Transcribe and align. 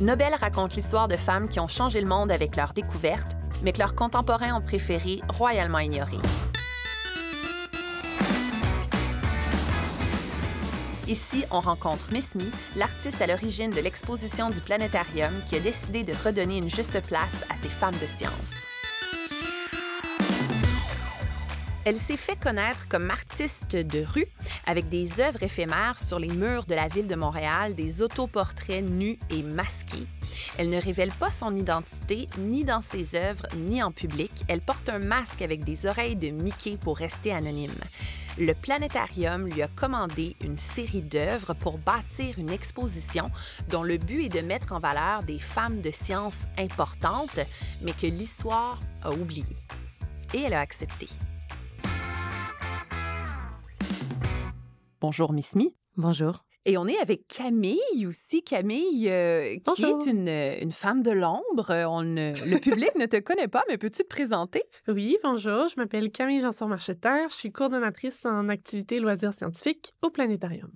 Nobel 0.00 0.34
raconte 0.34 0.76
l'histoire 0.76 1.08
de 1.08 1.14
femmes 1.14 1.46
qui 1.46 1.60
ont 1.60 1.68
changé 1.68 2.00
le 2.00 2.06
monde 2.06 2.32
avec 2.32 2.56
leurs 2.56 2.72
découvertes, 2.72 3.36
mais 3.62 3.72
que 3.72 3.78
leurs 3.78 3.94
contemporains 3.94 4.54
ont 4.54 4.62
préféré 4.62 5.20
royalement 5.28 5.78
ignorer. 5.78 6.16
Ici, 11.06 11.44
on 11.50 11.60
rencontre 11.60 12.10
Miss 12.12 12.34
Me, 12.34 12.50
l'artiste 12.76 13.20
à 13.20 13.26
l'origine 13.26 13.72
de 13.72 13.80
l'exposition 13.80 14.48
du 14.48 14.62
planétarium 14.62 15.42
qui 15.46 15.56
a 15.56 15.60
décidé 15.60 16.02
de 16.02 16.14
redonner 16.24 16.56
une 16.56 16.70
juste 16.70 17.06
place 17.06 17.44
à 17.50 17.60
ces 17.60 17.68
femmes 17.68 17.98
de 18.00 18.06
science. 18.06 18.59
Elle 21.86 21.96
s'est 21.96 22.18
fait 22.18 22.38
connaître 22.38 22.88
comme 22.88 23.10
artiste 23.10 23.74
de 23.74 24.04
rue 24.04 24.26
avec 24.66 24.90
des 24.90 25.18
œuvres 25.18 25.42
éphémères 25.42 25.98
sur 25.98 26.18
les 26.18 26.28
murs 26.28 26.66
de 26.66 26.74
la 26.74 26.88
ville 26.88 27.08
de 27.08 27.14
Montréal, 27.14 27.74
des 27.74 28.02
autoportraits 28.02 28.84
nus 28.84 29.18
et 29.30 29.42
masqués. 29.42 30.06
Elle 30.58 30.68
ne 30.68 30.80
révèle 30.80 31.10
pas 31.10 31.30
son 31.30 31.56
identité 31.56 32.26
ni 32.36 32.64
dans 32.64 32.82
ses 32.82 33.16
œuvres 33.16 33.46
ni 33.56 33.82
en 33.82 33.92
public. 33.92 34.30
Elle 34.48 34.60
porte 34.60 34.90
un 34.90 34.98
masque 34.98 35.40
avec 35.40 35.64
des 35.64 35.86
oreilles 35.86 36.16
de 36.16 36.28
Mickey 36.28 36.76
pour 36.76 36.98
rester 36.98 37.32
anonyme. 37.32 37.72
Le 38.38 38.52
planétarium 38.52 39.46
lui 39.46 39.62
a 39.62 39.68
commandé 39.68 40.36
une 40.42 40.58
série 40.58 41.02
d'œuvres 41.02 41.54
pour 41.54 41.78
bâtir 41.78 42.38
une 42.38 42.50
exposition 42.50 43.30
dont 43.70 43.82
le 43.82 43.96
but 43.96 44.26
est 44.26 44.28
de 44.28 44.46
mettre 44.46 44.72
en 44.72 44.80
valeur 44.80 45.22
des 45.22 45.38
femmes 45.38 45.80
de 45.80 45.90
science 45.90 46.36
importantes, 46.58 47.40
mais 47.80 47.92
que 47.92 48.06
l'histoire 48.06 48.80
a 49.02 49.12
oubliées. 49.12 49.44
Et 50.34 50.42
elle 50.42 50.54
a 50.54 50.60
accepté. 50.60 51.08
Bonjour, 55.00 55.32
Miss 55.32 55.54
Me. 55.54 55.64
Bonjour. 55.96 56.44
Et 56.66 56.76
on 56.76 56.86
est 56.86 56.98
avec 56.98 57.26
Camille 57.26 58.06
aussi. 58.06 58.42
Camille, 58.42 59.08
euh, 59.08 59.56
qui 59.74 59.82
est 59.82 60.06
une, 60.06 60.28
une, 60.28 60.72
femme 60.72 61.02
de 61.02 61.10
l'ombre. 61.10 61.86
On 61.88 62.02
le 62.02 62.58
public 62.58 62.90
ne 62.96 63.06
te 63.06 63.18
connaît 63.18 63.48
pas, 63.48 63.62
mais 63.68 63.78
peux-tu 63.78 64.02
te 64.02 64.08
présenter? 64.08 64.62
Oui, 64.86 65.16
bonjour. 65.22 65.68
Je 65.68 65.76
m'appelle 65.78 66.10
Camille 66.10 66.42
Janson-Marcheterre. 66.42 67.30
Je 67.30 67.34
suis 67.34 67.50
coordonnatrice 67.50 68.26
en 68.26 68.50
activités 68.50 69.00
loisirs 69.00 69.32
scientifiques 69.32 69.94
au 70.02 70.10
Planétarium. 70.10 70.70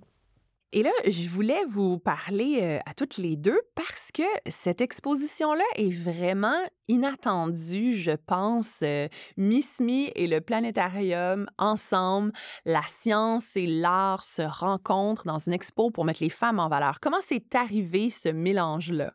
Et 0.71 0.83
là, 0.83 0.91
je 1.07 1.29
voulais 1.29 1.63
vous 1.69 1.99
parler 1.99 2.59
euh, 2.61 2.79
à 2.85 2.93
toutes 2.93 3.17
les 3.17 3.37
deux 3.37 3.59
parce 3.75 4.11
que 4.13 4.23
cette 4.47 4.81
exposition-là 4.81 5.63
est 5.75 5.89
vraiment 5.89 6.59
inattendue, 6.87 7.93
je 7.93 8.11
pense. 8.11 8.67
Euh, 8.81 9.07
Miss 9.37 9.79
Me 9.79 10.09
et 10.19 10.27
le 10.27 10.41
planétarium 10.41 11.47
ensemble, 11.57 12.33
la 12.65 12.81
science 12.81 13.55
et 13.55 13.67
l'art 13.67 14.23
se 14.23 14.41
rencontrent 14.41 15.25
dans 15.25 15.37
une 15.37 15.53
expo 15.53 15.91
pour 15.91 16.03
mettre 16.03 16.23
les 16.23 16.29
femmes 16.29 16.59
en 16.59 16.67
valeur. 16.67 16.99
Comment 16.99 17.21
c'est 17.25 17.55
arrivé 17.55 18.09
ce 18.09 18.29
mélange-là? 18.29 19.13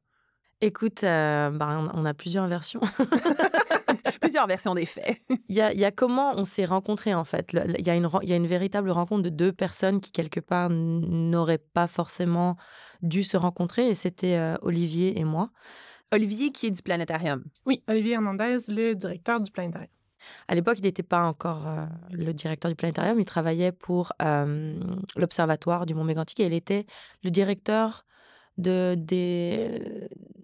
Écoute, 0.62 1.04
euh, 1.04 1.50
ben, 1.50 1.90
on 1.94 2.04
a 2.04 2.14
plusieurs 2.14 2.46
versions. 2.46 2.80
plusieurs 4.20 4.46
versions 4.46 4.74
des 4.74 4.86
faits. 4.86 5.20
Il 5.48 5.56
y 5.56 5.60
a, 5.60 5.90
comment 5.90 6.34
on 6.36 6.44
s'est 6.44 6.64
rencontrés, 6.64 7.14
en 7.14 7.24
fait. 7.24 7.52
Il 7.52 7.86
y, 7.86 7.90
a 7.90 7.94
une, 7.94 8.08
il 8.22 8.28
y 8.28 8.32
a 8.32 8.36
une 8.36 8.46
véritable 8.46 8.90
rencontre 8.90 9.22
de 9.22 9.30
deux 9.30 9.52
personnes 9.52 10.00
qui, 10.00 10.12
quelque 10.12 10.40
part, 10.40 10.70
n'auraient 10.70 11.58
pas 11.58 11.86
forcément 11.86 12.56
dû 13.02 13.22
se 13.22 13.36
rencontrer, 13.36 13.88
et 13.88 13.94
c'était 13.94 14.36
euh, 14.36 14.56
Olivier 14.62 15.18
et 15.18 15.24
moi. 15.24 15.50
Olivier 16.12 16.50
qui 16.52 16.66
est 16.66 16.70
du 16.70 16.82
planétarium. 16.82 17.44
Oui, 17.66 17.82
Olivier 17.88 18.14
Hernandez, 18.14 18.58
le 18.68 18.94
directeur 18.94 19.40
du 19.40 19.50
planétarium. 19.50 19.90
À 20.48 20.54
l'époque, 20.54 20.78
il 20.78 20.84
n'était 20.84 21.02
pas 21.02 21.24
encore 21.24 21.66
euh, 21.66 21.86
le 22.10 22.32
directeur 22.34 22.70
du 22.70 22.74
planétarium, 22.74 23.18
il 23.18 23.24
travaillait 23.24 23.72
pour 23.72 24.12
euh, 24.20 24.78
l'Observatoire 25.16 25.86
du 25.86 25.94
Mont 25.94 26.04
Mégantic 26.04 26.40
et 26.40 26.46
il 26.46 26.52
était 26.52 26.84
le 27.22 27.30
directeur 27.30 28.04
de, 28.58 28.94
des, 28.98 30.08
de 30.36 30.39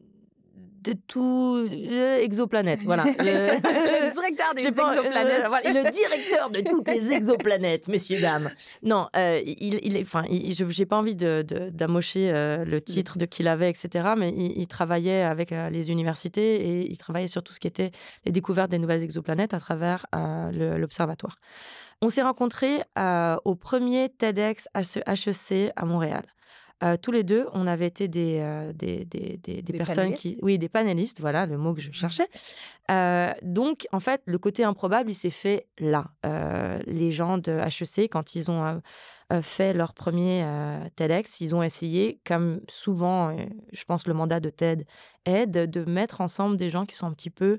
tout 0.94 1.66
euh, 1.70 2.18
exoplanète. 2.18 2.80
Voilà. 2.84 3.04
Le, 3.18 4.12
directeur 4.12 4.54
des 4.54 4.66
exoplanètes. 4.66 5.44
Euh, 5.50 5.84
le 5.84 5.90
directeur 5.90 6.50
de 6.50 6.60
toutes 6.60 6.88
les 6.88 7.12
exoplanètes, 7.12 7.88
messieurs, 7.88 8.20
dames. 8.20 8.50
Non, 8.82 9.08
euh, 9.16 9.40
il, 9.44 9.80
il, 9.82 10.00
enfin, 10.02 10.24
je 10.28 10.78
n'ai 10.78 10.86
pas 10.86 10.96
envie 10.96 11.14
d'amocher 11.14 12.32
de, 12.32 12.64
le 12.64 12.80
titre 12.80 13.18
de 13.18 13.26
qu'il 13.26 13.48
avait, 13.48 13.70
etc. 13.70 14.14
Mais 14.16 14.30
il, 14.30 14.66
travaillait 14.66 15.22
avec 15.22 15.50
les 15.50 15.90
universités 15.90 16.56
et 16.56 16.90
il 16.90 16.98
travaillait 16.98 17.28
sur 17.28 17.42
tout 17.42 17.52
ce 17.52 17.60
qui 17.60 17.68
était 17.68 17.90
les 18.24 18.32
découvertes 18.32 18.70
des 18.70 18.78
nouvelles 18.78 19.02
exoplanètes 19.02 19.54
à 19.54 19.60
travers 19.60 20.06
l'observatoire. 20.52 21.36
On 22.02 22.10
s'est 22.10 22.22
rencontrés 22.22 22.82
au 23.44 23.54
premier 23.54 24.08
TEDx 24.08 24.68
HEC 24.74 25.72
à 25.76 25.84
Montréal. 25.84 26.24
Euh, 26.84 26.96
tous 27.00 27.10
les 27.10 27.24
deux, 27.24 27.46
on 27.54 27.66
avait 27.66 27.86
été 27.86 28.06
des, 28.06 28.38
euh, 28.40 28.72
des, 28.74 29.06
des, 29.06 29.38
des, 29.38 29.72
personnes 29.72 30.12
qui. 30.12 30.38
Oui, 30.42 30.58
des 30.58 30.68
panélistes, 30.68 31.20
voilà 31.20 31.46
le 31.46 31.56
mot 31.56 31.72
que 31.72 31.80
je 31.80 31.90
cherchais. 31.90 32.28
Euh, 32.90 33.32
donc, 33.40 33.86
en 33.92 34.00
fait, 34.00 34.20
le 34.26 34.38
côté 34.38 34.62
improbable, 34.62 35.10
il 35.10 35.14
s'est 35.14 35.30
fait 35.30 35.66
là. 35.78 36.10
les 36.86 37.10
gens 37.12 37.38
de 37.38 37.52
HEC, 37.52 38.10
quand 38.10 38.34
ils 38.34 38.50
ont 38.50 38.82
fait 39.40 39.72
leur 39.72 39.94
premier 39.94 40.44
TEDx, 40.96 41.40
ils 41.40 41.54
ont 41.54 41.62
essayé, 41.62 42.20
comme 42.26 42.60
souvent, 42.68 43.34
je 43.72 43.84
pense, 43.84 44.06
le 44.06 44.14
mandat 44.14 44.40
de 44.40 44.50
TED 44.50 44.86
aide, 45.24 45.70
de 45.70 45.84
mettre 45.84 46.20
ensemble 46.20 46.56
des 46.56 46.68
gens 46.68 46.84
qui 46.84 46.94
sont 46.94 47.06
un 47.06 47.14
petit 47.14 47.30
peu 47.30 47.58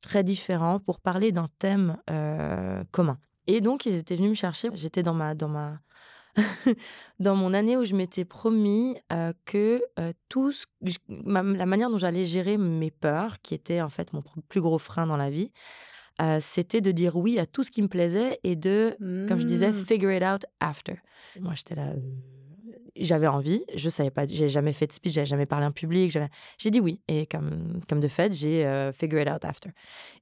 très 0.00 0.24
différents 0.24 0.80
pour 0.80 1.00
parler 1.00 1.30
d'un 1.30 1.46
thème 1.60 1.96
commun. 2.90 3.18
Et 3.46 3.60
donc, 3.60 3.86
ils 3.86 3.94
étaient 3.94 4.16
venus 4.16 4.30
me 4.30 4.34
chercher. 4.34 4.70
J'étais 4.74 5.04
dans 5.04 5.14
ma, 5.14 5.36
dans 5.36 5.48
ma 5.48 5.78
dans 7.20 7.36
mon 7.36 7.54
année 7.54 7.76
où 7.76 7.84
je 7.84 7.94
m'étais 7.94 8.24
promis 8.24 8.96
euh, 9.12 9.32
que 9.44 9.82
euh, 9.98 10.12
tout 10.28 10.52
la 11.08 11.66
manière 11.66 11.90
dont 11.90 11.96
j'allais 11.96 12.24
gérer 12.24 12.58
mes 12.58 12.90
peurs, 12.90 13.40
qui 13.42 13.54
était 13.54 13.80
en 13.80 13.88
fait 13.88 14.12
mon 14.12 14.22
plus 14.48 14.60
gros 14.60 14.78
frein 14.78 15.06
dans 15.06 15.16
la 15.16 15.30
vie, 15.30 15.50
euh, 16.22 16.38
c'était 16.40 16.80
de 16.80 16.92
dire 16.92 17.16
oui 17.16 17.38
à 17.38 17.46
tout 17.46 17.62
ce 17.62 17.70
qui 17.70 17.82
me 17.82 17.88
plaisait 17.88 18.38
et 18.42 18.56
de, 18.56 18.96
comme 19.28 19.38
je 19.38 19.46
disais, 19.46 19.70
mmh. 19.70 19.84
figure 19.84 20.12
it 20.12 20.22
out 20.22 20.44
after. 20.60 20.94
Moi, 21.40 21.52
j'étais 21.54 21.74
là. 21.74 21.92
J'avais 22.98 23.26
envie, 23.26 23.62
je 23.74 23.90
savais 23.90 24.10
pas, 24.10 24.26
j'ai 24.26 24.48
jamais 24.48 24.72
fait 24.72 24.86
de 24.86 24.92
speech, 24.92 25.12
j'avais 25.12 25.26
jamais 25.26 25.44
parlé 25.44 25.66
en 25.66 25.72
public, 25.72 26.16
j'ai 26.56 26.70
dit 26.70 26.80
oui. 26.80 26.98
Et 27.08 27.26
comme, 27.26 27.80
comme 27.86 28.00
de 28.00 28.08
fait, 28.08 28.32
j'ai 28.32 28.90
figure 28.94 29.20
it 29.20 29.28
out 29.28 29.44
after. 29.44 29.68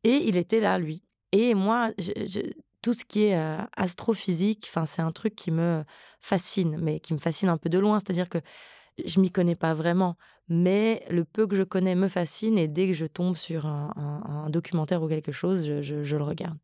Et 0.03 0.27
il 0.27 0.37
était 0.37 0.59
là, 0.59 0.77
lui. 0.81 1.05
Et 1.31 1.55
moi, 1.55 1.93
je, 1.99 2.41
tout 2.85 2.93
ce 2.93 3.07
qui 3.07 3.23
est 3.25 3.39
euh, 3.39 3.57
astrophysique, 3.79 4.67
enfin, 4.69 4.85
c'est 4.85 5.01
un 5.01 5.11
truc 5.11 5.35
qui 5.35 5.51
me 5.51 5.85
fascine, 6.21 6.77
mais 6.79 7.01
qui 7.01 7.15
me 7.15 7.19
fascine 7.19 7.49
un 7.49 7.57
peu 7.57 7.71
de 7.71 7.79
loin. 7.79 7.99
C'est-à-dire 7.99 8.29
que 8.29 8.37
je 9.03 9.21
m'y 9.21 9.31
connais 9.31 9.57
pas 9.57 9.73
vraiment, 9.73 10.19
mais 10.51 11.03
le 11.09 11.25
peu 11.25 11.47
que 11.47 11.57
je 11.57 11.63
connais 11.63 11.95
me 11.95 12.09
fascine 12.09 12.59
et 12.59 12.69
dès 12.69 12.89
que 12.89 12.93
je 12.93 13.07
tombe 13.07 13.39
sur 13.39 13.65
un, 13.65 14.51
documentaire 14.51 15.03
ou 15.03 15.09
quelque 15.09 15.33
chose, 15.33 15.81
je, 15.81 16.17
le 16.17 16.23
regarde. 16.23 16.59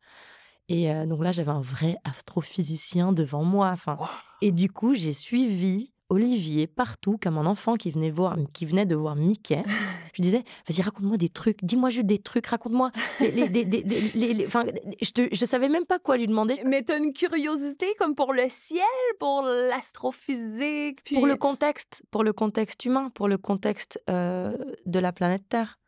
Et 0.69 0.93
euh, 0.93 1.07
donc 1.07 1.25
là, 1.25 1.33
j'avais 1.33 1.53
un 1.53 1.63
vrai 1.63 1.97
astrophysicien 2.05 3.15
devant 3.15 3.43
moi. 3.43 3.71
Enfin, 3.71 3.97
et 4.43 4.53
du 4.53 4.71
coup, 4.71 4.93
j'ai 4.93 5.15
suivi 5.15 5.91
Olivier 6.11 6.67
partout 6.67 7.19
comme 7.23 7.39
un 7.39 7.47
enfant 7.47 7.77
qui 7.77 7.91
venait 7.91 8.11
voir, 8.11 8.37
qui 8.53 8.67
venait 8.67 8.85
de 8.85 8.97
voir 8.97 9.17
Mickey. 9.17 9.63
Je 10.15 10.23
disais, 10.23 10.45
vas-y, 10.69 10.83
raconte-moi 10.83 11.17
des 11.17 11.29
trucs, 11.29 11.65
dis-moi 11.65 11.89
juste 11.89 12.07
des 12.07 12.19
trucs, 12.19 12.47
raconte-moi. 12.47 12.91
Les, 13.21 13.49
les, 13.49 14.47
enfin, 14.47 14.65
je, 15.01 15.23
ne 15.23 15.47
savais 15.47 15.69
même 15.69 15.87
pas 15.87 16.01
quoi 16.01 16.17
lui 16.17 16.27
demander. 16.27 16.61
Mais 16.67 16.83
tu 16.83 16.93
as 16.93 16.97
une 16.97 17.13
curiosité 17.13 17.95
comme 17.97 18.17
pour 18.17 18.33
le 18.33 18.49
ciel, 18.49 18.83
pour 19.21 19.43
l'astrophysique, 19.43 20.99
pour 21.15 21.29
le 21.29 21.37
contexte, 21.37 22.03
pour 22.11 22.25
le 22.25 22.33
contexte 22.33 22.85
humain, 22.85 23.11
pour 23.15 23.29
le 23.29 23.39
contexte 23.39 24.03
euh, 24.11 24.57
de 24.85 24.99
la 24.99 25.13
planète 25.13 25.49
Terre. 25.49 25.79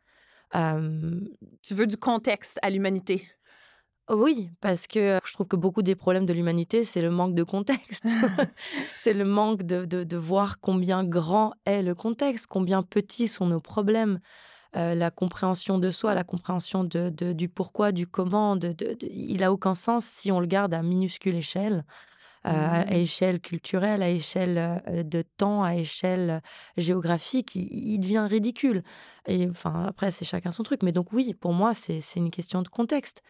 Euh, 0.55 1.19
tu 1.61 1.73
veux 1.73 1.87
du 1.87 1.97
contexte 1.97 2.59
à 2.61 2.69
l'humanité. 2.69 3.27
Oui, 4.09 4.49
parce 4.59 4.85
que 4.85 5.19
je 5.23 5.33
trouve 5.33 5.47
que 5.47 5.55
beaucoup 5.55 5.81
des 5.81 5.95
problèmes 5.95 6.25
de 6.25 6.33
l'humanité, 6.33 6.83
c'est 6.83 7.01
le 7.01 7.09
manque 7.09 7.35
de 7.35 7.43
contexte. 7.43 8.03
c'est 8.95 9.13
le 9.13 9.23
manque 9.23 9.63
de, 9.63 9.85
de, 9.85 10.17
voir 10.17 10.59
combien 10.59 11.03
grand 11.05 11.53
est 11.65 11.81
le 11.81 11.95
contexte, 11.95 12.47
combien 12.47 12.83
petits 12.83 13.27
sont 13.27 13.47
nos 13.47 13.61
problèmes. 13.61 14.19
Euh, 14.75 14.95
la 14.95 15.11
compréhension 15.11 15.77
de 15.77 15.91
soi, 15.91 16.15
la 16.15 16.23
compréhension 16.23 16.83
de, 16.83 17.09
du 17.09 17.47
pourquoi, 17.47 17.91
du 17.91 18.07
comment, 18.07 18.55
de, 18.55 18.75
il 19.01 19.43
a 19.43 19.53
aucun 19.53 19.75
sens 19.75 20.03
si 20.03 20.31
on 20.31 20.39
le 20.39 20.47
garde 20.47 20.73
à 20.73 20.81
minuscule 20.81 21.35
échelle. 21.35 21.85
À 22.45 22.83
mmh. 22.85 22.93
échelle 22.93 23.39
culturelle, 23.39 24.03
à 24.03 24.09
échelle 24.09 24.83
de 24.87 25.21
temps, 25.21 25.63
à 25.63 25.75
échelle 25.75 26.41
géographique, 26.75 27.55
il, 27.55 27.99
devient 27.99 28.27
ridicule. 28.29 28.83
Et 29.27 29.47
enfin, 29.49 29.85
après, 29.87 30.11
c'est 30.11 30.25
chacun 30.25 30.51
son 30.51 30.63
truc. 30.63 30.83
Mais 30.83 30.91
donc, 30.91 31.13
oui, 31.13 31.33
pour 31.33 31.53
moi, 31.53 31.73
c'est 31.73 32.01
une 32.15 32.31
question 32.31 32.61
de 32.61 32.67
contexte. 32.67 33.21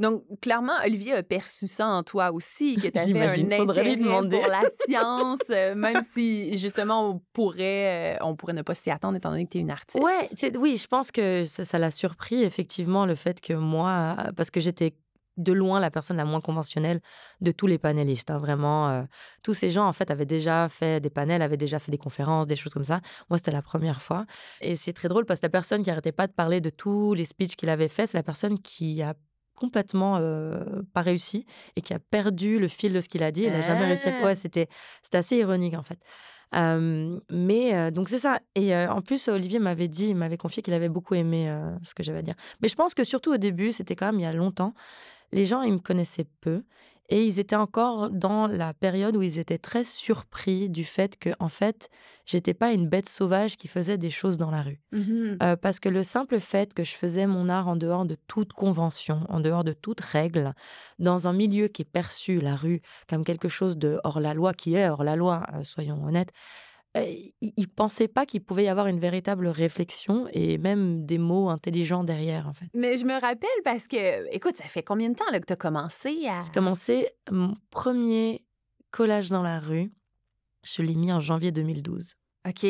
Donc, 0.00 0.22
clairement, 0.42 0.74
Olivier 0.84 1.14
a 1.14 1.22
perçu 1.22 1.66
ça 1.66 1.86
en 1.86 2.02
toi 2.02 2.30
aussi, 2.32 2.76
que 2.76 2.88
tu 2.88 2.98
avais 2.98 3.18
un 3.18 3.62
intérêt 3.62 3.96
pour 3.96 4.46
la 4.46 4.62
science, 4.86 5.48
même 5.74 6.02
si, 6.12 6.58
justement, 6.58 7.08
on 7.10 7.22
pourrait, 7.32 8.18
on 8.20 8.36
pourrait 8.36 8.52
ne 8.52 8.62
pas 8.62 8.74
s'y 8.74 8.90
attendre 8.90 9.16
étant 9.16 9.30
donné 9.30 9.46
que 9.46 9.50
tu 9.50 9.58
es 9.58 9.62
une 9.62 9.70
artiste. 9.70 10.04
Ouais, 10.04 10.28
oui, 10.58 10.76
je 10.76 10.86
pense 10.86 11.10
que 11.10 11.44
ça 11.44 11.78
l'a 11.78 11.90
surpris, 11.90 12.42
effectivement, 12.42 13.06
le 13.06 13.14
fait 13.14 13.40
que 13.40 13.54
moi, 13.54 14.16
parce 14.36 14.50
que 14.50 14.60
j'étais 14.60 14.94
de 15.38 15.52
loin 15.52 15.80
la 15.80 15.90
personne 15.90 16.16
la 16.18 16.24
moins 16.26 16.40
conventionnelle 16.42 17.00
de 17.40 17.50
tous 17.52 17.66
les 17.66 17.78
panélistes. 17.78 18.30
hein, 18.30 18.38
vraiment, 18.38 18.90
euh, 18.90 19.02
tous 19.42 19.54
ces 19.54 19.70
gens, 19.70 19.86
en 19.86 19.92
fait, 19.92 20.10
avaient 20.10 20.26
déjà 20.26 20.68
fait 20.68 21.00
des 21.00 21.10
panels, 21.10 21.40
avaient 21.42 21.56
déjà 21.56 21.78
fait 21.78 21.90
des 21.92 21.98
conférences, 21.98 22.46
des 22.46 22.56
choses 22.56 22.74
comme 22.74 22.84
ça. 22.84 23.00
Moi, 23.30 23.38
c'était 23.38 23.52
la 23.52 23.62
première 23.62 24.02
fois. 24.02 24.26
Et 24.60 24.76
c'est 24.76 24.92
très 24.92 25.08
drôle 25.08 25.24
parce 25.24 25.40
que 25.40 25.46
la 25.46 25.50
personne 25.50 25.82
qui 25.82 25.90
arrêtait 25.90 26.12
pas 26.12 26.26
de 26.26 26.32
parler 26.32 26.60
de 26.60 26.70
tous 26.70 27.14
les 27.14 27.24
speeches 27.24 27.56
qu'il 27.56 27.68
avait 27.70 27.88
fait, 27.88 28.06
c'est 28.06 28.18
la 28.18 28.22
personne 28.22 28.58
qui 28.58 29.00
a 29.02 29.14
complètement 29.54 30.18
euh, 30.20 30.82
pas 30.94 31.02
réussi 31.02 31.44
et 31.74 31.80
qui 31.80 31.92
a 31.94 31.98
perdu 31.98 32.58
le 32.60 32.68
fil 32.68 32.92
de 32.92 33.00
ce 33.00 33.08
qu'il 33.08 33.22
a 33.24 33.32
dit. 33.32 33.44
Elle 33.44 33.54
n'a 33.54 33.60
jamais 33.60 33.86
réussi. 33.86 34.08
à- 34.08 34.12
Ah. 34.20 34.24
Ouais, 34.26 34.34
c'était 34.36 34.68
c'était 35.02 35.18
assez 35.18 35.36
ironique 35.36 35.74
en 35.74 35.82
fait. 35.82 35.98
Euh, 36.54 37.18
mais 37.30 37.74
euh, 37.74 37.90
donc 37.90 38.08
c'est 38.08 38.18
ça. 38.18 38.40
Et 38.54 38.74
euh, 38.74 38.88
en 38.90 39.02
plus, 39.02 39.28
Olivier 39.28 39.58
m'avait 39.58 39.88
dit, 39.88 40.08
il 40.10 40.16
m'avait 40.16 40.36
confié 40.36 40.62
qu'il 40.62 40.74
avait 40.74 40.88
beaucoup 40.88 41.14
aimé 41.14 41.52
ce 41.82 41.92
que 41.94 42.02
j'avais 42.02 42.20
à 42.20 42.22
dire. 42.22 42.34
Mais 42.62 42.68
je 42.68 42.74
pense 42.76 42.94
que 42.94 43.04
surtout 43.04 43.32
au 43.32 43.36
début, 43.36 43.72
c'était 43.72 43.96
quand 43.96 44.06
même 44.06 44.20
il 44.20 44.22
y 44.22 44.26
a 44.26 44.32
longtemps, 44.32 44.74
les 45.32 45.46
gens, 45.46 45.62
ils 45.62 45.72
me 45.72 45.78
connaissaient 45.78 46.26
peu. 46.40 46.62
Et 47.10 47.24
ils 47.24 47.38
étaient 47.38 47.56
encore 47.56 48.10
dans 48.10 48.46
la 48.46 48.74
période 48.74 49.16
où 49.16 49.22
ils 49.22 49.38
étaient 49.38 49.56
très 49.56 49.82
surpris 49.82 50.68
du 50.68 50.84
fait 50.84 51.16
que, 51.18 51.30
en 51.40 51.48
fait, 51.48 51.88
j'étais 52.26 52.52
pas 52.52 52.72
une 52.72 52.86
bête 52.86 53.08
sauvage 53.08 53.56
qui 53.56 53.66
faisait 53.66 53.96
des 53.96 54.10
choses 54.10 54.36
dans 54.36 54.50
la 54.50 54.60
rue. 54.62 54.78
Mhm. 54.92 55.38
Euh, 55.42 55.56
parce 55.56 55.80
que 55.80 55.88
le 55.88 56.02
simple 56.02 56.38
fait 56.38 56.74
que 56.74 56.84
je 56.84 56.94
faisais 56.94 57.26
mon 57.26 57.48
art 57.48 57.66
en 57.66 57.76
dehors 57.76 58.04
de 58.04 58.16
toute 58.26 58.52
convention, 58.52 59.24
en 59.30 59.40
dehors 59.40 59.64
de 59.64 59.72
toute 59.72 60.00
règle, 60.02 60.52
dans 60.98 61.28
un 61.28 61.32
milieu 61.32 61.68
qui 61.68 61.80
est 61.82 61.84
perçu, 61.90 62.40
la 62.40 62.56
rue, 62.56 62.82
comme 63.08 63.24
quelque 63.24 63.48
chose 63.48 63.78
de 63.78 63.98
hors 64.04 64.20
la 64.20 64.34
loi, 64.34 64.52
qui 64.52 64.74
est 64.74 64.90
hors 64.90 65.02
la 65.04 65.16
loi, 65.16 65.44
euh, 65.54 65.62
soyons 65.62 66.04
honnêtes, 66.04 66.32
ils 66.94 67.52
ne 67.56 67.66
pensaient 67.66 68.08
pas 68.08 68.26
qu'il 68.26 68.42
pouvait 68.42 68.64
y 68.64 68.68
avoir 68.68 68.86
une 68.86 68.98
véritable 68.98 69.46
réflexion 69.48 70.26
et 70.32 70.58
même 70.58 71.04
des 71.06 71.18
mots 71.18 71.48
intelligents 71.48 72.04
derrière, 72.04 72.48
en 72.48 72.52
fait. 72.52 72.66
Mais 72.74 72.96
je 72.96 73.04
me 73.04 73.20
rappelle 73.20 73.48
parce 73.64 73.88
que, 73.88 74.32
écoute, 74.34 74.56
ça 74.56 74.64
fait 74.64 74.82
combien 74.82 75.08
de 75.10 75.14
temps 75.14 75.30
là, 75.30 75.40
que 75.40 75.46
tu 75.46 75.52
as 75.52 75.56
commencé 75.56 76.26
à. 76.26 76.40
J'ai 76.40 76.52
commencé 76.52 77.08
mon 77.30 77.54
premier 77.70 78.44
collage 78.90 79.28
dans 79.28 79.42
la 79.42 79.60
rue, 79.60 79.92
je 80.62 80.82
l'ai 80.82 80.94
mis 80.94 81.12
en 81.12 81.20
janvier 81.20 81.52
2012. 81.52 82.14
OK. 82.48 82.66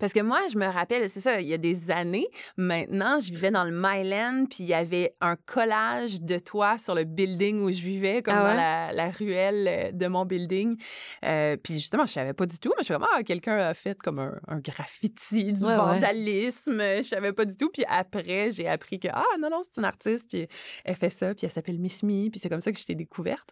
Parce 0.00 0.12
que 0.12 0.20
moi, 0.20 0.40
je 0.52 0.58
me 0.58 0.66
rappelle, 0.66 1.08
c'est 1.08 1.20
ça, 1.20 1.40
il 1.40 1.46
y 1.46 1.54
a 1.54 1.58
des 1.58 1.90
années, 1.92 2.26
maintenant, 2.56 3.20
je 3.20 3.30
vivais 3.32 3.52
dans 3.52 3.62
le 3.62 3.70
Myland, 3.70 4.46
puis 4.50 4.64
il 4.64 4.66
y 4.66 4.74
avait 4.74 5.14
un 5.20 5.36
collage 5.36 6.20
de 6.20 6.38
toi 6.38 6.78
sur 6.78 6.96
le 6.96 7.04
building 7.04 7.60
où 7.60 7.70
je 7.70 7.80
vivais, 7.80 8.20
comme 8.20 8.34
Ah 8.34 8.48
dans 8.48 8.54
la, 8.54 8.92
la 8.92 9.10
ruelle 9.10 9.68
euh, 9.68 9.92
de 9.92 10.06
mon 10.08 10.24
building. 10.24 10.76
Euh, 11.24 11.56
puis 11.56 11.74
justement, 11.74 12.06
je 12.06 12.12
savais 12.12 12.32
pas 12.32 12.44
du 12.46 12.58
tout, 12.58 12.70
mais 12.70 12.80
je 12.80 12.86
suis 12.86 12.94
comme, 12.94 13.06
ah, 13.14 13.22
quelqu'un 13.22 13.56
a 13.56 13.72
fait 13.72 13.96
comme 13.96 14.18
un, 14.18 14.34
un 14.48 14.58
graffiti, 14.58 15.52
du 15.52 15.62
Ouais, 15.64 15.70
ouais. 15.70 15.76
vandalisme. 15.76 16.80
Je 16.98 17.02
savais 17.02 17.32
pas 17.32 17.44
du 17.44 17.56
tout. 17.56 17.70
Puis 17.70 17.84
après, 17.88 18.50
j'ai 18.50 18.66
appris 18.68 18.98
que, 18.98 19.08
ah, 19.12 19.22
non, 19.40 19.48
non, 19.48 19.60
c'est 19.62 19.78
une 19.80 19.86
artiste, 19.86 20.28
puis 20.28 20.48
elle 20.84 20.96
fait 20.96 21.10
ça, 21.10 21.34
puis 21.34 21.46
elle 21.46 21.52
s'appelle 21.52 21.78
Miss 21.78 22.02
Me, 22.02 22.30
puis 22.30 22.40
c'est 22.40 22.48
comme 22.48 22.60
ça 22.60 22.72
que 22.72 22.78
je 22.78 22.84
t'ai 22.84 22.96
découverte. 22.96 23.48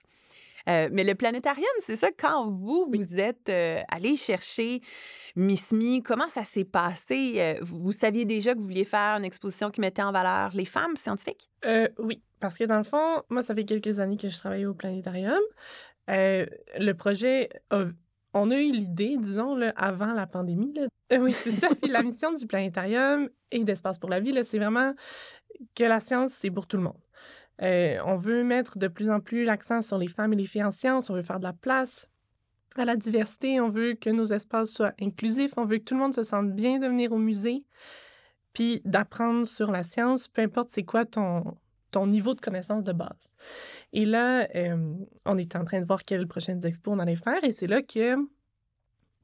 Euh, 0.69 0.89
mais 0.93 1.05
le 1.05 1.15
planétarium, 1.15 1.67
c'est 1.81 1.97
ça, 1.97 2.09
quand 2.17 2.51
vous, 2.51 2.87
vous 2.93 3.19
êtes 3.21 3.49
euh, 3.49 3.81
allé 3.89 4.17
chercher 4.17 4.81
Miss 5.37 5.73
Me, 5.73 6.01
comment 6.03 6.29
ça 6.29 6.45
s'est 6.45 6.65
passé? 6.65 7.35
Euh, 7.39 7.55
vous, 7.63 7.79
vous 7.81 7.93
saviez 7.93 8.25
déjà 8.25 8.55
que 8.55 8.59
vous 8.59 8.67
vouliez 8.67 8.85
faire 8.85 9.17
une 9.17 9.25
exposition 9.25 9.71
qui 9.71 9.81
mettait 9.81 10.03
en 10.03 10.13
valeur 10.13 10.51
les 10.55 10.67
femmes 10.67 10.97
scientifiques? 10.97 11.51
Euh, 11.65 11.89
oui, 11.99 12.23
parce 12.41 12.57
que 12.59 12.65
dans 12.65 12.79
le 12.79 12.85
fond, 12.85 13.23
moi, 13.31 13.43
ça 13.43 13.55
fait 13.55 13.65
quelques 13.65 13.99
années 13.99 14.17
que 14.17 14.29
je 14.29 14.37
travaille 14.39 14.67
au 14.67 14.75
planétarium. 14.75 15.41
Le 16.09 16.93
projet, 16.93 17.49
a- 17.71 17.85
on 18.35 18.51
a 18.51 18.57
eu 18.59 18.73
l'idée, 18.73 19.17
disons, 19.19 19.55
là, 19.57 19.73
avant 19.77 20.13
la 20.13 20.27
pandémie. 20.27 20.73
là. 20.75 20.87
Oui, 21.21 21.33
c'est 21.33 21.51
ça. 21.51 21.69
Puis 21.75 21.91
la 21.91 22.03
mission 22.03 22.33
du 22.33 22.47
planétarium 22.47 23.29
et 23.51 23.65
d'Espace 23.65 23.99
pour 23.99 24.09
la 24.09 24.19
vie, 24.19 24.33
c'est 24.45 24.57
vraiment 24.59 24.95
que 25.75 25.85
la 25.85 26.01
science, 26.01 26.33
c'est 26.33 26.51
pour 26.51 26.67
tout 26.67 26.79
le 26.79 26.85
monde. 26.85 26.97
Euh, 27.61 27.99
on 28.07 28.17
veut 28.17 28.45
mettre 28.45 28.79
de 28.79 28.89
plus 28.89 29.11
en 29.11 29.21
plus 29.21 29.45
l'accent 29.45 29.83
sur 29.83 29.99
les 29.99 30.09
femmes 30.09 30.33
et 30.33 30.37
les 30.37 30.47
filles 30.47 30.65
en 30.65 30.71
sciences. 30.71 31.11
On 31.11 31.15
veut 31.15 31.23
faire 31.23 31.39
de 31.39 31.45
la 31.45 31.53
place 31.53 32.09
à 32.77 32.85
la 32.85 32.97
diversité. 32.97 33.61
On 33.61 33.69
veut 33.69 33.95
que 33.95 34.11
nos 34.11 34.27
espaces 34.27 34.71
soient 34.71 34.95
inclusifs. 35.01 35.53
On 35.57 35.65
veut 35.65 35.79
que 35.79 35.85
tout 35.85 35.95
le 35.95 36.01
monde 36.01 36.15
se 36.15 36.23
sente 36.23 36.53
bien 36.53 36.79
de 36.79 36.87
venir 36.87 37.13
au 37.13 37.19
musée. 37.19 37.65
Puis 38.55 38.83
d'apprendre 38.85 39.47
sur 39.47 39.71
la 39.71 39.83
science, 39.83 40.29
peu 40.29 40.43
importe 40.43 40.71
c'est 40.71 40.83
quoi 40.83 41.05
ton, 41.05 41.57
ton 41.91 42.07
niveau 42.07 42.35
de 42.35 42.41
connaissance 42.41 42.83
de 42.83 42.93
base. 42.93 43.29
Et 43.93 44.05
là, 44.05 44.49
euh, 44.55 44.95
on 45.25 45.39
était 45.39 45.59
en 45.59 45.65
train 45.65 45.81
de 45.81 45.87
voir 45.87 46.05
quelles 46.05 46.27
prochaines 46.27 46.65
expos 46.67 46.95
on 46.95 46.99
allait 46.99 47.17
faire. 47.17 47.43
Et 47.45 47.53
c'est 47.53 47.67
là 47.67 47.83
que 47.83 48.17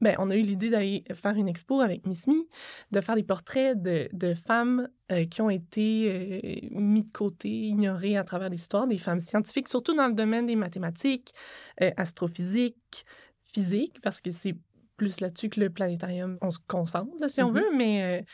ben, 0.01 0.15
on 0.19 0.29
a 0.29 0.35
eu 0.35 0.41
l'idée 0.41 0.69
d'aller 0.69 1.03
faire 1.13 1.35
une 1.35 1.47
expo 1.47 1.81
avec 1.81 2.05
Miss 2.07 2.27
Me, 2.27 2.47
de 2.91 3.01
faire 3.01 3.15
des 3.15 3.23
portraits 3.23 3.81
de, 3.81 4.09
de 4.13 4.33
femmes 4.33 4.89
euh, 5.11 5.25
qui 5.25 5.41
ont 5.41 5.49
été 5.49 6.69
euh, 6.73 6.79
mis 6.79 7.03
de 7.03 7.11
côté, 7.11 7.49
ignorées 7.49 8.17
à 8.17 8.23
travers 8.23 8.49
l'histoire, 8.49 8.87
des 8.87 8.97
femmes 8.97 9.19
scientifiques, 9.19 9.67
surtout 9.67 9.95
dans 9.95 10.07
le 10.07 10.13
domaine 10.13 10.45
des 10.45 10.55
mathématiques, 10.55 11.33
euh, 11.81 11.91
astrophysique, 11.97 13.05
physique, 13.43 13.99
parce 14.01 14.21
que 14.21 14.31
c'est 14.31 14.55
plus 14.97 15.21
là-dessus 15.21 15.49
que 15.49 15.59
le 15.59 15.69
planétarium, 15.69 16.37
on 16.41 16.51
se 16.51 16.59
concentre, 16.67 17.11
là, 17.19 17.29
si 17.29 17.41
on 17.41 17.51
Mhm. 17.51 17.53
veut, 17.53 17.69
mais 17.75 18.25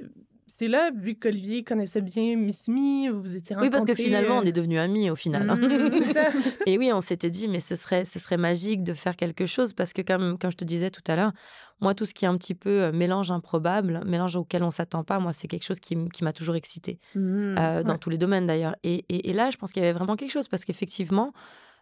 euh, 0.00 0.06
c'est 0.52 0.68
là, 0.68 0.90
vu 0.94 1.14
qu'Olivier 1.14 1.64
connaissait 1.64 2.00
bien 2.02 2.36
Miss 2.36 2.68
Me, 2.68 3.10
vous 3.10 3.20
vous 3.22 3.36
étiez 3.36 3.56
Oui, 3.56 3.70
parce 3.70 3.84
que 3.84 3.90
rencontrés, 3.90 4.04
finalement, 4.04 4.38
on 4.38 4.42
euh, 4.42 4.44
est 4.46 4.52
devenus 4.52 4.78
amis 4.78 5.10
au 5.10 5.16
final. 5.16 5.48
hein. 5.48 5.56
Mm, 5.56 5.90
c'est 5.90 6.12
ça. 6.12 6.28
Et 6.66 6.78
oui, 6.78 6.90
on 6.92 7.00
s'était 7.00 7.30
dit, 7.30 7.48
mais 7.48 7.60
ce 7.60 7.74
serait, 7.74 8.04
ce 8.04 8.18
serait 8.18 8.36
magique 8.36 8.82
de 8.84 8.94
faire 8.94 9.16
quelque 9.16 9.46
chose 9.46 9.72
parce 9.72 9.92
que, 9.92 10.02
comme, 10.02 10.38
comme 10.38 10.50
je 10.52 10.56
te 10.56 10.64
disais 10.64 10.90
tout 10.90 11.02
à 11.08 11.16
l'heure, 11.16 11.32
moi, 11.80 11.94
tout 11.94 12.04
ce 12.06 12.14
qui 12.14 12.24
est 12.24 12.28
un 12.28 12.36
petit 12.36 12.54
peu 12.54 12.82
euh, 12.82 12.92
mélange 12.92 13.30
improbable, 13.30 14.02
mélange 14.06 14.36
auquel 14.36 14.62
on 14.62 14.70
s'attend 14.70 15.02
pas, 15.04 15.18
moi, 15.18 15.32
c'est 15.32 15.48
quelque 15.48 15.64
chose 15.64 15.80
qui, 15.80 15.96
qui 16.10 16.22
m'a 16.24 16.32
toujours 16.32 16.54
excitée, 16.54 16.98
Mhm. 17.14 17.56
euh, 17.58 17.82
dans 17.82 17.92
ouais. 17.92 17.98
tous 17.98 18.10
les 18.10 18.18
domaines 18.18 18.46
d'ailleurs. 18.46 18.76
Et, 18.84 19.04
et- 19.08 19.30
et 19.30 19.32
là, 19.32 19.50
je 19.50 19.56
pense 19.56 19.72
qu'il 19.72 19.82
y 19.82 19.84
avait 19.86 19.96
vraiment 19.96 20.16
quelque 20.16 20.30
chose 20.32 20.48
parce 20.48 20.64
qu'effectivement, 20.64 21.32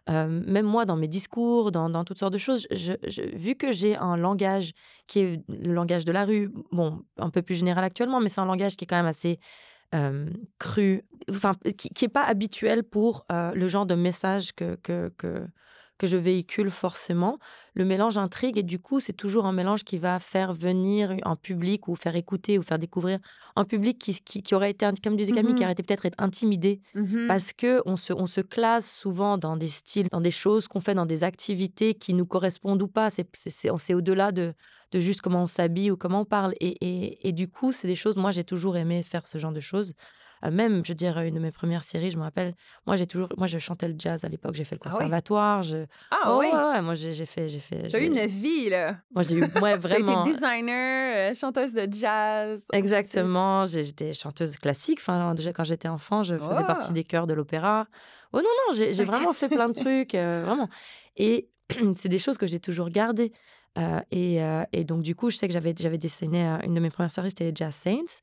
même 0.09 0.65
moi, 0.65 0.85
dans 0.85 0.95
mes 0.95 1.07
discours, 1.07 1.71
dans, 1.71 2.03
toutes 2.03 2.19
sortes 2.19 2.33
de 2.33 2.37
choses, 2.37 2.67
je, 2.71 2.93
vu 3.35 3.55
que 3.55 3.71
j'ai 3.71 3.95
un 3.95 4.17
langage 4.17 4.73
qui 5.07 5.19
est 5.19 5.43
le 5.47 5.73
langage 5.73 6.05
de 6.05 6.11
la 6.11 6.25
rue, 6.25 6.51
bon, 6.71 7.03
un 7.17 7.29
peu 7.29 7.41
plus 7.41 7.55
général 7.55 7.83
actuellement, 7.83 8.19
mais 8.19 8.29
c'est 8.29 8.41
un 8.41 8.45
langage 8.45 8.75
qui 8.75 8.85
est 8.85 8.87
quand 8.87 8.97
même 8.97 9.05
assez 9.05 9.39
cru, 10.59 11.03
enfin, 11.29 11.55
qui, 11.77 11.89
qui 11.89 12.05
est 12.05 12.09
pas 12.09 12.23
habituel 12.23 12.83
pour 12.83 13.25
le 13.29 13.67
genre 13.67 13.85
de 13.85 13.95
message 13.95 14.53
que, 14.53 15.11
que 16.01 16.07
je 16.07 16.17
véhicule 16.17 16.71
forcément. 16.71 17.37
Le 17.73 17.85
mélange 17.85 18.17
intrigue 18.17 18.57
et 18.57 18.63
du 18.63 18.79
coup, 18.79 18.99
c'est 18.99 19.13
toujours 19.13 19.45
un 19.45 19.53
mélange 19.53 19.83
qui 19.83 19.97
va 19.97 20.19
faire 20.19 20.53
venir 20.53 21.15
en 21.23 21.35
public 21.35 21.87
ou 21.87 21.95
faire 21.95 22.15
écouter 22.15 22.57
ou 22.59 22.63
faire 22.63 22.79
découvrir 22.79 23.19
un 23.55 23.65
public 23.65 23.99
qui, 23.99 24.15
qui, 24.21 24.43
qui 24.43 24.55
aurait 24.55 24.71
été, 24.71 24.87
comme 25.03 25.15
disait 25.15 25.31
Camille, 25.33 25.55
qui 25.55 25.63
Mhm. 25.63 25.65
aurait 25.65 25.73
été 25.73 25.83
peut-être 25.83 26.05
être 26.05 26.15
intimidé 26.19 26.81
Mhm. 26.93 27.27
parce 27.27 27.53
que 27.53 27.81
on 27.85 27.95
se, 27.95 28.11
on 28.13 28.25
se 28.27 28.41
classe 28.41 28.91
souvent 28.91 29.37
dans 29.37 29.55
des 29.57 29.69
styles, 29.69 30.07
dans 30.11 30.21
des 30.21 30.31
choses 30.31 30.67
qu'on 30.67 30.81
fait, 30.81 30.93
dans 30.95 31.05
des 31.05 31.23
activités 31.23 31.93
qui 31.93 32.13
nous 32.13 32.25
correspondent 32.25 32.81
ou 32.81 32.87
pas. 32.87 33.09
C'est 33.11 33.93
au-delà 33.93 34.31
de, 34.31 34.53
de 34.91 34.99
juste 34.99 35.21
comment 35.21 35.43
on 35.43 35.47
s'habille 35.47 35.91
ou 35.91 35.97
comment 35.97 36.21
on 36.21 36.25
parle. 36.25 36.53
Et, 36.59 36.75
et, 36.85 37.27
et 37.29 37.31
du 37.31 37.47
coup, 37.49 37.71
c'est 37.71 37.87
des 37.87 37.95
choses, 37.95 38.15
moi, 38.17 38.31
j'ai 38.31 38.43
toujours 38.43 38.75
aimé 38.77 39.03
faire 39.03 39.27
ce 39.27 39.37
genre 39.37 39.53
de 39.53 39.59
choses. 39.61 39.93
Euh, 40.45 40.51
même, 40.51 40.83
je 40.85 40.91
veux 40.91 40.95
dire, 40.95 41.17
une 41.19 41.35
de 41.35 41.39
mes 41.39 41.51
premières 41.51 41.83
séries, 41.83 42.11
je 42.11 42.17
me 42.17 42.23
rappelle, 42.23 42.55
moi, 42.87 42.95
j'ai 42.95 43.07
toujours, 43.07 43.29
moi, 43.37 43.47
je 43.47 43.57
chantais 43.59 43.87
le 43.87 43.95
jazz 43.97 44.23
à 44.23 44.29
l'époque, 44.29 44.55
j'ai 44.55 44.63
fait 44.65 44.75
le 44.75 44.79
Ah 44.83 44.97
oui? 44.97 45.05
conservatoire. 45.05 45.63
je... 45.63 45.85
Ah 46.09 46.17
Oh, 46.27 46.39
oui! 46.39 46.47
ouais, 46.53 46.71
ouais, 46.73 46.81
moi, 46.81 46.95
j'ai, 46.95 47.13
j'ai 47.13 47.25
fait, 47.25 47.49
j'ai 47.49 47.59
fait. 47.59 47.89
As 47.93 47.99
eu 47.99 48.05
j'ai- 48.05 48.07
une 48.07 48.25
vie, 48.25 48.69
là. 48.69 48.97
Moi, 49.13 49.23
j'ai 49.23 49.35
eu, 49.35 49.43
ouais, 49.59 49.77
as 49.91 49.99
été 49.99 50.15
vraiment. 50.15 50.23
designer, 50.23 51.31
euh, 51.31 51.33
chanteuse 51.33 51.73
de 51.73 51.87
jazz. 51.91 52.61
Exactement, 52.73 53.65
j'ai- 53.65 53.83
j'étais 53.83 54.13
chanteuse 54.13 54.55
classique. 54.57 54.99
Enfin, 55.01 55.33
déjà 55.35 55.51
quand 55.51 55.65
j'étais 55.65 55.89
enfant, 55.89 56.23
je 56.23 56.39
faisais 56.39 56.63
Oh! 56.63 56.65
partie 56.65 56.93
des 56.93 57.03
chœurs 57.03 57.27
de 57.27 57.33
l'opéra. 57.33 57.87
Oh 58.31 58.37
non, 58.37 58.43
non, 58.43 58.73
j'ai 58.73 58.93
j'ai 58.93 59.03
vraiment 59.03 59.33
fait 59.33 59.49
plein 59.49 59.67
de 59.67 59.73
trucs, 59.73 60.15
euh, 60.15 60.43
vraiment. 60.45 60.69
Et 61.17 61.49
c'est 61.97 62.07
des 62.09 62.17
choses 62.19 62.37
que 62.37 62.47
j'ai 62.47 62.59
toujours 62.61 62.89
gardées. 62.89 63.33
Euh, 63.77 63.99
et, 64.11 64.41
euh, 64.43 64.63
et 64.73 64.83
donc, 64.85 65.01
du 65.01 65.15
coup, 65.15 65.29
je 65.29 65.37
sais 65.37 65.47
que 65.47 65.53
j'avais 65.53 65.73
j'avais 65.77 65.97
dessiné 65.97 66.45
euh, 66.47 66.57
une 66.63 66.73
de 66.73 66.79
mes 66.79 66.89
premières 66.89 67.11
séries, 67.11 67.29
c'était 67.31 67.45
les 67.45 67.55
Jazz 67.55 67.75
Saints. 67.75 68.19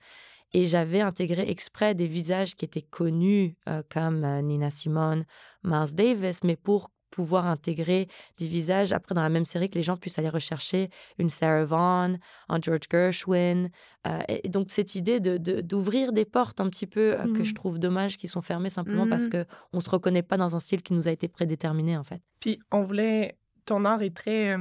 Et 0.54 0.66
j'avais 0.66 1.00
intégré 1.00 1.48
exprès 1.50 1.94
des 1.94 2.06
visages 2.06 2.54
qui 2.56 2.64
étaient 2.64 2.82
connus, 2.82 3.54
euh, 3.68 3.82
comme 3.92 4.24
euh, 4.24 4.40
Nina 4.42 4.70
Simone, 4.70 5.24
Miles 5.64 5.94
Davis, 5.94 6.40
mais 6.44 6.56
pour 6.56 6.90
pouvoir 7.10 7.46
intégrer 7.46 8.06
des 8.36 8.46
visages 8.46 8.92
après 8.92 9.14
dans 9.14 9.22
la 9.22 9.30
même 9.30 9.46
série 9.46 9.70
que 9.70 9.76
les 9.76 9.82
gens 9.82 9.96
puissent 9.96 10.18
aller 10.18 10.28
rechercher 10.28 10.90
une 11.18 11.30
Sarah 11.30 11.64
Vaughan, 11.64 12.16
un 12.50 12.60
George 12.60 12.82
Gershwin. 12.90 13.70
Euh, 14.06 14.18
et 14.28 14.48
donc 14.50 14.70
cette 14.70 14.94
idée 14.94 15.18
de 15.18 15.38
de- 15.38 15.62
d'ouvrir 15.62 16.12
des 16.12 16.26
portes 16.26 16.60
un 16.60 16.68
petit 16.68 16.86
peu 16.86 17.14
euh, 17.18 17.32
que 17.34 17.44
je 17.44 17.50
Mhm. 17.50 17.54
trouve 17.54 17.78
dommage 17.78 18.18
qui 18.18 18.28
sont 18.28 18.42
fermées 18.42 18.68
simplement 18.68 19.08
parce 19.08 19.24
Mhm. 19.24 19.30
que 19.30 19.44
on 19.72 19.80
se 19.80 19.88
reconnaît 19.88 20.22
pas 20.22 20.36
dans 20.36 20.54
un 20.54 20.60
style 20.60 20.82
qui 20.82 20.92
nous 20.92 21.08
a 21.08 21.10
été 21.10 21.28
prédéterminé 21.28 21.96
en 21.96 22.04
fait. 22.04 22.20
Puis 22.40 22.58
on 22.72 22.82
voulait. 22.82 23.38
Ton 23.64 23.84
art 23.86 24.02
est 24.02 24.14
très. 24.14 24.56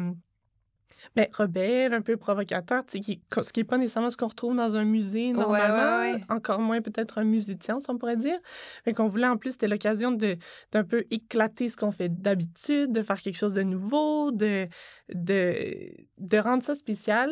Ben, 1.16 1.27
rebelle, 1.34 1.94
un 1.94 2.01
peu 2.01 2.18
provocateur, 2.18 2.86
tu 2.86 2.94
sais, 2.94 3.00
qui- 3.00 3.22
ce 3.42 3.51
qui 3.54 3.60
n'est 3.60 3.63
pas 3.66 3.77
nécessairement 3.77 4.10
ce 4.10 4.18
qu'on 4.18 4.27
retrouve 4.27 4.56
dans 4.56 4.75
un 4.75 4.84
musée 4.84 5.27
Ouais, 5.27 5.34
ouais, 5.34 5.34
normalement, 5.34 6.00
ouais. 6.13 6.24
encore 6.30 6.60
moins 6.60 6.82
peut-être 6.82 7.18
un 7.18 7.24
musée 7.24 7.56
de 7.56 7.63
sciences, 7.63 7.84
on 7.89 7.98
pourrait 7.98 8.18
dire. 8.18 8.39
Fait 8.86 8.94
qu'on 8.94 9.08
voulait 9.08 9.27
en 9.27 9.38
plus, 9.38 9.51
c'était 9.51 9.68
l'occasion 9.68 10.12
d'un 10.12 10.84
peu 10.84 11.06
éclater 11.12 11.70
ce 11.70 11.77
qu'on 11.77 11.92
fait 11.92 12.10
d'habitude, 12.10 12.92
de 12.92 13.01
faire 13.01 13.20
quelque 13.22 13.38
chose 13.38 13.54
de 13.54 13.63
nouveau, 13.63 14.32
de, 14.32 14.68
de, 15.13 15.92
de 16.18 16.38
rendre 16.38 16.63
ça 16.63 16.75
spécial 16.75 17.32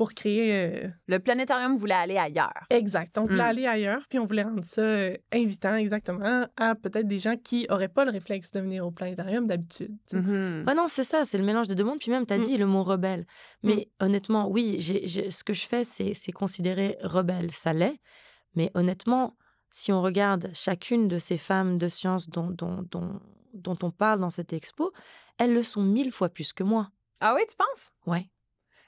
pour 0.00 0.14
créer. 0.14 0.54
euh, 0.54 0.88
Le 1.08 1.18
planétarium 1.18 1.76
voulait 1.76 1.92
aller 1.92 2.16
ailleurs. 2.16 2.64
Exact. 2.70 3.18
On 3.18 3.26
voulait 3.26 3.42
Mm. 3.42 3.52
aller 3.52 3.66
ailleurs, 3.66 4.02
puis 4.08 4.18
on 4.18 4.24
voulait 4.24 4.44
rendre 4.44 4.64
ça 4.64 4.80
euh, 4.80 5.14
invitant, 5.30 5.74
exactement, 5.76 6.46
à 6.56 6.74
peut-être 6.74 7.06
des 7.06 7.18
gens 7.18 7.36
qui 7.36 7.66
n'auraient 7.68 7.90
pas 7.90 8.06
le 8.06 8.10
réflexe 8.10 8.50
de 8.50 8.60
venir 8.60 8.86
au 8.86 8.90
planétarium 8.90 9.46
d'habitude. 9.46 9.94
Ouais, 10.14 10.74
non, 10.74 10.86
c'est 10.88 11.04
ça, 11.04 11.26
c'est 11.26 11.36
le 11.36 11.44
mélange 11.44 11.68
des 11.68 11.74
deux 11.74 11.84
mondes. 11.84 11.98
Puis 11.98 12.10
même, 12.10 12.24
tu 12.24 12.32
as 12.32 12.38
Mm. 12.38 12.46
dit 12.46 12.56
le 12.56 12.64
mot 12.64 12.82
rebelle. 12.82 13.26
Mais 13.62 13.90
honnêtement, 14.00 14.48
oui, 14.48 14.80
ce 14.80 15.44
que 15.44 15.52
je 15.52 15.66
fais, 15.66 15.84
c'est, 15.84 16.14
c'est 16.14 16.32
considéré 16.32 16.96
rebelle. 17.02 17.50
Ça 17.50 17.74
l'est. 17.74 18.00
Mais 18.54 18.70
honnêtement, 18.72 19.36
si 19.70 19.92
on 19.92 20.00
regarde 20.00 20.48
chacune 20.54 21.08
de 21.08 21.18
ces 21.18 21.36
femmes 21.36 21.76
de 21.76 21.88
science 21.90 22.30
dont, 22.30 22.48
dont, 22.48 22.86
dont, 22.90 23.20
dont 23.52 23.76
on 23.82 23.90
parle 23.90 24.20
dans 24.20 24.30
cette 24.30 24.54
expo, 24.54 24.92
elles 25.36 25.52
le 25.52 25.62
sont 25.62 25.82
mille 25.82 26.10
fois 26.10 26.30
plus 26.30 26.54
que 26.54 26.62
moi. 26.64 26.88
Ah 27.20 27.34
oui, 27.36 27.42
tu 27.50 27.54
penses? 27.54 27.90
Ouais. 28.06 28.30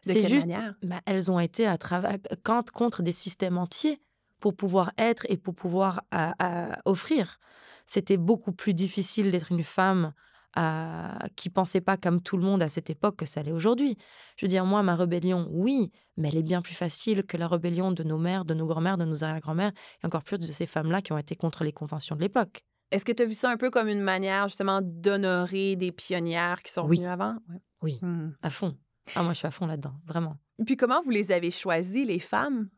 De 0.07 0.13
C'est 0.13 0.21
quelle 0.21 0.31
juste, 0.31 0.47
manière? 0.47 0.75
bah, 0.83 1.01
elles 1.07 1.31
ont 1.31 1.39
été 1.41 1.67
à 1.67 1.79
travers 1.79 2.19
contre, 2.45 2.73
contre 2.73 3.03
des 3.03 3.13
systèmes 3.13 3.59
entiers 3.59 4.03
pour 4.41 4.55
pouvoir 4.57 4.93
être 4.99 5.27
et 5.29 5.37
pour 5.37 5.55
pouvoir 5.55 6.03
à- 6.11 6.35
à 6.75 6.79
offrir. 6.85 7.39
C'était 7.87 8.17
beaucoup 8.17 8.53
plus 8.53 8.75
difficile 8.75 9.31
d'être 9.31 9.53
une 9.53 9.63
femme 9.63 10.13
euh, 10.59 11.09
qui 11.37 11.49
pensait 11.49 11.81
pas 11.81 11.97
comme 11.97 12.21
tout 12.21 12.37
le 12.37 12.43
monde 12.45 12.63
à 12.63 12.69
cette 12.69 12.91
époque 12.91 13.17
que 13.17 13.27
ça 13.27 13.43
l'est 13.43 13.53
aujourd'hui. 13.53 13.97
Je 14.37 14.45
veux 14.45 14.51
dire, 14.51 14.67
moi, 14.67 14.83
ma 14.83 14.97
rébellion, 14.97 15.49
oui, 15.51 15.91
mais 16.17 16.29
elle 16.29 16.37
est 16.37 16.43
bien 16.43 16.61
plus 16.63 16.75
facile 16.75 17.23
que 17.25 17.37
la 17.39 17.49
rébellion 17.49 17.91
de 17.93 18.03
nos 18.03 18.19
mères, 18.19 18.45
de 18.45 18.53
nos 18.55 18.67
grand-mères, 18.67 18.99
de 18.99 19.05
nos 19.07 19.25
arrière-grand-mères, 19.25 19.73
et 20.03 20.07
encore 20.07 20.25
plus 20.25 20.39
de 20.39 20.53
ces 20.53 20.67
femmes-là 20.67 21.01
qui 21.01 21.13
ont 21.13 21.19
été 21.19 21.37
contre 21.37 21.65
les 21.65 21.73
conventions 21.73 22.17
de 22.17 22.21
l'époque. 22.21 22.65
Est-ce 22.91 23.05
que 23.05 23.13
tu 23.13 23.23
as 23.23 23.27
vu 23.27 23.35
ça 23.35 23.51
un 23.51 23.57
peu 23.57 23.71
comme 23.71 23.89
une 23.89 24.03
manière 24.03 24.49
justement 24.49 24.81
d'honorer 24.83 25.77
des 25.77 25.93
pionnières 25.93 26.63
qui 26.63 26.71
sont 26.73 26.87
Oui. 26.87 26.99
venues 26.99 27.07
avant? 27.07 27.37
Ouais. 27.49 27.61
Oui, 27.83 28.01
Mhm. 28.03 28.37
à 28.43 28.51
fond. 28.51 28.79
Ah, 29.15 29.23
moi, 29.23 29.33
je 29.33 29.39
suis 29.39 29.47
à 29.47 29.51
fond 29.51 29.67
là-dedans, 29.67 29.95
vraiment. 30.07 30.37
Puis 30.65 30.77
comment 30.77 31.03
vous 31.03 31.11
les 31.11 31.33
avez 31.33 31.51
choisies, 31.51 32.05
les 32.05 32.19
femmes? 32.19 32.69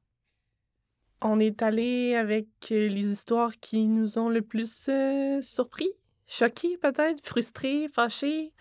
On 1.23 1.41
est 1.41 1.63
allé 1.63 2.15
avec 2.15 2.49
euh, 2.71 2.89
les 2.89 3.13
histoires 3.13 3.53
qui 3.61 3.87
nous 3.87 4.19
ont 4.19 4.29
le 4.29 4.43
plus 4.43 4.89
euh, 4.89 5.41
surpris, 5.41 5.89
choqués 6.27 6.77
peut-être, 6.79 7.25
frustrés, 7.25 7.89
fâchés. 7.89 8.53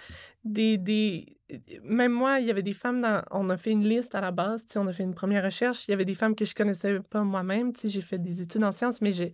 Des, 0.43 0.77
des... 0.77 1.38
Même 1.84 2.12
moi, 2.12 2.39
il 2.39 2.48
y 2.48 2.51
avait 2.51 2.63
des 2.63 2.74
femmes 2.74 3.01
dans... 3.01 3.24
On 3.32 3.50
a 3.50 3.58
fait 3.58 3.72
une 3.72 3.88
liste 3.88 4.15
à 4.15 4.22
la 4.22 4.32
base, 4.32 4.65
on 4.75 4.88
a 4.88 4.93
fait 4.93 5.03
une 5.03 5.15
première 5.15 5.43
recherche. 5.43 5.88
Il 5.88 5.91
y 5.91 5.93
avait 5.93 6.05
des 6.05 6.15
femmes 6.15 6.36
que 6.36 6.46
je 6.46 6.55
connaissais 6.55 7.00
pas 7.00 7.24
moi-même. 7.24 7.74
J'ai 7.84 8.01
fait 8.01 8.17
des 8.17 8.41
études 8.41 8.63
en 8.63 8.72
sciences, 8.72 9.01
mais 9.01 9.12
j'ai... 9.12 9.34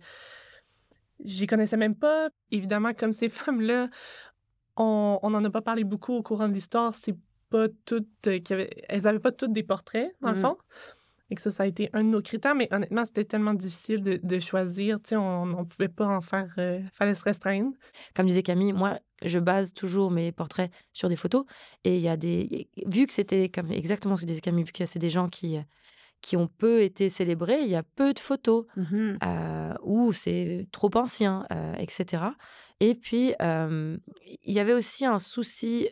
J'y 1.22 1.46
connaissais 1.46 1.76
même 1.76 1.94
pas. 1.94 2.30
Évidemment, 2.50 2.94
comme 2.94 3.12
ces 3.12 3.28
femmes-là, 3.28 3.88
on 4.76 5.20
n'en 5.22 5.44
a 5.44 5.50
pas 5.50 5.60
parlé 5.60 5.84
beaucoup 5.84 6.14
au 6.14 6.22
courant 6.22 6.48
de 6.48 6.54
l'histoire. 6.54 6.94
C'est 6.94 7.14
pas 7.50 7.66
toutes... 7.84 8.08
euh, 8.28 8.38
qui 8.38 8.52
avaient... 8.52 8.70
Elles 8.88 9.06
avaient 9.06 9.18
pas 9.20 9.32
toutes 9.32 9.52
des 9.52 9.62
portraits, 9.62 10.10
dans 10.20 10.30
le 10.30 10.36
Mhm. 10.36 10.42
fond. 10.42 10.56
Et 11.32 11.36
que 11.36 11.42
ça, 11.42 11.50
ça 11.52 11.62
a 11.62 11.66
été 11.66 11.88
un 11.92 12.02
de 12.02 12.08
nos 12.08 12.22
critères, 12.22 12.56
mais 12.56 12.66
honnêtement, 12.72 13.04
c'était 13.06 13.24
tellement 13.24 13.54
difficile 13.54 14.02
de, 14.02 14.18
de 14.20 14.40
choisir. 14.40 14.96
Tu 14.98 15.10
sais, 15.10 15.16
on 15.16 15.46
ne 15.46 15.62
pouvait 15.62 15.86
pas 15.88 16.06
en 16.08 16.20
faire. 16.20 16.52
Il 16.58 16.90
fallait 16.92 17.14
se 17.14 17.22
restreindre. 17.22 17.70
Comme 18.16 18.26
disait 18.26 18.42
Camille, 18.42 18.72
moi, 18.72 18.98
je 19.24 19.38
base 19.38 19.72
toujours 19.72 20.10
mes 20.10 20.32
portraits 20.32 20.72
sur 20.92 21.08
des 21.08 21.14
photos. 21.14 21.44
Et 21.84 21.94
il 21.96 22.00
y 22.02 22.08
a 22.08 22.16
des. 22.16 22.68
Vu 22.84 23.06
que 23.06 23.12
c'était 23.12 23.48
comme 23.48 23.70
exactement 23.70 24.16
ce 24.16 24.22
que 24.22 24.26
disait 24.26 24.40
Camille, 24.40 24.64
vu 24.64 24.72
que 24.72 24.86
c'est 24.86 24.98
des 24.98 25.08
gens 25.10 25.28
qui, 25.28 25.56
euh, 25.56 25.60
qui 26.20 26.36
ont 26.36 26.46
peu 26.46 26.82
été 26.82 27.08
célébrés, 27.08 27.60
il 27.62 27.68
y 27.68 27.76
a 27.76 27.82
peu 27.82 28.12
de 28.12 28.18
photos 28.18 28.66
euh, 28.76 29.74
où 29.82 30.12
c'est 30.12 30.66
trop 30.72 30.90
ancien, 30.94 31.46
euh, 31.52 31.74
etc. 31.76 32.24
Et 32.80 32.94
puis, 32.94 33.34
euh, 33.42 33.96
il 34.44 34.54
y 34.54 34.58
avait 34.58 34.72
aussi 34.72 35.04
un 35.04 35.18
souci 35.18 35.88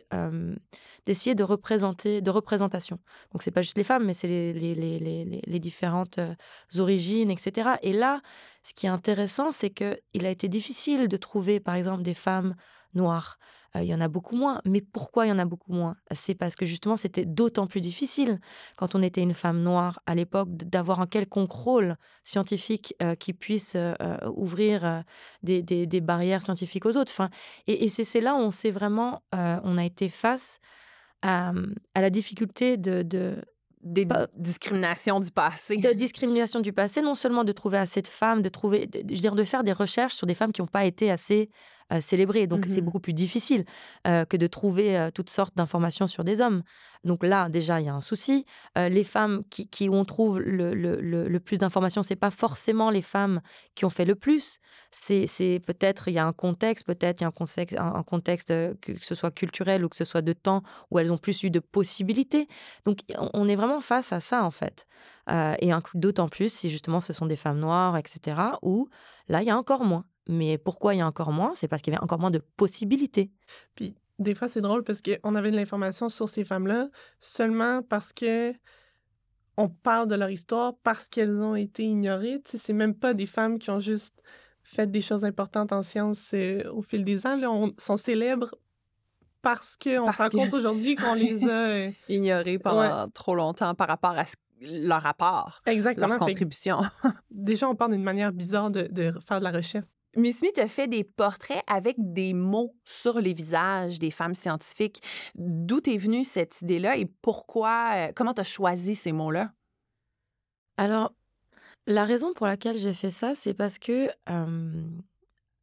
d'essayer 1.05 1.35
de 1.35 1.43
représenter, 1.43 2.21
de 2.21 2.31
représentation. 2.31 2.99
Donc, 3.31 3.43
c'est 3.43 3.51
pas 3.51 3.61
juste 3.61 3.77
les 3.77 3.83
femmes, 3.83 4.05
mais 4.05 4.13
c'est 4.13 4.27
les, 4.27 4.53
les, 4.53 4.75
les, 4.75 5.41
les, 5.45 5.59
différentes 5.59 6.19
origines, 6.77 7.29
etc. 7.29 7.71
Et 7.83 7.93
là, 7.93 8.21
ce 8.63 8.73
qui 8.73 8.87
est 8.87 8.89
intéressant, 8.89 9.51
c'est 9.51 9.69
qu'il 9.69 10.25
a 10.25 10.29
été 10.29 10.47
difficile 10.47 11.07
de 11.07 11.17
trouver, 11.17 11.59
par 11.59 11.75
exemple, 11.75 12.01
des 12.01 12.15
femmes 12.15 12.55
noires. 12.93 13.37
Euh, 13.75 13.81
il 13.83 13.87
y 13.87 13.93
en 13.93 14.01
a 14.01 14.07
beaucoup 14.07 14.35
moins. 14.35 14.61
Mais 14.65 14.81
pourquoi 14.81 15.25
il 15.25 15.29
y 15.29 15.31
en 15.31 15.39
a 15.39 15.45
beaucoup 15.45 15.73
moins? 15.73 15.95
C'est 16.11 16.35
parce 16.35 16.55
que 16.55 16.65
justement, 16.65 16.97
c'était 16.97 17.25
d'autant 17.25 17.67
plus 17.67 17.81
difficile 17.81 18.39
quand 18.75 18.95
on 18.95 19.01
était 19.01 19.21
une 19.21 19.33
femme 19.33 19.61
noire 19.61 19.99
à 20.05 20.15
l'époque 20.15 20.49
d'avoir 20.51 20.99
un 21.01 21.07
quelconque 21.07 21.51
rôle 21.51 21.95
scientifique 22.23 22.95
euh, 23.01 23.15
qui 23.15 23.33
puisse 23.33 23.73
euh, 23.75 23.93
ouvrir 24.35 25.03
des, 25.43 25.61
des- 25.63 25.85
des 25.87 26.01
barrières 26.01 26.41
scientifiques 26.41 26.85
aux 26.85 26.97
autres. 26.97 27.11
Enfin, 27.11 27.29
et 27.67 27.85
et 27.85 27.89
c'est 27.89 28.21
là 28.21 28.33
où 28.35 28.37
on 28.39 28.51
s'est 28.51 28.71
vraiment, 28.71 29.23
on 29.33 29.77
a 29.77 29.83
été 29.85 30.09
face 30.09 30.59
à, 31.21 31.51
à 31.95 32.01
la 32.01 32.09
difficulté 32.09 32.77
de, 32.77 33.01
de, 33.03 33.41
Des 33.81 34.05
discriminations 34.35 35.19
du 35.19 35.31
passé. 35.31 35.77
de 35.77 35.93
discrimination 35.93 36.59
du 36.59 36.73
passé, 36.73 37.01
non 37.01 37.15
seulement 37.15 37.43
de 37.43 37.51
trouver 37.51 37.77
assez 37.77 38.01
de 38.01 38.07
femmes, 38.07 38.41
de 38.41 38.49
trouver, 38.49 38.87
de, 38.87 38.99
je 39.09 39.15
veux 39.15 39.21
dire, 39.21 39.35
de 39.35 39.43
faire 39.43 39.63
des 39.63 39.71
recherches 39.73 40.15
sur 40.15 40.27
des 40.27 40.35
femmes 40.35 40.51
qui 40.51 40.61
n'ont 40.61 40.67
pas 40.67 40.85
été 40.85 41.09
assez 41.11 41.49
euh. 41.91 42.47
Donc 42.47 42.65
c'est 42.67 42.81
Mhm. 42.81 42.85
beaucoup 42.85 42.99
plus 42.99 43.13
difficile 43.13 43.65
euh, 44.07 44.25
que 44.25 44.37
de 44.37 44.47
trouver 44.47 45.09
toutes 45.13 45.29
sortes 45.29 45.55
d'informations 45.55 46.07
sur 46.07 46.23
des 46.23 46.41
hommes. 46.41 46.63
Donc 47.03 47.23
là, 47.23 47.47
déjà, 47.49 47.79
il 47.79 47.85
y 47.85 47.89
a 47.89 47.93
un 47.93 48.01
souci. 48.01 48.45
Les 48.75 49.03
femmes 49.03 49.43
qui, 49.49 49.67
qui 49.69 49.89
on 49.89 50.03
trouve 50.05 50.39
le, 50.39 50.73
le- 50.73 50.99
le- 50.99 51.27
le 51.27 51.39
plus 51.39 51.57
d'informations, 51.57 52.03
c'est 52.03 52.15
pas 52.17 52.29
forcément 52.31 52.89
les 52.89 53.01
femmes 53.01 53.41
qui 53.75 53.85
ont 53.85 53.89
fait 53.89 54.05
le 54.05 54.15
plus. 54.15 54.59
C'est 54.91 55.61
peut-être 55.65 56.07
il 56.09 56.13
y 56.13 56.19
a 56.19 56.25
un 56.25 56.33
contexte, 56.33 56.85
peut-être 56.85 57.21
il 57.21 57.23
y 57.23 57.25
a 57.25 57.27
un 57.27 57.31
contexte, 57.31 57.77
un, 57.77 57.93
un 57.95 58.03
contexte 58.03 58.49
que, 58.49 58.91
que 58.93 59.05
ce 59.05 59.15
soit 59.15 59.31
culturel 59.31 59.85
ou 59.85 59.89
que 59.89 59.95
ce 59.95 60.05
soit 60.05 60.21
de 60.21 60.33
temps 60.33 60.61
où 60.91 60.99
elles 60.99 61.13
ont 61.13 61.17
plus 61.17 61.43
eu 61.43 61.49
de 61.49 61.59
possibilités. 61.59 62.47
Donc 62.85 62.99
on, 63.17 63.29
on 63.33 63.47
est 63.47 63.55
vraiment 63.55 63.81
face 63.81 64.11
à 64.11 64.19
ça 64.19 64.43
en 64.43 64.51
fait. 64.51 64.85
Euh, 65.29 65.55
et 65.59 65.71
d'autant 65.93 66.27
plus 66.27 66.51
si 66.51 66.69
justement 66.69 66.99
ce 67.01 67.13
sont 67.13 67.25
des 67.27 67.35
femmes 67.35 67.59
noires, 67.59 67.97
etc. 67.97 68.59
Où 68.61 68.89
là 69.27 69.41
il 69.41 69.47
y 69.47 69.51
a 69.51 69.57
encore 69.57 69.83
moins. 69.85 70.05
Mais 70.27 70.57
pourquoi 70.57 70.93
il 70.93 70.97
y 70.97 71.01
a 71.01 71.07
encore 71.07 71.31
moins? 71.31 71.53
C'est 71.55 71.67
parce 71.67 71.81
qu'il 71.81 71.93
y 71.93 71.95
avait 71.95 72.03
encore 72.03 72.19
moins 72.19 72.31
de 72.31 72.39
possibilités. 72.57 73.31
Puis 73.75 73.95
des 74.19 74.35
fois, 74.35 74.47
c'est 74.47 74.61
drôle 74.61 74.83
parce 74.83 75.01
qu'on 75.01 75.35
avait 75.35 75.49
de 75.51 75.55
l'information 75.55 76.09
sur 76.09 76.27
ces 76.29 76.43
femmes-là 76.43 76.89
seulement 77.19 77.81
parce 77.81 78.11
que 78.13 78.53
on 79.57 79.67
parle 79.69 80.07
de 80.07 80.15
leur 80.15 80.29
histoire, 80.29 80.73
parce 80.83 81.09
qu'elles 81.09 81.35
ont 81.41 81.55
été 81.55 81.83
ignorées. 81.83 82.41
Tu 82.45 82.51
sais, 82.51 82.57
c'est 82.57 82.73
même 82.73 82.95
pas 82.95 83.13
des 83.13 83.25
femmes 83.25 83.59
qui 83.59 83.69
ont 83.71 83.79
juste 83.79 84.21
fait 84.63 84.89
des 84.89 85.01
choses 85.01 85.25
importantes 85.25 85.73
en 85.73 85.83
sciences 85.83 86.31
euh, 86.33 86.63
au 86.71 86.81
fil 86.81 87.03
des 87.03 87.25
ans. 87.27 87.35
Là, 87.35 87.51
on 87.51 87.73
sont 87.77 87.97
célèbres 87.97 88.55
parce 89.41 89.75
qu'on 89.75 90.05
Parce 90.05 90.17
se 90.17 90.21
rend 90.21 90.29
que- 90.29 90.37
compte 90.37 90.53
aujourd'hui 90.53 90.95
qu'on 90.95 91.13
les 91.13 91.43
a... 91.49 91.67
euh, 91.69 91.91
Ignorées 92.07 92.59
pendant 92.59 93.09
trop 93.09 93.35
longtemps 93.35 93.73
par 93.75 93.87
rapport 93.89 94.11
à 94.17 94.25
ce- 94.25 94.35
leur 94.61 95.01
rapport, 95.01 95.61
Exactement. 95.65 96.07
leur 96.09 96.19
contribution. 96.19 96.79
déjà, 97.31 97.67
on 97.67 97.75
parle 97.75 97.91
d'une 97.93 98.03
manière 98.03 98.31
bizarre 98.31 98.69
de, 98.71 98.83
de 98.91 99.13
faire 99.25 99.39
de 99.39 99.43
la 99.45 99.51
recherche. 99.51 99.85
Miss 100.15 100.39
Smith 100.39 100.57
a 100.57 100.67
fait 100.67 100.87
des 100.87 101.03
portraits 101.03 101.63
avec 101.67 101.95
des 101.97 102.33
mots 102.33 102.75
sur 102.83 103.19
les 103.19 103.33
visages 103.33 103.99
des 103.99 104.11
femmes 104.11 104.35
scientifiques. 104.35 105.01
D'où 105.35 105.79
est 105.85 105.97
venue 105.97 106.23
cette 106.23 106.61
idée-là 106.61 106.97
et 106.97 107.05
pourquoi, 107.05 107.91
euh, 107.93 108.11
comment 108.15 108.33
tu 108.33 108.41
as 108.41 108.45
choisi 108.45 108.95
ces 108.95 109.11
mots-là? 109.11 109.51
Alors, 110.77 111.13
la 111.85 112.05
raison 112.05 112.33
pour 112.33 112.47
laquelle 112.47 112.77
j'ai 112.77 112.93
fait 112.93 113.11
ça, 113.11 113.35
c'est 113.35 113.53
parce 113.53 113.77
que 113.77 114.09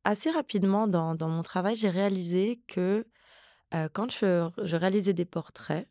assez 0.04 0.30
rapidement 0.30 0.86
dans, 0.86 1.16
mon 1.28 1.42
travail, 1.42 1.74
j'ai 1.74 1.90
réalisé 1.90 2.60
que 2.68 3.06
euh, 3.74 3.88
quand 3.92 4.10
je, 4.12 4.48
je 4.62 4.76
réalisais 4.76 5.12
des 5.12 5.24
portraits, 5.24 5.88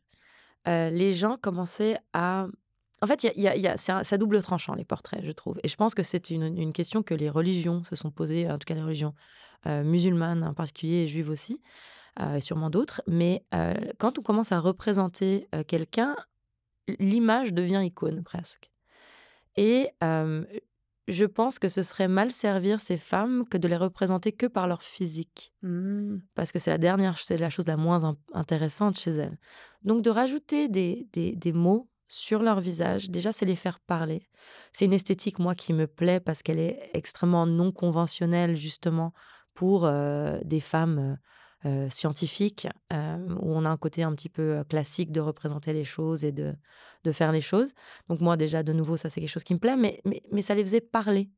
euh, 0.68 0.90
les 0.90 1.14
gens 1.14 1.38
commençaient 1.38 1.98
à... 2.14 2.48
En 3.06 3.08
fait, 3.08 3.22
y 3.24 3.28
a, 3.28 3.34
y 3.40 3.48
a- 3.48 3.56
il 3.56 3.62
y 3.62 3.68
a- 3.68 3.78
c'est 3.78 3.92
un- 3.92 4.04
c'est 4.04 4.16
à 4.16 4.18
double 4.18 4.42
tranchant, 4.42 4.74
les 4.74 4.84
portraits, 4.84 5.24
je 5.24 5.32
trouve. 5.32 5.60
Et 5.64 5.68
je 5.68 5.76
pense 5.76 5.94
que 5.94 6.02
c'est 6.02 6.32
une, 6.32 6.58
une 6.58 6.74
question 6.74 7.04
que 7.04 7.14
les 7.14 7.30
religions 7.30 7.84
se 7.84 7.96
sont 7.96 8.10
posées, 8.10 8.50
en 8.50 8.58
tout 8.58 8.66
cas 8.66 8.74
les 8.74 8.82
religions 8.82 9.14
euh, 9.68 9.84
musulmanes 9.84 10.44
en 10.44 10.56
particulier 10.56 11.04
et 11.04 11.08
juives 11.08 11.30
aussi, 11.30 11.62
euh, 12.20 12.36
et 12.38 12.42
sûrement 12.42 12.72
d'autres. 12.72 13.04
Mais 13.08 13.44
euh, 13.54 13.76
quand 14.00 14.18
on 14.18 14.24
commence 14.24 14.52
à 14.52 14.60
représenter 14.60 15.48
quelqu'un, 15.68 16.16
l'image 17.00 17.54
devient 17.54 17.82
icône 17.84 18.24
presque. 18.24 18.72
Et 19.56 19.92
je 21.08 21.26
pense 21.26 21.60
que 21.60 21.70
ce 21.70 21.84
serait 21.84 22.08
mal 22.08 22.32
servir 22.32 22.80
ces 22.80 22.98
femmes 22.98 23.46
que 23.48 23.58
de 23.60 23.68
les 23.68 23.78
représenter 23.78 24.32
que 24.32 24.48
par 24.48 24.68
leur 24.68 24.82
physique 24.82 25.54
parce 26.34 26.52
que 26.52 26.58
c'est 26.60 26.72
la 26.72 26.80
dernière, 26.80 27.18
c'est 27.20 27.38
la 27.38 27.50
chose 27.52 27.68
la 27.68 27.78
moins 27.78 28.04
in- 28.04 28.18
intéressante 28.34 28.98
chez 28.98 29.12
elles. 29.12 29.38
Donc 29.84 30.02
de 30.02 30.10
rajouter 30.10 30.68
des, 30.68 31.08
des, 31.14 31.36
des 31.36 31.54
mots 31.54 31.88
sur 32.08 32.44
leur 32.44 32.60
visage, 32.60 33.10
déjà 33.10 33.32
c'est 33.32 33.46
les 33.46 33.56
faire 33.56 33.80
parler. 33.80 34.30
C'est 34.72 34.86
une 34.86 34.94
esthétique 34.94 35.40
moi 35.40 35.56
qui 35.56 35.74
me 35.74 35.88
plaît 35.88 36.20
parce 36.20 36.44
qu'elle 36.44 36.60
est 36.60 36.92
extrêmement 36.94 37.46
non 37.46 37.72
conventionnelle 37.72 38.56
justement 38.56 39.14
pour 39.54 39.90
des 40.44 40.60
femmes 40.60 41.18
scientifiques 41.90 42.68
où 42.92 43.56
on 43.56 43.66
a 43.66 43.70
un 43.70 43.78
côté 43.78 44.04
un 44.04 44.14
petit 44.14 44.30
peu 44.30 44.64
classique 44.70 45.12
de 45.12 45.20
représenter 45.20 45.74
les 45.74 45.86
choses 45.86 46.24
et 46.24 46.32
de, 46.32 46.56
de 47.04 47.12
faire 47.12 47.32
les 47.32 47.42
choses. 47.42 47.74
Donc 48.08 48.22
moi 48.22 48.38
déjà 48.38 48.62
de 48.62 48.72
nouveau 48.74 48.98
ça 48.98 49.10
c'est 49.10 49.20
quelque 49.20 49.30
chose 49.30 49.44
qui 49.44 49.56
me 49.56 49.60
plaît, 49.60 49.76
mais, 49.76 50.02
mais, 50.06 50.22
mais 50.32 50.42
ça 50.44 50.54
les 50.54 50.64
faisait 50.64 50.82
parler. 50.82 51.32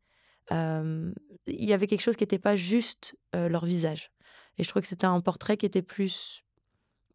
Il 0.52 1.14
y 1.48 1.74
avait 1.74 1.88
quelque 1.88 2.02
chose 2.02 2.18
qui 2.18 2.24
n'était 2.24 2.40
pas 2.40 2.56
juste 2.56 3.16
leur 3.34 3.64
visage. 3.66 4.12
Et 4.58 4.64
je 4.64 4.70
trouvais 4.70 4.82
que 4.82 4.90
c'était 4.90 5.06
un 5.06 5.22
portrait 5.22 5.56
qui 5.56 5.66
était 5.66 5.82
plus, 5.82 6.44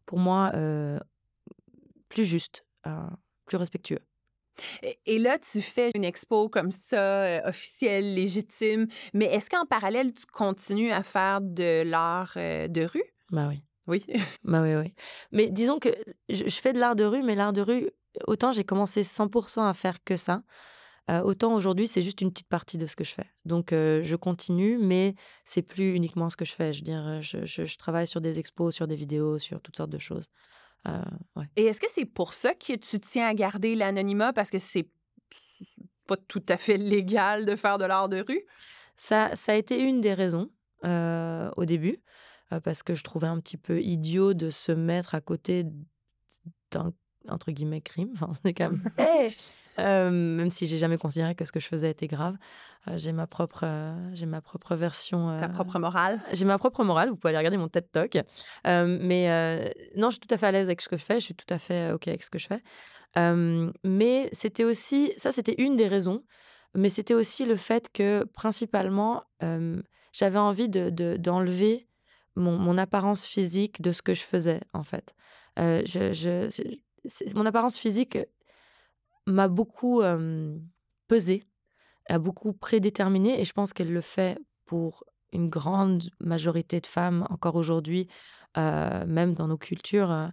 pour 0.05 0.17
moi, 0.17 0.51
plus 2.09 2.25
juste, 2.25 2.65
plus 3.53 3.59
respectueux. 3.59 3.99
Et, 5.05 5.19
là, 5.19 5.37
tu 5.37 5.61
fais 5.61 5.91
une 5.95 6.03
expo 6.03 6.49
comme 6.49 6.71
ça, 6.71 6.97
euh, 6.97 7.49
officielle, 7.49 8.15
légitime, 8.15 8.87
mais 9.13 9.25
est-ce 9.25 9.49
qu'en 9.49 9.65
parallèle, 9.65 10.13
tu 10.13 10.25
continues 10.25 10.91
à 10.91 11.03
faire 11.03 11.39
de 11.41 11.83
l'art 11.83 12.33
euh, 12.37 12.67
de 12.67 12.83
rue? 12.83 13.03
Bah 13.31 13.47
oui. 13.47 13.63
Oui. 13.85 14.03
bah 14.43 14.61
oui, 14.63 14.75
oui. 14.75 14.93
Mais 15.31 15.49
disons 15.49 15.77
que 15.77 15.89
je, 16.29 16.49
fais 16.49 16.73
de 16.73 16.79
l'art 16.79 16.95
de 16.95 17.03
rue, 17.03 17.21
mais 17.21 17.35
l'art 17.35 17.53
de 17.53 17.61
rue, 17.61 17.89
autant 18.27 18.51
j'ai 18.51 18.63
commencé 18.63 19.03
100% 19.03 19.67
à 19.67 19.73
faire 19.73 20.03
que 20.03 20.17
ça, 20.17 20.43
euh, 21.11 21.21
autant 21.21 21.53
aujourd'hui, 21.53 21.87
c'est 21.87 22.01
juste 22.01 22.21
une 22.21 22.31
petite 22.31 22.47
partie 22.47 22.77
de 22.77 22.85
ce 22.87 22.95
que 22.95 23.03
je 23.03 23.13
fais. 23.13 23.29
Donc, 23.45 23.71
je 23.71 24.15
continue, 24.15 24.77
mais 24.79 25.15
c'est 25.45 25.63
plus 25.63 25.93
uniquement 25.93 26.29
ce 26.29 26.37
que 26.37 26.45
je 26.45 26.53
fais. 26.53 26.73
Je 26.73 26.79
veux 26.79 26.85
dire, 26.85 27.21
je, 27.21 27.45
je, 27.45 27.77
travaille 27.77 28.07
sur 28.07 28.21
des 28.21 28.39
expos, 28.39 28.73
sur 28.73 28.87
des 28.87 28.95
vidéos, 28.95 29.37
sur 29.37 29.61
toutes 29.61 29.77
sortes 29.77 29.91
de 29.91 29.99
choses. 29.99 30.29
Ouais. 30.85 31.45
Et 31.55 31.65
est-ce 31.65 31.79
que 31.79 31.87
c'est 31.93 32.05
pour 32.05 32.33
ça 32.33 32.53
que 32.53 32.75
tu 32.75 32.99
tiens 32.99 33.27
à 33.27 33.33
garder 33.33 33.75
l'anonymat? 33.75 34.33
Parce 34.33 34.49
que 34.49 34.59
c'est 34.59 34.87
pas 36.07 36.17
tout 36.17 36.43
à 36.49 36.57
fait 36.57 36.77
légal 36.77 37.45
de 37.45 37.55
faire 37.55 37.77
de 37.77 37.85
l'art 37.85 38.09
de 38.09 38.23
rue? 38.27 38.43
Ça, 38.95 39.35
ça 39.35 39.53
a 39.53 39.55
été 39.55 39.81
une 39.81 40.01
des 40.01 40.13
raisons 40.13 40.49
au 40.83 41.65
début, 41.65 42.01
parce 42.63 42.83
que 42.83 42.93
je 42.93 43.03
trouvais 43.03 43.27
un 43.27 43.39
petit 43.39 43.57
peu 43.57 43.81
idiot 43.81 44.33
de 44.33 44.49
se 44.49 44.71
mettre 44.71 45.15
à 45.15 45.21
côté 45.21 45.65
d'un 46.71 46.93
entre 47.29 47.51
guillemets 47.51 47.81
crime. 47.81 48.11
Enfin, 48.13 48.31
c'est 48.43 48.53
quand 48.53 48.71
même. 48.71 48.83
même 49.77 50.49
si 50.49 50.67
j'ai 50.67 50.77
jamais 50.77 50.97
considéré 50.97 51.35
que 51.35 51.45
ce 51.45 51.51
que 51.51 51.59
je 51.59 51.67
faisais 51.67 51.89
était 51.89 52.07
grave, 52.07 52.37
j'ai 52.95 53.11
ma 53.13 53.27
propre, 53.27 53.65
j'ai 54.13 54.25
ma 54.25 54.41
propre 54.41 54.75
version. 54.75 55.37
Ta 55.37 55.47
propre 55.47 55.79
morale. 55.79 56.21
J'ai 56.33 56.45
ma 56.45 56.57
propre 56.57 56.83
morale. 56.83 57.09
Vous 57.09 57.15
pouvez 57.15 57.29
aller 57.29 57.37
regarder 57.37 57.57
mon 57.57 57.69
TED 57.69 57.89
Talk. 57.91 58.17
mais 58.65 59.73
non, 59.95 60.09
je 60.09 60.17
suis 60.17 60.19
tout 60.19 60.33
à 60.33 60.37
fait 60.37 60.47
à 60.47 60.51
l'aise 60.51 60.65
avec 60.65 60.81
ce 60.81 60.89
que 60.89 60.97
je 60.97 61.03
fais. 61.03 61.15
Je 61.19 61.25
suis 61.25 61.35
tout 61.35 61.51
à 61.51 61.57
fait 61.57 61.91
ok 61.91 62.07
avec 62.07 62.23
ce 62.23 62.29
que 62.29 62.39
je 62.39 62.47
fais. 62.47 62.61
mais 63.83 64.29
c'était 64.31 64.63
aussi, 64.63 65.13
ça, 65.17 65.31
c'était 65.31 65.55
une 65.57 65.75
des 65.75 65.87
raisons. 65.87 66.23
Mais 66.75 66.89
c'était 66.89 67.13
aussi 67.13 67.45
le 67.45 67.55
fait 67.55 67.91
que 67.91 68.23
principalement, 68.33 69.23
j'avais 70.11 70.39
envie 70.39 70.69
de, 70.69 71.17
d'enlever 71.17 71.87
mon, 72.35 72.57
mon, 72.57 72.77
apparence 72.77 73.25
physique 73.25 73.81
de 73.81 73.91
ce 73.91 74.01
que 74.01 74.13
je 74.13 74.23
faisais 74.23 74.61
en 74.73 74.83
fait. 74.83 75.13
je, 75.57 76.11
je, 76.13 76.49
mon 77.35 77.45
apparence 77.45 77.77
physique 77.77 78.17
m'a 79.27 79.47
beaucoup 79.47 80.01
pesé, 81.07 81.43
a 82.09 82.19
beaucoup 82.19 82.53
prédéterminé, 82.53 83.39
et 83.39 83.45
je 83.45 83.53
pense 83.53 83.73
qu'elle 83.73 83.91
le 83.91 84.01
fait 84.01 84.37
pour 84.65 85.03
une 85.31 85.49
grande 85.49 86.09
majorité 86.19 86.79
de 86.79 86.87
femmes 86.87 87.25
encore 87.29 87.55
aujourd'hui, 87.55 88.07
même 88.55 89.33
dans 89.33 89.47
nos 89.47 89.57
cultures. 89.57 90.31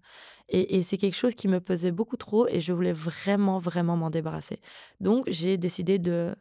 et, 0.48 0.82
c'est 0.82 0.98
quelque 0.98 1.16
chose 1.16 1.34
qui 1.34 1.48
me 1.48 1.60
pesait 1.60 1.92
beaucoup 1.92 2.16
trop 2.16 2.46
et 2.48 2.60
je 2.60 2.72
voulais 2.72 2.92
vraiment, 2.92 3.58
vraiment 3.58 3.96
m'en 3.96 4.10
débarrasser. 4.10 4.60
Donc 5.00 5.24
j'ai 5.28 5.56
décidé 5.56 5.98
de... 5.98 6.34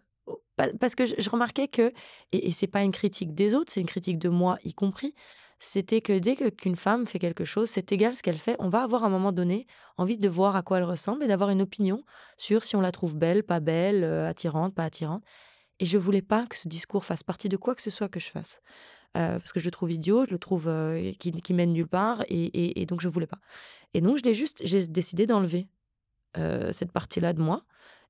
Parce 0.79 0.93
que 0.93 1.05
je, 1.05 1.29
remarquais 1.29 1.69
que, 1.69 1.93
et, 2.33 2.47
et 2.47 2.51
c'est 2.51 2.67
pas 2.67 2.83
une 2.83 2.91
critique 2.91 3.33
des 3.33 3.55
autres, 3.55 3.71
c'est 3.71 3.79
une 3.79 3.87
critique 3.87 4.19
de 4.19 4.27
moi 4.27 4.57
y 4.65 4.73
compris, 4.73 5.15
c'était 5.59 5.99
que 5.99 6.17
dès 6.17 6.37
qu'une 6.51 6.77
femme 6.77 7.05
fait 7.05 7.19
quelque 7.19 7.43
chose, 7.43 7.69
c'est 7.69 7.91
égal 7.91 8.15
ce 8.15 8.23
qu'elle 8.23 8.37
fait, 8.37 8.55
on 8.59 8.69
va 8.69 8.81
avoir 8.81 9.03
à 9.03 9.07
un 9.07 9.09
moment 9.09 9.33
donné 9.33 9.67
envie 9.97 10.17
de 10.17 10.29
voir 10.29 10.55
à 10.55 10.61
quoi 10.61 10.77
elle 10.77 10.85
ressemble 10.85 11.23
et 11.23 11.27
d'avoir 11.27 11.49
une 11.49 11.61
opinion 11.61 12.03
sur 12.37 12.63
si 12.63 12.77
on 12.77 12.81
la 12.81 12.93
trouve 12.93 13.15
belle, 13.15 13.43
pas 13.43 13.59
belle, 13.59 14.05
euh, 14.05 14.27
attirante, 14.27 14.73
pas 14.73 14.85
attirante. 14.85 15.21
Et 15.79 15.85
je 15.85 15.97
voulais 15.97 16.21
pas 16.21 16.47
que 16.47 16.55
ce 16.55 16.69
discours 16.69 17.03
fasse 17.03 17.23
partie 17.23 17.49
de 17.49 17.57
quoi 17.57 17.75
que 17.75 17.81
ce 17.81 17.89
soit 17.89 18.07
que 18.07 18.21
je 18.21 18.29
fasse. 18.29 18.61
Euh, 19.17 19.37
parce 19.39 19.51
que 19.51 19.59
je 19.59 19.65
le 19.65 19.71
trouve 19.71 19.91
idiot, 19.91 20.25
je 20.25 20.31
le 20.31 20.39
trouve 20.39 20.67
euh, 20.69 21.11
qui, 21.19 21.53
mène 21.53 21.73
nulle 21.73 21.87
part, 21.87 22.23
et, 22.29 22.85
donc 22.85 23.01
je 23.01 23.09
voulais 23.09 23.27
pas. 23.27 23.39
Et 23.93 24.01
donc 24.01 24.19
j'ai 24.23 24.33
juste, 24.33 24.61
j'ai 24.63 24.87
décidé 24.87 25.27
d'enlever 25.27 25.67
cette 26.71 26.91
partie-là 26.91 27.33
de 27.33 27.41
moi, 27.41 27.63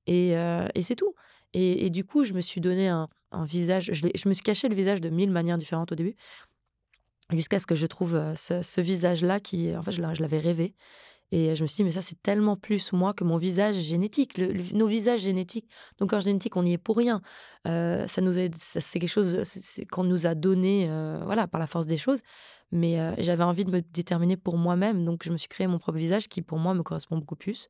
et, 0.07 0.35
c'est 0.83 0.95
tout. 0.95 1.15
Et, 1.53 1.89
du 1.89 2.03
coup, 2.03 2.25
je 2.25 2.33
me 2.33 2.41
suis 2.41 2.59
donné 2.59 2.89
un, 2.89 3.07
visage, 3.45 3.91
je, 3.93 4.07
je, 4.13 4.27
me 4.27 4.33
suis 4.33 4.43
caché 4.43 4.67
le 4.67 4.75
visage 4.75 4.99
de 4.99 5.09
mille 5.09 5.31
manières 5.31 5.57
différentes 5.57 5.91
au 5.93 5.95
début, 5.95 6.15
jusqu'à 7.31 7.59
ce 7.59 7.65
que 7.65 7.75
je 7.75 7.85
trouve 7.85 8.19
ce, 8.35 8.81
visage-là 8.81 9.39
qui, 9.39 9.75
en 9.75 9.83
fait, 9.83 9.91
je, 9.91 10.01
l'avais 10.01 10.39
rêvé. 10.39 10.73
Et 11.31 11.55
je 11.55 11.61
me 11.61 11.67
suis 11.67 11.77
dit, 11.77 11.83
mais 11.83 11.91
ça, 11.91 12.01
c'est 12.01 12.19
tellement 12.23 12.55
plus 12.55 12.91
moi 12.91 13.13
que 13.13 13.23
mon 13.23 13.37
visage 13.37 13.75
génétique, 13.75 14.39
nos 14.73 14.87
visages 14.87 15.21
génétiques. 15.21 15.69
Donc, 15.99 16.11
en 16.13 16.19
génétique, 16.21 16.55
on 16.55 16.63
n'y 16.63 16.73
est 16.73 16.79
pour 16.79 16.97
rien. 16.97 17.21
ça 17.65 18.21
nous 18.21 18.33
c'est 18.33 18.99
quelque 18.99 19.07
chose 19.07 19.43
qu'on 19.91 20.03
nous 20.03 20.25
a 20.25 20.33
donné, 20.33 20.87
voilà, 21.23 21.47
par 21.47 21.59
la 21.59 21.67
force 21.67 21.85
des 21.85 21.97
choses. 21.97 22.21
Mais 22.71 22.97
j'avais 23.19 23.43
envie 23.43 23.65
de 23.65 23.71
me 23.71 23.81
déterminer 23.81 24.37
pour 24.37 24.57
moi-même. 24.57 25.05
Donc, 25.05 25.23
je 25.23 25.31
me 25.31 25.37
suis 25.37 25.49
créé 25.49 25.67
mon 25.67 25.77
propre 25.77 25.99
visage 25.99 26.29
qui, 26.29 26.41
pour 26.41 26.57
moi, 26.57 26.73
me 26.73 26.81
correspond 26.81 27.17
beaucoup 27.17 27.35
plus. 27.35 27.69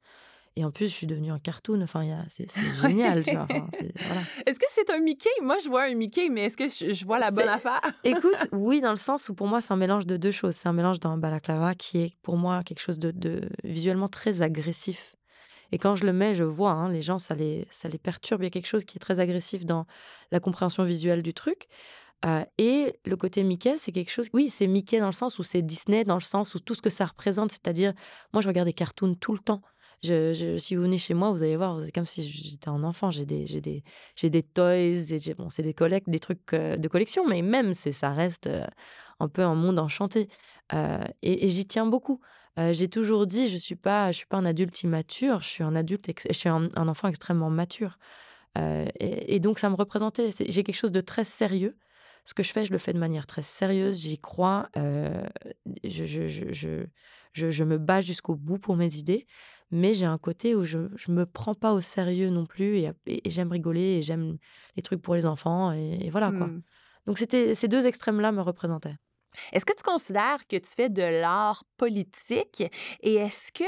Et 0.60 0.66
en 0.66 0.72
plus, 0.72 0.88
je 0.88 0.94
suis 0.94 1.08
devenue 1.08 1.32
un 1.32 1.40
cartoon. 1.40 1.82
Enfin, 1.82 2.06
c'est 2.28 2.46
génial. 2.82 3.20
Est-ce 3.20 4.60
que 4.60 4.66
c'est 4.74 4.90
un 4.90 5.00
Mickey? 5.00 5.30
Moi, 5.42 5.56
je 5.64 5.70
vois 5.70 5.84
un 5.84 5.96
Mickey, 5.96 6.28
mais 6.28 6.48
est-ce 6.48 6.58
que 6.58 6.68
je, 6.68 7.06
vois 7.06 7.18
la 7.18 7.32
bonne 7.32 7.48
affaire? 7.48 7.80
Écoute, 8.04 8.50
oui, 8.52 8.82
dans 8.82 8.90
le 8.90 8.98
sens 8.98 9.30
où 9.30 9.34
pour 9.34 9.48
moi, 9.48 9.62
c'est 9.62 9.72
un 9.72 9.78
mélange 9.78 10.06
de 10.06 10.18
deux 10.18 10.32
choses. 10.32 10.56
C'est 10.56 10.68
un 10.68 10.74
mélange 10.74 11.00
d'un 11.00 11.18
balaclava 11.18 11.76
qui 11.76 12.00
est 12.00 12.14
pour 12.24 12.36
moi 12.36 12.62
quelque 12.66 12.82
chose 12.82 13.00
de, 13.00 13.50
visuellement 13.64 14.10
très 14.10 14.42
agressif. 14.42 15.16
Et 15.72 15.78
quand 15.78 15.96
je 15.96 16.06
le 16.06 16.12
mets, 16.12 16.36
je 16.36 16.44
vois, 16.44 16.72
hein, 16.72 16.90
les 16.90 17.02
gens, 17.02 17.20
ça 17.20 17.36
les, 17.36 17.66
ça 17.72 17.88
les 17.88 17.98
perturbe. 17.98 18.42
Il 18.42 18.46
y 18.46 18.48
a 18.48 18.50
quelque 18.50 18.68
chose 18.68 18.84
qui 18.84 18.98
est 18.98 19.00
très 19.00 19.22
agressif 19.22 19.64
dans 19.64 19.86
la 20.34 20.42
compréhension 20.42 20.84
visuelle 20.84 21.24
du 21.24 21.34
truc. 21.34 21.70
Euh, 22.26 22.44
et 22.58 23.00
le 23.06 23.16
côté 23.16 23.44
Mickey, 23.44 23.78
c'est 23.78 23.94
quelque 23.94 24.12
chose. 24.12 24.28
Oui, 24.34 24.50
c'est 24.50 24.68
Mickey 24.68 25.00
dans 25.00 25.06
le 25.06 25.14
sens 25.14 25.40
où 25.40 25.44
c'est 25.44 25.62
Disney, 25.62 26.04
dans 26.04 26.16
le 26.16 26.22
sens 26.22 26.54
où 26.54 26.60
tout 26.60 26.76
ce 26.76 26.82
que 26.82 26.90
ça 26.90 27.06
représente, 27.06 27.52
c'est-à-dire, 27.54 27.94
moi, 28.34 28.42
je 28.42 28.50
regarde 28.50 28.68
des 28.68 28.74
cartoons 28.74 29.16
tout 29.16 29.32
le 29.32 29.40
temps. 29.40 29.62
Je, 30.04 30.58
si 30.58 30.76
vous 30.76 30.84
venez 30.84 30.98
chez 30.98 31.14
moi, 31.14 31.32
vous 31.32 31.44
allez 31.44 31.58
voir, 31.58 31.80
c'est 31.82 31.92
comme 31.92 32.06
si 32.06 32.24
j'étais 32.24 32.70
un 32.70 32.84
enfant. 32.84 33.12
J'ai 33.12 33.26
des, 33.26 33.46
j'ai 33.46 33.60
des, 33.60 33.84
j'ai 34.16 34.30
des 34.30 34.44
toys, 34.44 35.12
et 35.12 35.34
bon, 35.38 35.50
c'est 35.50 35.64
des 35.64 35.74
collectes, 35.74 36.10
des 36.10 36.20
trucs 36.20 36.54
de 36.54 36.88
collection, 36.88 37.28
mais 37.28 37.42
même, 37.42 37.74
c'est, 37.74 37.92
ça 37.92 38.12
reste 38.12 38.50
un 39.20 39.28
peu 39.28 39.44
un 39.44 39.56
monde 39.56 39.80
enchanté. 39.80 40.30
et, 40.72 41.48
j'y 41.50 41.66
tiens 41.68 41.86
beaucoup. 41.86 42.22
j'ai 42.58 42.88
toujours 42.88 43.28
dit, 43.28 43.50
je 43.50 43.58
suis 43.58 43.76
suis 43.76 43.76
pas 43.76 44.12
un 44.32 44.46
adulte 44.46 44.82
immature, 44.84 45.42
je 45.42 45.50
suis 45.50 45.64
un 45.64 45.76
adulte, 45.76 46.10
je 46.28 46.34
suis 46.34 46.50
un, 46.50 46.70
enfant 46.76 47.10
extrêmement 47.10 47.50
mature. 47.50 48.00
Et, 49.00 49.40
donc, 49.40 49.60
ça 49.60 49.70
me 49.70 49.76
représentait. 49.76 50.30
j'ai 50.32 50.64
quelque 50.64 50.76
chose 50.76 50.92
de 50.92 51.02
très 51.02 51.26
sérieux. 51.26 51.78
Ce 52.26 52.34
que 52.34 52.44
je 52.44 52.52
fais, 52.52 52.64
je 52.64 52.72
le 52.72 52.78
fais 52.78 52.94
de 52.94 53.00
manière 53.00 53.26
très 53.26 53.42
sérieuse. 53.42 54.02
J'y 54.02 54.18
crois. 54.18 54.70
je, 54.76 56.06
je, 56.06 56.86
je, 57.34 57.50
je 57.50 57.64
me 57.64 57.78
bats 57.78 58.02
jusqu'au 58.02 58.36
bout 58.36 58.60
pour 58.60 58.78
mes 58.78 58.96
idées 58.96 59.26
mais 59.72 59.94
j'ai 59.94 60.06
un 60.06 60.18
côté 60.18 60.56
où 60.56 60.66
je 60.66 60.78
ne 60.78 61.14
me 61.14 61.26
prends 61.26 61.56
pas 61.56 61.74
au 61.74 61.82
sérieux 61.82 62.30
non 62.30 62.46
plus 62.46 62.80
et, 62.80 62.92
j'aime 63.26 63.52
rigoler 63.52 63.98
et 63.98 64.02
j'aime 64.02 64.38
les 64.76 64.82
trucs 64.82 65.02
pour 65.02 65.16
les 65.16 65.26
enfants 65.26 65.72
et, 65.72 66.10
voilà 66.10 66.32
quoi. 66.32 66.48
Mmh. 66.48 66.62
Donc 67.06 67.18
c'était 67.18 67.56
ces 67.56 67.68
deux 67.68 67.86
extrêmes-là 67.86 68.32
me 68.32 68.42
représentaient. 68.42 68.96
Est-ce 69.54 69.66
que 69.66 69.76
tu 69.76 69.84
considères 69.84 70.48
que 70.48 70.58
tu 70.58 70.70
fais 70.76 70.90
de 70.90 71.04
l'art 71.04 71.64
politique 71.78 72.64
et 73.02 73.16
est-ce 73.16 73.52
que 73.52 73.64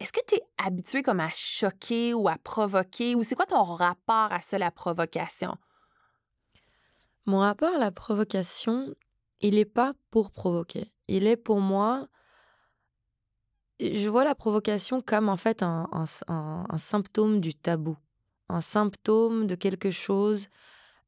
est-ce 0.00 0.12
que 0.12 0.20
tu 0.26 0.36
es 0.36 0.42
habitué 0.56 1.02
comme 1.02 1.20
à 1.20 1.28
choquer 1.28 2.14
ou 2.14 2.28
à 2.28 2.36
provoquer 2.38 3.14
ou 3.14 3.22
c'est 3.22 3.34
quoi 3.34 3.46
ton 3.46 3.62
rapport 3.62 4.32
à 4.32 4.40
ça 4.40 4.58
la 4.58 4.70
provocation? 4.70 5.54
Mon 7.26 7.40
rapport 7.40 7.74
à 7.74 7.78
la 7.78 7.92
provocation, 7.92 8.94
il 9.40 9.56
n'est 9.56 9.66
pas 9.66 9.92
pour 10.10 10.30
provoquer. 10.30 10.90
Il 11.08 11.26
est 11.26 11.36
pour 11.36 11.60
moi 11.60 12.08
je 13.80 14.08
vois 14.08 14.24
la 14.24 14.34
provocation 14.34 15.00
comme 15.00 15.28
en 15.28 15.36
fait 15.36 15.62
un, 15.62 15.86
symptôme 16.76 17.40
du 17.40 17.54
tabou, 17.54 17.96
un 18.48 18.60
symptôme 18.60 19.46
de 19.46 19.54
quelque 19.54 19.90
chose 19.90 20.48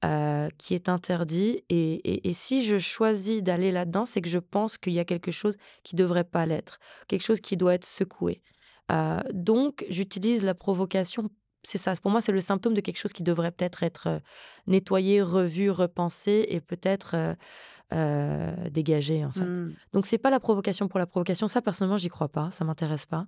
euh, 0.04 0.48
qui 0.58 0.74
est 0.74 0.88
interdit. 0.88 1.64
Et, 1.68 2.32
si 2.32 2.64
je 2.64 2.78
choisis 2.78 3.42
d'aller 3.42 3.70
là-dedans, 3.70 4.06
c'est 4.06 4.20
que 4.20 4.28
je 4.28 4.38
pense 4.38 4.78
qu'il 4.78 4.92
y 4.94 4.98
a 4.98 5.04
quelque 5.04 5.30
chose 5.30 5.56
qui 5.84 5.96
ne 5.96 5.98
devrait 5.98 6.24
pas 6.24 6.46
l'être, 6.46 6.78
quelque 7.08 7.22
chose 7.22 7.40
qui 7.40 7.56
doit 7.56 7.74
être 7.74 7.86
secoué. 7.86 8.42
Euh, 8.90 9.20
donc, 9.32 9.84
j'utilise 9.88 10.42
la 10.42 10.54
provocation. 10.54 11.30
C'est 11.62 11.78
ça. 11.78 11.94
Pour 12.02 12.10
moi, 12.10 12.20
c'est 12.20 12.32
le 12.32 12.40
symptôme 12.40 12.74
de 12.74 12.80
quelque 12.80 12.98
chose 12.98 13.12
qui 13.12 13.22
devrait 13.22 13.52
peut-être 13.52 13.84
être 13.84 14.08
euh, 14.08 14.18
nettoyé, 14.66 15.22
revu, 15.22 15.70
repensé 15.70 16.46
et 16.48 16.60
peut-être 16.60 17.36
euh, 17.92 18.70
dégagé 18.70 19.24
en 19.24 19.30
fait. 19.30 19.40
Mmh. 19.40 19.74
Donc 19.92 20.06
c'est 20.06 20.18
pas 20.18 20.30
la 20.30 20.40
provocation 20.40 20.88
pour 20.88 20.98
la 20.98 21.06
provocation. 21.06 21.48
Ça 21.48 21.60
personnellement 21.62 21.96
j'y 21.96 22.08
crois 22.08 22.28
pas, 22.28 22.50
ça 22.50 22.64
m'intéresse 22.64 23.06
pas. 23.06 23.26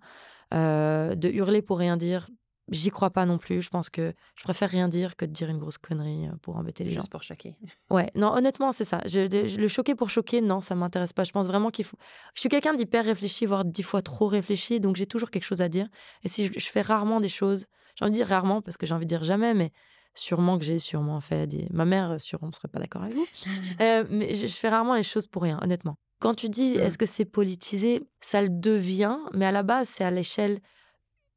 Euh, 0.53 1.15
de 1.15 1.29
hurler 1.29 1.63
pour 1.63 1.79
rien 1.79 1.97
dire, 1.97 2.29
j'y 2.69 2.91
crois 2.91 3.11
pas 3.11 3.27
non 3.27 3.39
plus. 3.39 3.63
Je 3.63 3.69
pense 3.69 3.91
que 3.91 4.15
je 4.37 4.45
préfère 4.45 4.71
rien 4.71 4.89
dire 4.89 5.17
que 5.17 5.25
de 5.25 5.31
dire 5.31 5.51
une 5.51 5.59
grosse 5.59 5.79
connerie 5.79 6.29
euh, 6.29 6.33
pour 6.43 6.57
embêter 6.57 6.85
les 6.85 6.91
gens. 6.91 7.01
Juste 7.01 7.11
pour 7.11 7.23
choquer. 7.23 7.57
Ouais, 7.91 8.11
non 8.15 8.33
honnêtement 8.33 8.73
c'est 8.73 8.85
ça. 8.85 9.01
Je, 9.07 9.57
le 9.57 9.69
choquer 9.69 9.95
pour 9.95 10.09
choquer, 10.09 10.41
non 10.41 10.61
ça 10.61 10.75
m'intéresse 10.75 11.13
pas. 11.13 11.25
Je 11.25 11.33
pense 11.33 11.47
vraiment 11.47 11.71
qu'il 11.71 11.85
faut. 11.85 11.99
Je 12.35 12.41
suis 12.41 12.49
quelqu'un 12.49 12.75
d'hyper 12.75 13.05
réfléchi, 13.05 13.47
voire 13.47 13.65
dix 13.65 13.83
fois 13.83 14.03
trop 14.03 14.27
réfléchi, 14.27 14.81
donc 14.81 14.97
j'ai 14.97 15.07
toujours 15.07 15.31
quelque 15.31 15.45
chose 15.45 15.61
à 15.61 15.69
dire. 15.69 15.89
Et 16.23 16.29
si 16.29 16.47
je, 16.47 16.53
je 16.59 16.67
fais 16.71 16.83
rarement 16.83 17.21
des 17.21 17.29
choses, 17.29 17.67
j'ai 17.97 18.05
envie 18.05 18.13
de 18.13 18.17
dire 18.17 18.29
rarement 18.29 18.63
parce 18.63 18.77
que 18.77 18.87
j'ai 18.87 18.95
envie 18.95 19.07
de 19.07 19.11
dire 19.11 19.25
jamais, 19.25 19.55
mais 19.55 19.73
Sûrement 20.15 20.59
que 20.59 20.65
j'ai 20.65 20.79
sûrement 20.79 21.21
fait 21.21 21.47
des... 21.47 21.67
Ma 21.71 21.85
mère, 21.85 22.21
sûrement, 22.21 22.49
ne 22.49 22.53
serait 22.53 22.69
pas 22.69 22.79
d'accord 22.79 23.03
avec 23.03 23.15
vous. 23.15 23.27
Euh, 23.81 24.05
mais 24.09 24.35
je, 24.35 24.47
fais 24.47 24.69
rarement 24.69 24.95
les 24.95 25.03
choses 25.03 25.27
pour 25.27 25.43
rien, 25.43 25.59
honnêtement. 25.63 25.97
Quand 26.21 26.35
tu 26.35 26.49
dis 26.49 26.75
est-ce 26.75 26.97
que 26.97 27.07
c'est 27.07 27.25
politisé, 27.25 28.03
ça 28.21 28.41
le 28.41 28.49
devient, 28.49 29.19
mais 29.33 29.47
à 29.47 29.53
la 29.53 29.63
base, 29.63 29.89
c'est 29.89 30.05
à 30.05 30.11
l'échelle 30.11 30.61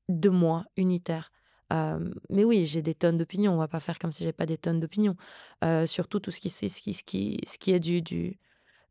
de 0.07 0.29
moi, 0.29 0.65
unitaire. 0.77 1.31
mais 2.29 2.43
oui, 2.43 2.65
j'ai 2.65 2.81
des 2.81 2.93
tonnes 2.93 3.17
d'opinions. 3.17 3.53
On 3.53 3.57
va 3.57 3.67
pas 3.67 3.79
faire 3.79 3.97
comme 3.97 4.11
si 4.11 4.23
j'avais 4.23 4.33
pas 4.33 4.45
des 4.45 4.57
tonnes 4.57 4.79
d'opinions. 4.79 5.15
surtout 5.85 6.19
tout 6.19 6.31
ce 6.31 6.39
qui, 6.39 6.49
ce 6.49 6.65
qui, 6.65 6.93
ce 6.93 7.03
qui, 7.03 7.39
ce 7.45 7.57
qui 7.57 7.71
est 7.71 7.79
du, 7.79 8.01
du, 8.01 8.39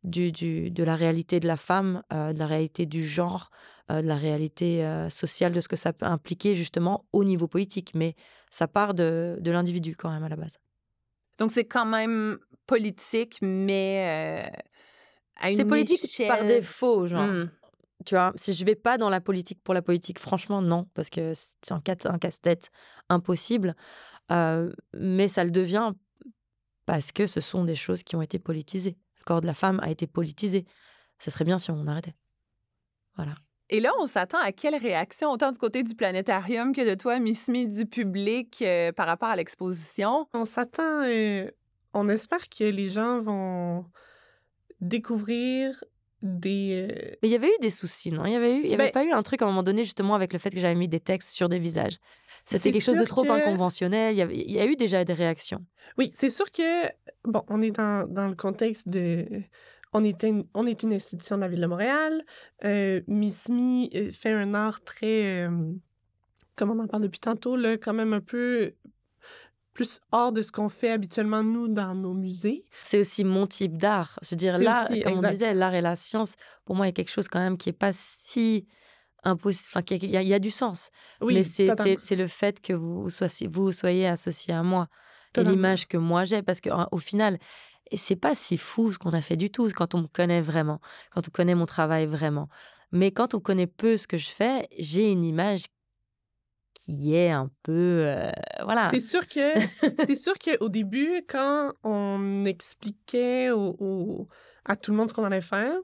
du, 0.07 0.31
du, 0.31 0.71
de 0.71 0.83
la 0.83 0.95
réalité 0.95 1.39
de 1.39 1.47
la 1.47 1.57
femme, 1.57 2.01
de 2.11 2.37
la 2.37 2.47
réalité 2.47 2.85
du 2.85 3.05
genre, 3.05 3.49
de 3.89 3.99
la 4.01 4.15
réalité 4.15 5.07
sociale, 5.09 5.53
de 5.53 5.61
ce 5.61 5.67
que 5.67 5.75
ça 5.75 5.93
peut 5.93 6.05
impliquer 6.05 6.55
justement 6.55 7.05
au 7.13 7.23
niveau 7.23 7.47
politique. 7.47 7.91
Mais 7.93 8.15
ça 8.49 8.67
part 8.67 8.93
de, 8.93 9.37
de 9.39 9.51
l'individu 9.51 9.95
quand 9.95 10.09
même 10.09 10.23
à 10.23 10.29
la 10.29 10.35
base. 10.35 10.57
Donc 11.37 11.51
c'est 11.51 11.65
quand 11.65 11.85
même 11.85 12.37
politique, 12.65 13.37
mais 13.41 14.51
à 15.35 15.51
une 15.51 15.57
C'est 15.57 15.65
politique 15.65 16.23
par 16.27 16.41
défaut, 16.41 17.05
genre? 17.07 17.27
Mmh. 17.27 17.51
Tu 18.05 18.15
vois, 18.15 18.31
si 18.35 18.53
je 18.53 18.63
vais 18.63 18.75
pas 18.75 18.97
dans 18.97 19.09
la 19.09 19.21
politique 19.21 19.59
pour 19.63 19.73
la 19.73 19.81
politique, 19.81 20.19
franchement, 20.19 20.61
non, 20.61 20.87
parce 20.93 21.09
que 21.09 21.33
c'est 21.33 21.71
un, 21.71 21.81
un 22.05 22.17
casse-tête 22.19 22.69
impossible. 23.09 23.75
mais 24.29 25.27
ça 25.27 25.43
le 25.43 25.51
devient 25.51 25.93
parce 26.85 27.11
que 27.11 27.27
ce 27.27 27.41
sont 27.41 27.65
des 27.65 27.75
choses 27.75 28.03
qui 28.03 28.15
ont 28.15 28.21
été 28.21 28.39
politisées. 28.39 28.97
Corps 29.27 29.41
de 29.41 29.45
la 29.45 29.53
femme 29.53 29.79
a 29.83 29.91
été 29.91 30.07
politisé. 30.07 30.65
Ce 31.19 31.29
serait 31.29 31.43
bien 31.43 31.59
si 31.59 31.69
on 31.69 31.85
arrêtait. 31.85 32.15
Voilà. 33.17 33.35
Et 33.69 33.81
là, 33.81 33.91
on 33.99 34.07
s'attend 34.07 34.39
à 34.39 34.53
quelle 34.53 34.77
réaction, 34.77 35.29
autant 35.29 35.51
du 35.51 35.57
côté 35.57 35.83
du 35.83 35.93
planétarium 35.95 36.73
que 36.73 36.87
de 36.89 36.95
toi, 36.95 37.19
Miss 37.19 37.49
Me, 37.49 37.65
du 37.65 37.85
public 37.85 38.63
par 38.95 39.05
rapport 39.05 39.27
à 39.27 39.35
l'exposition? 39.35 40.27
On 40.33 40.45
s'attend, 40.45 41.03
on 41.93 42.07
espère 42.07 42.47
que 42.47 42.63
les 42.63 42.87
gens 42.87 43.19
vont 43.19 43.85
découvrir 44.79 45.83
des. 46.21 46.87
Euh, 46.89 47.15
Mais 47.21 47.29
il 47.29 47.31
y 47.31 47.35
avait 47.35 47.49
eu 47.49 47.59
des 47.61 47.69
soucis, 47.69 48.11
non? 48.11 48.25
Il 48.25 48.31
y 48.31 48.35
avait 48.35 48.55
eu, 48.55 48.61
il 48.63 48.71
y 48.71 48.73
avait 48.73 48.85
ben 48.85 48.91
pas 48.91 49.03
eu 49.03 49.11
un 49.11 49.23
truc 49.23 49.41
à 49.41 49.45
un 49.45 49.49
moment 49.49 49.63
donné 49.63 49.83
justement 49.83 50.15
avec 50.15 50.33
le 50.33 50.39
fait 50.39 50.49
que 50.49 50.59
j'avais 50.59 50.75
mis 50.75 50.87
des 50.87 50.99
textes 50.99 51.31
sur 51.31 51.49
des 51.49 51.59
visages. 51.59 51.97
C'était 52.47 52.71
quelque 52.71 52.83
chose 52.83 52.97
de 52.97 53.05
trop 53.05 53.29
inconventionnel. 53.29 54.15
Il 54.15 54.17
y, 54.17 54.21
avait, 54.21 54.37
il 54.37 54.51
y, 54.51 54.59
a 54.59 54.65
eu 54.65 54.77
déjà 54.77 55.03
des 55.03 55.13
réactions. 55.13 55.65
Oui, 55.97 56.09
c'est 56.13 56.29
sûr 56.29 56.49
que 56.49 56.87
bon, 57.25 57.43
on 57.49 57.61
est 57.61 57.71
dans, 57.71 58.07
dans 58.07 58.27
le 58.27 58.35
contexte 58.35 58.87
de. 58.87 59.25
On 59.93 60.03
est, 60.03 60.23
une, 60.23 60.45
on 60.53 60.65
est 60.65 60.83
une 60.83 60.93
institution 60.93 61.37
de 61.37 61.41
la 61.41 61.47
ville 61.47 61.61
de 61.61 61.65
Montréal. 61.65 62.23
Euh, 62.63 63.01
Miss 63.07 63.49
Me 63.49 63.87
euh, 63.95 64.11
fait 64.11 64.31
un 64.31 64.53
art 64.53 64.81
très, 64.81 65.45
euh, 65.45 65.71
comme 66.55 66.71
on 66.71 66.79
en 66.79 66.87
parle 66.87 67.03
depuis 67.03 67.19
tantôt, 67.19 67.55
là, 67.55 67.77
quand 67.77 67.93
même 67.93 68.13
un 68.13 68.21
peu 68.21 68.73
plus 69.73 70.01
hors 70.11 70.31
de 70.31 70.41
ce 70.41 70.51
qu'on 70.51 70.69
fait 70.69 70.91
habituellement, 70.91 71.43
nous, 71.43 71.67
dans 71.67 71.95
nos 71.95 72.13
musées. 72.13 72.65
C'est 72.83 72.99
aussi 72.99 73.23
mon 73.23 73.47
type 73.47 73.77
d'art. 73.77 74.19
Je 74.23 74.31
veux 74.31 74.35
dire, 74.37 74.57
là, 74.57 74.89
comme 75.03 75.25
on 75.25 75.29
disait, 75.29 75.53
l'art 75.53 75.75
et 75.75 75.81
la 75.81 75.95
science, 75.95 76.35
pour 76.65 76.75
moi, 76.75 76.85
il 76.85 76.89
y 76.89 76.91
a 76.91 76.93
quelque 76.93 77.11
chose 77.11 77.27
quand 77.27 77.39
même 77.39 77.57
qui 77.57 77.69
n'est 77.69 77.73
pas 77.73 77.91
si 77.93 78.67
impossible. 79.27 79.65
Enfin, 79.73 79.83
il 79.89 80.09
y, 80.09 80.33
a 80.33 80.39
du 80.39 80.51
sens. 80.51 80.89
Oui, 81.21 81.33
Mais 81.33 81.43
c'est 81.43 82.15
le 82.15 82.27
fait 82.27 82.61
que 82.61 82.73
vous 82.73 83.09
soyez, 83.09 83.47
vous 83.47 83.71
soyez 83.71 84.07
associé 84.07 84.53
à 84.53 84.63
moi 84.63 84.87
et 85.37 85.43
l'image 85.43 85.87
que 85.87 85.97
moi 85.97 86.25
j'ai. 86.25 86.41
Parce 86.41 86.61
qu'au 86.61 86.97
final, 86.97 87.37
c'est 87.95 88.15
pas 88.15 88.35
si 88.35 88.57
fou 88.57 88.91
ce 88.91 88.97
qu'on 88.97 89.11
a 89.11 89.21
fait 89.21 89.37
du 89.37 89.49
tout 89.49 89.69
quand 89.75 89.95
on 89.95 90.01
me 90.01 90.07
connaît 90.07 90.41
vraiment, 90.41 90.79
quand 91.13 91.27
on 91.27 91.31
connaît 91.31 91.55
mon 91.55 91.65
travail 91.65 92.05
vraiment. 92.05 92.49
Mais 92.91 93.11
quand 93.11 93.33
on 93.33 93.39
connaît 93.39 93.67
peu 93.67 93.97
ce 93.97 94.07
que 94.07 94.17
je 94.17 94.29
fais, 94.29 94.67
j'ai 94.77 95.11
une 95.11 95.25
image 95.25 95.65
qui 96.73 97.15
est 97.15 97.31
un 97.31 97.51
peu 97.63 98.03
euh, 98.05 98.31
voilà. 98.63 98.89
C'est 98.91 99.01
sûr 99.01 99.27
que 99.27 99.59
c'est 100.05 100.15
sûr 100.15 100.33
qu'au 100.39 100.69
début, 100.69 101.23
quand 101.27 101.73
on 101.83 102.45
expliquait 102.45 103.51
au, 103.51 104.27
à 104.65 104.75
tout 104.75 104.91
le 104.91 104.97
monde 104.97 105.09
ce 105.09 105.13
qu'on 105.13 105.25
allait 105.25 105.41
faire 105.41 105.77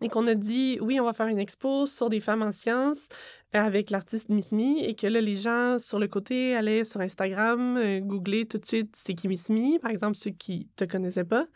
et 0.00 0.08
qu'on 0.08 0.26
a 0.26 0.34
dit 0.34 0.78
oui, 0.80 1.00
on 1.00 1.04
va 1.04 1.12
faire 1.12 1.26
une 1.26 1.38
expo 1.38 1.86
sur 1.86 2.10
des 2.10 2.20
femmes 2.20 2.42
en 2.42 2.52
sciences 2.52 3.08
avec 3.52 3.90
l'artiste 3.90 4.28
Miss 4.28 4.52
Me 4.52 4.82
et 4.88 4.94
que 4.94 5.06
là 5.06 5.20
les 5.20 5.36
gens 5.36 5.78
sur 5.78 5.98
le 5.98 6.08
côté 6.08 6.54
allaient 6.54 6.84
sur 6.84 7.00
Instagram 7.00 7.76
euh, 7.76 8.00
googler 8.00 8.46
tout 8.46 8.58
de 8.58 8.64
suite 8.64 8.94
c'est 8.94 9.14
qui 9.14 9.28
Miss 9.28 9.50
Me 9.50 9.78
par 9.78 9.90
exemple 9.90 10.16
ceux 10.16 10.30
qui 10.30 10.68
te 10.76 10.84
connaissaient 10.84 11.24
pas 11.24 11.46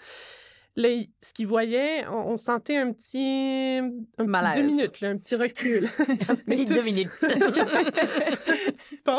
là, 0.77 0.89
ce 1.23 1.33
qu'ils 1.33 1.47
voyaient, 1.47 2.07
on, 2.09 2.37
sentait 2.37 2.77
un 2.77 2.93
petit, 2.93 3.79
un 4.19 4.27
petit 4.27 4.63
deux 4.63 4.67
minutes, 4.67 5.03
un 5.03 5.17
petit 5.17 5.37
recul. 5.37 5.89
un 6.29 6.37
petit 6.37 6.65
deux 6.75 6.83
minutes. 6.83 7.11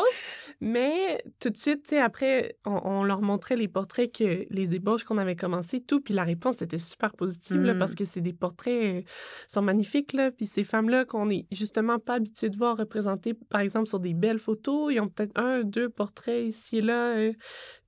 Mais 0.61 1.23
tout 1.39 1.49
de 1.49 1.57
suite, 1.57 1.93
après, 1.93 2.57
on, 2.65 3.03
leur 3.03 3.21
montrait 3.21 3.55
les 3.55 3.67
portraits 3.67 4.11
que 4.11 4.45
les 4.49 4.75
ébauches 4.75 5.03
qu'on 5.03 5.17
avait 5.17 5.35
commencé, 5.35 5.81
tout, 5.81 6.01
puis 6.01 6.13
la 6.13 6.23
réponse 6.23 6.61
était 6.61 6.77
super 6.77 7.13
positive 7.13 7.61
là, 7.61 7.75
parce 7.75 7.93
mmh. 7.93 7.95
que 7.95 8.05
c'est 8.05 8.21
des 8.21 8.33
portraits 8.33 8.83
euh, 8.83 9.01
sont 9.47 9.61
magnifiques 9.61 10.13
là, 10.13 10.31
puis 10.31 10.47
ces 10.47 10.63
femmes-là 10.63 11.05
qu'on 11.05 11.29
est 11.29 11.45
justement 11.51 11.99
pas 11.99 12.15
habitué 12.15 12.49
de 12.49 12.57
voir 12.57 12.77
représentées, 12.77 13.33
par 13.33 13.61
exemple 13.61 13.87
sur 13.87 13.99
des 13.99 14.13
belles 14.13 14.39
photos, 14.39 14.93
ils 14.93 14.99
ont 14.99 15.09
peut-être 15.09 15.37
un, 15.39 15.63
deux 15.63 15.89
portraits 15.89 16.47
ici 16.47 16.77
et 16.77 16.81
là, 16.81 17.15
euh, 17.15 17.33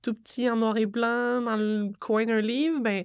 tout 0.02 0.14
petits 0.14 0.48
en 0.48 0.56
noir 0.56 0.76
et 0.76 0.86
blanc 0.86 1.40
dans 1.40 1.56
le 1.56 1.90
coin 1.98 2.26
d'un 2.26 2.40
livre, 2.40 2.80
ben 2.80 3.04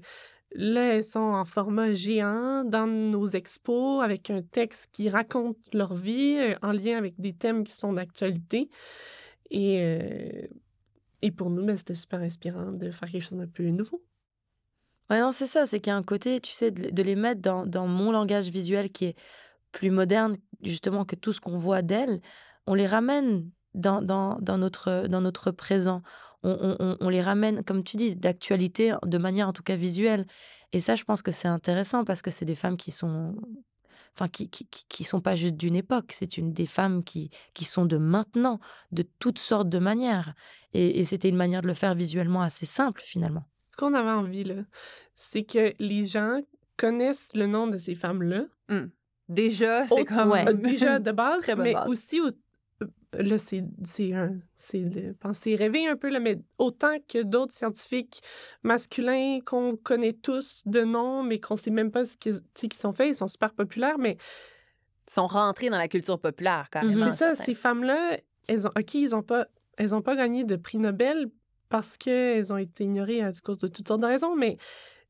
Là, 0.55 0.95
elles 0.95 1.03
sont 1.03 1.19
en 1.19 1.45
format 1.45 1.93
géant 1.93 2.63
dans 2.63 2.85
nos 2.85 3.25
expos 3.27 4.03
avec 4.03 4.29
un 4.29 4.41
texte 4.41 4.89
qui 4.91 5.09
raconte 5.09 5.57
leur 5.73 5.95
vie 5.95 6.37
en 6.61 6.71
lien 6.71 6.97
avec 6.97 7.19
des 7.19 7.33
thèmes 7.33 7.63
qui 7.63 7.73
sont 7.73 7.93
d'actualité. 7.93 8.69
Et, 9.49 10.49
et 11.23 11.31
pour 11.31 11.49
nous, 11.49 11.65
ben, 11.65 11.77
c'était 11.77 11.95
super 11.95 12.19
inspirant 12.19 12.71
de 12.71 12.91
faire 12.91 13.09
quelque 13.09 13.23
chose 13.23 13.37
d'un 13.37 13.47
peu 13.47 13.63
nouveau. 13.63 14.03
Ouais, 15.09 15.19
non, 15.19 15.31
c'est 15.31 15.47
ça, 15.47 15.65
c'est 15.65 15.79
qu'il 15.79 15.91
y 15.91 15.93
a 15.93 15.97
un 15.97 16.03
côté, 16.03 16.39
tu 16.39 16.51
sais, 16.51 16.71
de, 16.71 17.03
les 17.03 17.15
mettre 17.15 17.41
dans, 17.41 17.65
dans, 17.65 17.87
mon 17.87 18.11
langage 18.11 18.49
visuel 18.49 18.91
qui 18.91 19.05
est 19.05 19.15
plus 19.71 19.89
moderne, 19.89 20.37
justement, 20.61 21.05
que 21.05 21.15
tout 21.15 21.33
ce 21.33 21.41
qu'on 21.41 21.57
voit 21.57 21.81
d'elles. 21.81 22.21
On 22.67 22.73
les 22.73 22.87
ramène 22.87 23.49
dans, 23.73 24.01
dans, 24.01 24.37
dans, 24.39 24.57
notre, 24.57 25.07
dans 25.07 25.21
notre 25.21 25.51
présent 25.51 26.03
on, 26.43 27.09
les 27.09 27.21
ramène, 27.21 27.63
comme 27.63 27.83
tu 27.83 27.97
dis, 27.97 28.15
d'actualité, 28.15 28.93
de 29.05 29.17
manière 29.17 29.47
en 29.47 29.53
tout 29.53 29.63
cas 29.63 29.75
visuelle. 29.75 30.25
Et 30.71 30.79
ça, 30.79 30.95
je 30.95 31.03
pense 31.03 31.21
que 31.21 31.31
c'est 31.31 31.47
intéressant 31.47 32.03
parce 32.03 32.21
que 32.21 32.31
c'est 32.31 32.45
des 32.45 32.55
femmes 32.55 32.77
qui 32.77 32.91
sont, 32.91 33.35
enfin, 34.15 34.27
qui, 34.27 34.49
qui, 34.49 35.03
sont 35.03 35.21
pas 35.21 35.35
juste 35.35 35.55
d'une 35.55 35.75
époque. 35.75 36.11
C'est 36.11 36.37
une 36.37 36.51
des 36.51 36.65
femmes 36.65 37.03
qui, 37.03 37.29
qui 37.53 37.65
sont 37.65 37.85
de 37.85 37.97
maintenant, 37.97 38.59
de 38.91 39.03
toutes 39.19 39.39
sortes 39.39 39.69
de 39.69 39.79
manières. 39.79 40.33
Et, 40.73 41.05
c'était 41.05 41.29
une 41.29 41.35
manière 41.35 41.61
de 41.61 41.67
le 41.67 41.73
faire 41.73 41.93
visuellement 41.93 42.41
assez 42.41 42.65
simple 42.65 43.01
finalement. 43.03 43.43
Ce 43.71 43.77
qu'on 43.77 43.93
avait 43.93 44.11
envie 44.11 44.43
là, 44.43 44.63
c'est 45.15 45.43
que 45.43 45.73
les 45.79 46.05
gens 46.05 46.41
connaissent 46.77 47.35
le 47.35 47.47
nom 47.47 47.67
de 47.67 47.77
ces 47.77 47.95
femmes-là. 47.95 48.45
Mmh. 48.69 48.89
Déjà, 49.29 49.85
c'est 49.85 50.05
comme. 50.05 50.33
Déjà 50.61 50.99
de 50.99 51.11
base, 51.11 51.49
mais 51.57 51.75
aussi 51.87 52.19
là, 53.13 53.37
c'est 53.37 53.63
c'est 53.85 54.79
de 54.79 55.13
penser 55.13 55.55
rêver 55.55 55.87
un 55.87 55.95
peu, 55.95 56.09
là, 56.09 56.19
mais 56.19 56.39
autant 56.57 56.95
que 57.07 57.21
d'autres 57.21 57.53
scientifiques 57.53 58.21
masculins 58.63 59.39
qu'on 59.45 59.75
connaît 59.75 60.13
tous 60.13 60.61
de 60.65 60.81
nom, 60.81 61.23
mais 61.23 61.39
qu'on 61.39 61.55
sait 61.55 61.71
même 61.71 61.91
pas 61.91 62.05
ce 62.05 62.17
qu'ils 62.17 62.73
sont 62.73 62.93
faits, 62.93 63.09
ils 63.09 63.15
sont 63.15 63.27
super 63.27 63.53
populaires, 63.53 63.97
mais... 63.97 64.17
Ils 65.05 65.11
sont 65.15 65.27
rentrés 65.27 65.69
dans 65.69 65.77
la 65.77 65.89
culture 65.89 66.17
populaire, 66.17 66.69
carrément. 66.71 67.11
C'est 67.11 67.17
ça, 67.17 67.35
ces 67.35 67.53
femmes-là, 67.53 68.17
elles 68.47 68.65
ont, 68.65 68.71
OK, 68.79 68.93
ils 68.93 69.13
ont 69.13 69.21
pas, 69.21 69.47
elles 69.75 69.93
ont 69.93 70.01
pas 70.01 70.15
gagné 70.15 70.45
de 70.45 70.55
prix 70.55 70.77
Nobel 70.77 71.29
parce 71.67 71.97
qu'elles 71.97 72.53
ont 72.53 72.57
été 72.57 72.85
ignorées 72.85 73.21
à 73.21 73.33
cause 73.43 73.57
de 73.57 73.67
toutes 73.67 73.85
sortes 73.85 73.99
de 73.99 74.05
raisons, 74.07 74.33
mais 74.37 74.55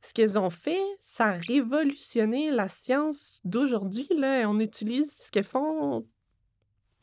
ce 0.02 0.12
qu'elles 0.12 0.40
ont 0.40 0.50
fait, 0.50 0.82
ça 1.00 1.26
a 1.26 1.34
révolutionné 1.34 2.50
la 2.50 2.70
science 2.70 3.40
d'aujourd'hui. 3.46 4.08
Là. 4.18 4.50
On 4.50 4.60
utilise 4.60 5.16
ce 5.16 5.30
qu'elles 5.30 5.44
font 5.44 6.08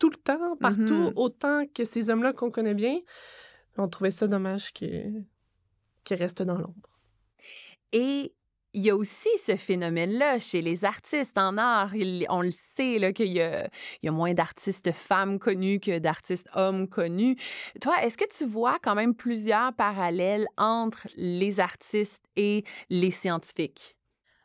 tout 0.00 0.10
le 0.10 0.16
temps, 0.16 0.56
partout, 0.56 1.10
mmh 1.10 1.12
autant 1.14 1.64
que 1.72 1.84
ces 1.84 2.10
hommes-là 2.10 2.32
qu'on 2.32 2.50
connaît 2.50 2.74
bien. 2.74 2.98
On 3.76 3.86
trouvait 3.86 4.10
ça 4.10 4.26
dommage 4.26 4.72
qu'ils 4.72 5.24
restent 6.10 6.42
dans 6.42 6.58
l'ombre. 6.58 6.88
Et 7.92 8.34
il 8.72 8.82
y 8.82 8.90
a 8.90 8.96
aussi 8.96 9.28
ce 9.44 9.56
phénomène-là 9.56 10.38
chez 10.38 10.62
les 10.62 10.84
artistes 10.84 11.36
en 11.36 11.58
art. 11.58 11.92
on 12.28 12.40
le 12.40 12.50
sait 12.50 13.12
qu'il 13.12 13.32
y 13.32 13.40
a, 13.40 13.68
y 14.02 14.08
a 14.08 14.12
moins 14.12 14.32
d'artistes 14.32 14.92
femmes 14.92 15.38
connus 15.38 15.80
que 15.80 15.98
d'artistes 15.98 16.48
hommes 16.54 16.88
connus. 16.88 17.36
Toi, 17.80 18.02
est-ce 18.02 18.16
que 18.16 18.28
tu 18.36 18.44
vois 18.44 18.78
quand 18.80 18.94
même 18.94 19.14
plusieurs 19.14 19.74
parallèles 19.74 20.46
entre 20.56 21.08
les 21.16 21.60
artistes 21.60 22.24
et 22.36 22.64
les 22.88 23.10
scientifiques? 23.10 23.96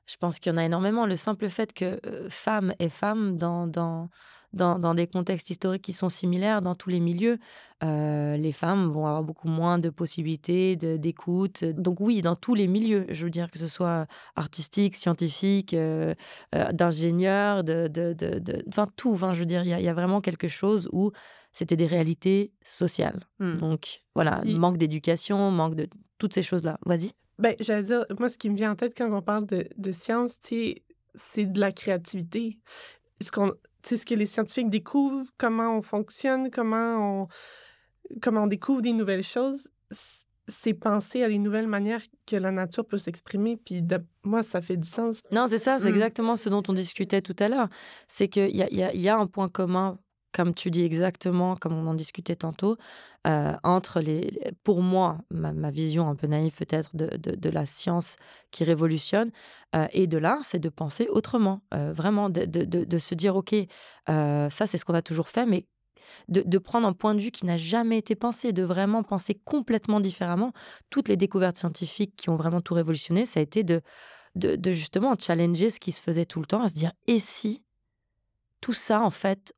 Je 0.07 0.17
pense 0.17 0.39
qu'il 0.39 0.51
y 0.51 0.55
en 0.55 0.57
a 0.57 0.65
énormément. 0.65 1.05
Le 1.05 1.17
simple 1.17 1.49
fait 1.49 1.73
que 1.73 1.99
euh, 2.05 2.29
femme 2.29 2.73
est 2.79 2.89
femme 2.89 3.37
dans, 3.37 3.67
dans, 3.67 4.09
dans, 4.53 4.93
des 4.93 5.07
contextes 5.07 5.49
historiques 5.49 5.81
qui 5.81 5.93
sont 5.93 6.09
similaires 6.09 6.61
dans 6.61 6.75
tous 6.75 6.89
les 6.89 6.99
milieux, 6.99 7.39
euh, 7.83 8.37
les 8.37 8.51
femmes 8.51 8.89
vont 8.89 9.05
avoir 9.05 9.23
beaucoup 9.23 9.47
moins 9.47 9.79
de 9.79 9.89
possibilités 9.89 10.75
d'écoute. 10.75 11.63
Donc 11.63 11.99
oui, 11.99 12.21
dans 12.21 12.35
tous 12.35 12.55
les 12.55 12.67
milieux, 12.67 13.05
je 13.09 13.25
veux 13.25 13.29
dire 13.29 13.51
que 13.51 13.59
ce 13.59 13.67
soit 13.67 14.07
artistique, 14.35 14.95
scientifique, 14.95 15.73
euh, 15.73 16.13
euh, 16.55 16.71
d'ingénieur, 16.71 17.63
de, 17.63 17.87
de, 17.87 18.13
de, 18.13 18.63
enfin 18.69 18.87
tout. 18.95 19.11
Enfin, 19.11 19.33
je 19.33 19.39
veux 19.39 19.45
dire, 19.45 19.63
il 19.63 19.69
y, 19.69 19.87
a 19.87 19.93
vraiment 19.93 20.21
quelque 20.21 20.47
chose 20.47 20.89
où 20.91 21.11
c'était 21.51 21.75
des 21.75 21.87
réalités 21.87 22.53
sociales. 22.63 23.25
Mmh. 23.39 23.57
Donc 23.57 24.01
voilà, 24.13 24.41
manque 24.45 24.77
d'éducation, 24.77 25.51
manque 25.51 25.75
de 25.75 25.87
toutes 26.17 26.33
ces 26.33 26.43
choses-là. 26.43 26.79
Vas-y. 26.85 27.11
Ben, 27.37 27.55
j'allais 27.59 27.83
dire, 27.83 28.05
moi, 28.17 28.29
ce 28.29 28.37
qui 28.37 28.49
me 28.49 28.55
vient 28.55 28.71
en 28.71 28.75
tête 28.75 28.97
quand 28.97 29.11
on 29.11 29.21
parle 29.21 29.45
de, 29.45 29.67
de 29.77 29.91
science, 29.91 30.37
c'est 31.15 31.45
de 31.45 31.59
la 31.59 31.71
créativité. 31.71 32.59
Ce 33.21 33.31
qu'on 33.31 33.53
ce 33.87 34.05
que 34.05 34.15
les 34.15 34.25
scientifiques 34.25 34.69
découvrent, 34.69 35.25
comment 35.37 35.77
on 35.77 35.81
fonctionne, 35.81 36.49
comment 36.51 37.23
on, 37.23 37.27
comment 38.21 38.43
on 38.43 38.47
découvre 38.47 38.81
des 38.81 38.93
nouvelles 38.93 39.23
choses, 39.23 39.69
c'est 40.47 40.73
penser 40.75 41.23
à 41.23 41.27
des 41.29 41.39
nouvelles 41.39 41.67
manières 41.67 42.01
que 42.27 42.35
la 42.35 42.51
nature 42.51 42.85
peut 42.85 42.97
s'exprimer. 42.99 43.57
Puis 43.57 43.83
moi, 44.23 44.43
ça 44.43 44.61
fait 44.61 44.77
du 44.77 44.87
sens. 44.87 45.21
Non, 45.31 45.47
c'est 45.47 45.57
ça, 45.57 45.79
c'est 45.79 45.89
Mm. 45.91 45.95
exactement 45.95 46.35
ce 46.35 46.49
dont 46.49 46.61
on 46.67 46.73
discutait 46.73 47.21
tout 47.21 47.35
à 47.39 47.49
l'heure. 47.49 47.67
C'est 48.07 48.27
qu'il 48.27 48.55
y 48.55 48.61
a, 48.63 48.69
y 48.93 49.09
a 49.09 49.17
un 49.17 49.27
point 49.27 49.49
commun, 49.49 49.97
comme 50.35 50.53
tu 50.53 50.69
dis 50.69 50.83
exactement, 50.83 51.55
comme 51.55 51.73
on 51.73 51.87
en 51.87 51.93
discutait 51.93 52.35
tantôt, 52.35 52.75
euh, 53.25 53.53
entre 53.63 54.01
les. 54.01 54.37
Pour 54.63 54.81
moi, 54.81 55.19
ma, 55.31 55.71
vision 55.71 56.09
un 56.09 56.15
peu 56.15 56.27
naïve 56.27 56.53
peut-être 56.55 56.93
de, 56.93 57.07
de, 57.15 57.49
la 57.49 57.65
science 57.65 58.17
qui 58.51 58.65
révolutionne 58.65 59.31
euh, 59.77 59.87
et 59.93 60.07
de 60.07 60.17
l'art, 60.17 60.43
c'est 60.43 60.59
de 60.59 60.67
penser 60.67 61.07
autrement. 61.09 61.61
Euh, 61.73 61.93
vraiment, 61.93 62.29
de, 62.29 62.43
de, 62.43 62.97
se 62.97 63.15
dire, 63.15 63.37
OK, 63.37 63.55
ça, 64.07 64.49
c'est 64.65 64.77
ce 64.77 64.83
qu'on 64.83 64.93
a 64.93 65.01
toujours 65.01 65.29
fait, 65.29 65.45
mais 65.45 65.65
de, 66.27 66.43
de, 66.45 66.57
prendre 66.57 66.85
un 66.85 66.93
point 66.93 67.15
de 67.15 67.21
vue 67.21 67.31
qui 67.31 67.45
n'a 67.45 67.57
jamais 67.57 67.97
été 67.97 68.13
pensé, 68.15 68.51
de 68.51 68.63
vraiment 68.63 69.03
penser 69.03 69.39
complètement 69.45 70.01
différemment. 70.01 70.51
Toutes 70.89 71.07
les 71.07 71.15
découvertes 71.15 71.55
scientifiques 71.55 72.13
qui 72.17 72.29
ont 72.29 72.35
vraiment 72.35 72.59
tout 72.59 72.73
révolutionné, 72.73 73.25
ça 73.25 73.39
a 73.39 73.43
été 73.43 73.63
de, 73.63 73.81
de, 74.35 74.57
de 74.57 74.71
justement 74.71 75.15
challenger 75.17 75.69
ce 75.69 75.79
qui 75.79 75.93
se 75.93 76.01
faisait 76.01 76.25
tout 76.25 76.41
le 76.41 76.45
temps, 76.45 76.61
à 76.61 76.67
se 76.67 76.73
dire 76.73 76.91
et 77.07 77.19
si 77.19 77.63
tout 78.59 78.73
ça, 78.73 79.01
en 79.01 79.11
fait, 79.11 79.53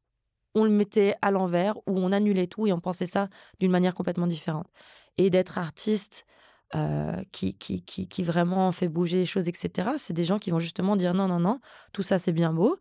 on 0.58 0.64
le 0.64 0.70
mettait 0.70 1.16
à 1.22 1.32
l'envers 1.32 1.78
ou 1.88 1.98
on 2.00 2.12
annulait 2.12 2.48
tout 2.48 2.68
et 2.68 2.74
on 2.74 2.80
pensait 2.80 3.06
ça 3.06 3.30
d'une 3.60 3.72
manière 3.72 3.96
complètement 3.96 4.28
différente. 4.28 4.68
Et 5.18 5.30
d'être 5.30 5.58
artiste 5.58 6.26
euh, 6.76 7.22
qui, 7.32 7.58
qui, 7.58 7.84
qui, 7.84 8.08
qui 8.08 8.24
vraiment 8.24 8.72
fait 8.72 8.90
bouger 8.90 9.18
les 9.18 9.26
choses, 9.26 9.48
etc., 9.48 9.92
c'est 9.98 10.14
des 10.14 10.26
gens 10.26 10.40
qui 10.40 10.52
vont 10.52 10.60
justement 10.60 10.96
dire 10.96 11.14
non, 11.14 11.28
non, 11.28 11.40
non, 11.40 11.60
tout 11.94 12.04
ça 12.04 12.20
c'est 12.20 12.34
bien 12.34 12.54
beau, 12.54 12.78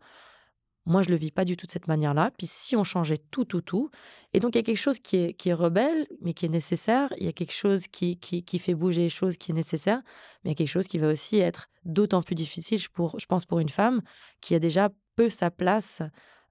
moi, 0.87 1.01
je 1.01 1.09
le 1.09 1.17
vis 1.17 1.31
pas 1.31 1.43
du 1.43 1.57
tout 1.57 1.65
de 1.65 1.71
cette 1.71 1.89
manière-là. 1.89 2.31
Puis 2.37 2.47
si 2.47 2.77
on 2.77 2.85
changeait 2.85 3.17
tout, 3.29 3.43
tout, 3.43 3.59
tout, 3.59 3.89
et 4.33 4.39
donc 4.39 4.55
il 4.55 4.59
y 4.59 4.61
a 4.61 4.63
quelque 4.63 4.77
chose 4.77 4.99
qui 4.99 5.17
est, 5.17 5.33
qui 5.33 5.49
est 5.49 5.53
rebelle, 5.53 6.07
mais 6.21 6.33
qui 6.33 6.45
est 6.45 6.49
nécessaire. 6.49 7.13
Il 7.17 7.25
y 7.25 7.29
a 7.29 7.33
quelque 7.33 7.53
chose 7.53 7.87
qui, 7.87 8.17
qui, 8.17 8.43
qui 8.43 8.57
fait 8.57 8.73
bouger 8.73 9.01
les 9.01 9.09
choses, 9.09 9.35
qui 9.35 9.51
est 9.51 9.53
nécessaire, 9.53 10.01
mais 10.43 10.49
il 10.49 10.51
y 10.51 10.53
a 10.53 10.55
quelque 10.55 10.69
chose 10.69 10.87
qui 10.87 10.97
va 10.97 11.11
aussi 11.11 11.39
être 11.39 11.67
d'autant 11.83 12.21
plus 12.21 12.35
difficile, 12.35 12.79
pour, 12.93 13.19
je 13.19 13.25
pense, 13.25 13.45
pour 13.45 13.59
une 13.59 13.67
femme 13.67 14.01
qui 14.39 14.55
a 14.55 14.59
déjà 14.59 14.89
peu 15.17 15.29
sa 15.29 15.51
place 15.51 16.01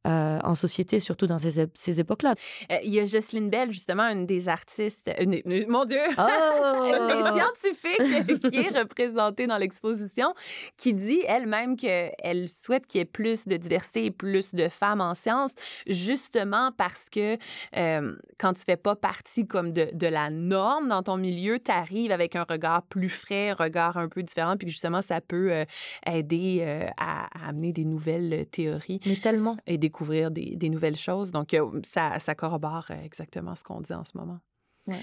euh, 0.07 0.39
en 0.45 0.55
société, 0.55 1.01
surtout 1.01 1.27
dans 1.27 1.39
ces, 1.39 1.67
ces 1.75 2.01
époques-là. 2.01 2.35
Euh, 2.71 2.77
il 2.85 2.95
y 2.95 3.01
a 3.01 3.05
Jocelyne 3.05 3.51
Bell, 3.51 3.73
justement, 3.73 4.05
une 4.05 4.25
des 4.25 4.49
artistes, 4.49 5.11
une, 5.19 5.41
une, 5.45 5.67
mon 5.69 5.85
Dieu, 5.85 5.99
oh! 6.17 6.23
une 6.87 7.07
des 7.09 7.23
scientifiques 7.33 8.51
qui 8.51 8.57
est 8.59 8.79
représentée 8.79 9.47
dans 9.47 9.57
l'exposition, 9.57 10.33
qui 10.77 10.95
dit 10.95 11.23
elle-même 11.27 11.77
qu'elle 11.77 12.49
souhaite 12.49 12.87
qu'il 12.87 13.01
y 13.01 13.03
ait 13.03 13.05
plus 13.05 13.49
de 13.49 13.57
diversité 13.57 14.05
et 14.05 14.11
plus 14.13 14.55
de 14.55 14.69
femmes 14.69 15.01
en 15.01 15.15
sciences, 15.15 15.53
justement 15.89 16.71
parce 16.77 17.11
que 17.11 17.37
euh, 17.77 18.15
quand 18.39 18.53
tu 18.53 18.63
fais 18.65 18.77
pas 18.77 18.95
partie 18.95 19.47
comme 19.47 19.73
de, 19.73 19.89
de 19.93 20.07
la 20.07 20.31
norme 20.31 20.89
dans 20.89 21.03
ton 21.03 21.17
milieu, 21.17 21.59
tu 21.59 21.73
arrives 21.73 22.13
avec 22.13 22.37
un 22.37 22.45
regard 22.49 22.83
plus 22.83 23.09
frais, 23.09 23.51
un 23.51 23.55
regard 23.55 23.97
un 23.97 24.09
peu 24.09 24.23
différent, 24.23 24.57
puis 24.57 24.67
que 24.67 24.73
justement, 24.73 25.03
ça 25.03 25.21
peut 25.21 25.65
aider 26.07 26.65
à, 26.97 27.25
à, 27.25 27.49
amener 27.49 27.73
des 27.73 27.85
nouvelles 27.85 28.47
théories. 28.53 29.01
Mais 29.05 29.17
tellement. 29.17 29.57
Et 29.67 29.79
découvrir 29.97 30.31
des, 30.31 30.57
des, 30.57 30.69
nouvelles 30.69 30.97
choses. 30.97 31.33
Donc, 31.33 31.55
euh, 31.55 31.81
ça, 31.91 32.19
ça 32.19 32.35
corrobore 32.35 32.91
exactement 32.91 33.55
ce 33.55 33.65
qu'on 33.65 33.81
dit 33.81 33.95
en 33.95 34.05
ce 34.05 34.17
moment. 34.17 34.39
Ouais. 34.87 35.01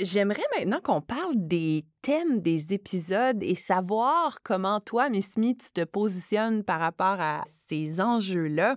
J'aimerais 0.00 0.44
maintenant 0.56 0.80
qu'on 0.82 1.02
parle 1.02 1.34
des 1.36 1.84
thèmes 2.00 2.40
des 2.40 2.72
épisodes 2.72 3.42
et 3.42 3.54
savoir 3.54 4.38
comment 4.42 4.80
toi, 4.80 5.10
Miss 5.10 5.36
Me, 5.36 5.52
tu 5.52 5.70
te 5.70 5.84
positionnes 5.84 6.64
par 6.64 6.80
rapport 6.80 7.20
à 7.20 7.42
ces 7.72 8.00
enjeux-là. 8.00 8.76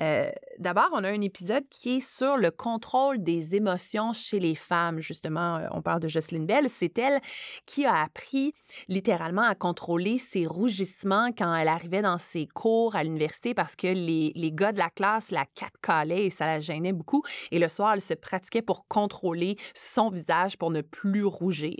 Euh, 0.00 0.28
D'abord, 0.58 0.90
on 0.92 1.02
a 1.02 1.08
un 1.08 1.20
épisode 1.20 1.64
qui 1.68 1.96
est 1.96 2.00
sur 2.00 2.36
le 2.36 2.50
contrôle 2.50 3.22
des 3.22 3.56
émotions 3.56 4.12
chez 4.12 4.38
les 4.38 4.54
femmes. 4.54 5.00
Justement, 5.00 5.60
on 5.72 5.82
parle 5.82 6.00
de 6.00 6.08
Jocelyne 6.08 6.46
Bell. 6.46 6.68
C'est 6.68 6.96
elle 6.98 7.20
qui 7.66 7.84
a 7.86 8.02
appris 8.02 8.52
littéralement 8.88 9.42
à 9.42 9.54
contrôler 9.54 10.18
ses 10.18 10.46
rougissements 10.46 11.30
quand 11.36 11.54
elle 11.54 11.68
arrivait 11.68 12.02
dans 12.02 12.18
ses 12.18 12.46
cours 12.46 12.94
à 12.94 13.02
l'université 13.02 13.54
parce 13.54 13.74
que 13.74 13.88
les, 13.88 14.32
les 14.34 14.52
gars 14.52 14.72
de 14.72 14.78
la 14.78 14.90
classe 14.90 15.30
la 15.30 15.44
catcalaient 15.44 16.26
et 16.26 16.30
ça 16.30 16.46
la 16.46 16.60
gênait 16.60 16.92
beaucoup. 16.92 17.22
Et 17.50 17.58
le 17.58 17.68
soir, 17.68 17.94
elle 17.94 18.02
se 18.02 18.14
pratiquait 18.14 18.62
pour 18.62 18.86
contrôler 18.86 19.56
son 19.74 20.08
visage 20.08 20.56
pour 20.56 20.70
ne 20.70 20.82
plus 20.82 21.24
rougir. 21.24 21.78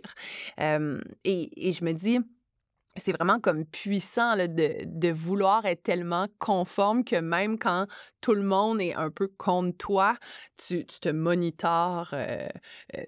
Euh, 0.60 1.00
et 1.24 1.72
je 1.72 1.84
me 1.84 1.92
dis, 1.92 2.18
c'est 2.96 3.12
vraiment 3.12 3.40
comme 3.40 3.64
puissant 3.64 4.34
là, 4.34 4.46
de, 4.46 4.84
de, 4.84 5.08
vouloir 5.08 5.64
être 5.66 5.82
tellement 5.82 6.26
conforme 6.38 7.04
que 7.04 7.16
même 7.16 7.58
quand 7.58 7.86
tout 8.20 8.34
le 8.34 8.42
monde 8.42 8.80
est 8.80 8.94
un 8.94 9.10
peu 9.10 9.28
contre 9.28 9.76
toi, 9.76 10.16
tu, 10.56 10.86
tu 10.86 11.00
te 11.00 11.08
monitores 11.08 12.10
euh, 12.12 12.46
euh, 12.96 13.02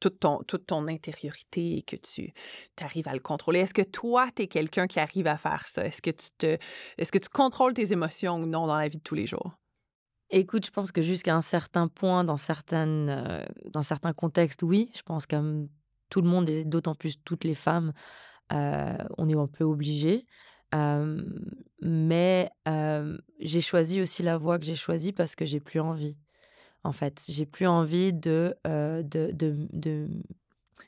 toute, 0.00 0.20
ton, 0.20 0.42
toute 0.46 0.66
ton 0.66 0.86
intériorité 0.88 1.78
et 1.78 1.82
que 1.82 1.96
tu 1.96 2.32
arrives 2.80 3.08
à 3.08 3.14
le 3.14 3.20
contrôler. 3.20 3.60
Est-ce 3.60 3.74
que 3.74 3.82
toi, 3.82 4.28
tu 4.34 4.42
es 4.42 4.46
quelqu'un 4.46 4.86
qui 4.86 5.00
arrive 5.00 5.26
à 5.26 5.36
faire 5.36 5.66
ça? 5.66 5.84
Est-ce 5.84 6.02
que, 6.02 6.10
tu 6.10 6.28
te, 6.38 6.58
est-ce 6.98 7.12
que 7.12 7.18
tu 7.18 7.28
contrôles 7.28 7.74
tes 7.74 7.92
émotions 7.92 8.36
ou 8.36 8.46
non 8.46 8.66
dans 8.66 8.76
la 8.76 8.88
vie 8.88 8.98
de 8.98 9.02
tous 9.02 9.14
les 9.14 9.26
jours? 9.26 9.52
Écoute, 10.30 10.64
je 10.66 10.70
pense 10.70 10.92
que 10.92 11.02
jusqu'à 11.02 11.36
un 11.36 11.42
certain 11.42 11.88
point, 11.88 12.24
dans, 12.24 12.38
certaines, 12.38 13.10
euh, 13.10 13.44
dans 13.70 13.82
certains 13.82 14.12
contextes, 14.12 14.62
oui. 14.62 14.90
Je 14.94 15.02
pense 15.02 15.26
comme 15.26 15.68
tout 16.08 16.20
le 16.20 16.28
monde 16.28 16.48
et 16.48 16.64
d'autant 16.64 16.94
plus 16.94 17.16
toutes 17.22 17.44
les 17.44 17.54
femmes, 17.54 17.92
on 18.50 19.28
est 19.28 19.36
un 19.36 19.46
peu 19.46 19.64
obligé. 19.64 20.26
Euh, 20.74 21.22
mais 21.82 22.50
euh, 22.68 23.18
j'ai 23.40 23.60
choisi 23.60 24.00
aussi 24.00 24.22
la 24.22 24.38
voie 24.38 24.58
que 24.58 24.64
j'ai 24.64 24.74
choisie 24.74 25.12
parce 25.12 25.34
que 25.34 25.44
j'ai 25.44 25.60
plus 25.60 25.80
envie. 25.80 26.16
En 26.84 26.92
fait, 26.92 27.22
j'ai 27.28 27.46
plus 27.46 27.66
envie 27.66 28.12
de, 28.12 28.56
de, 28.64 29.30
de, 29.32 30.08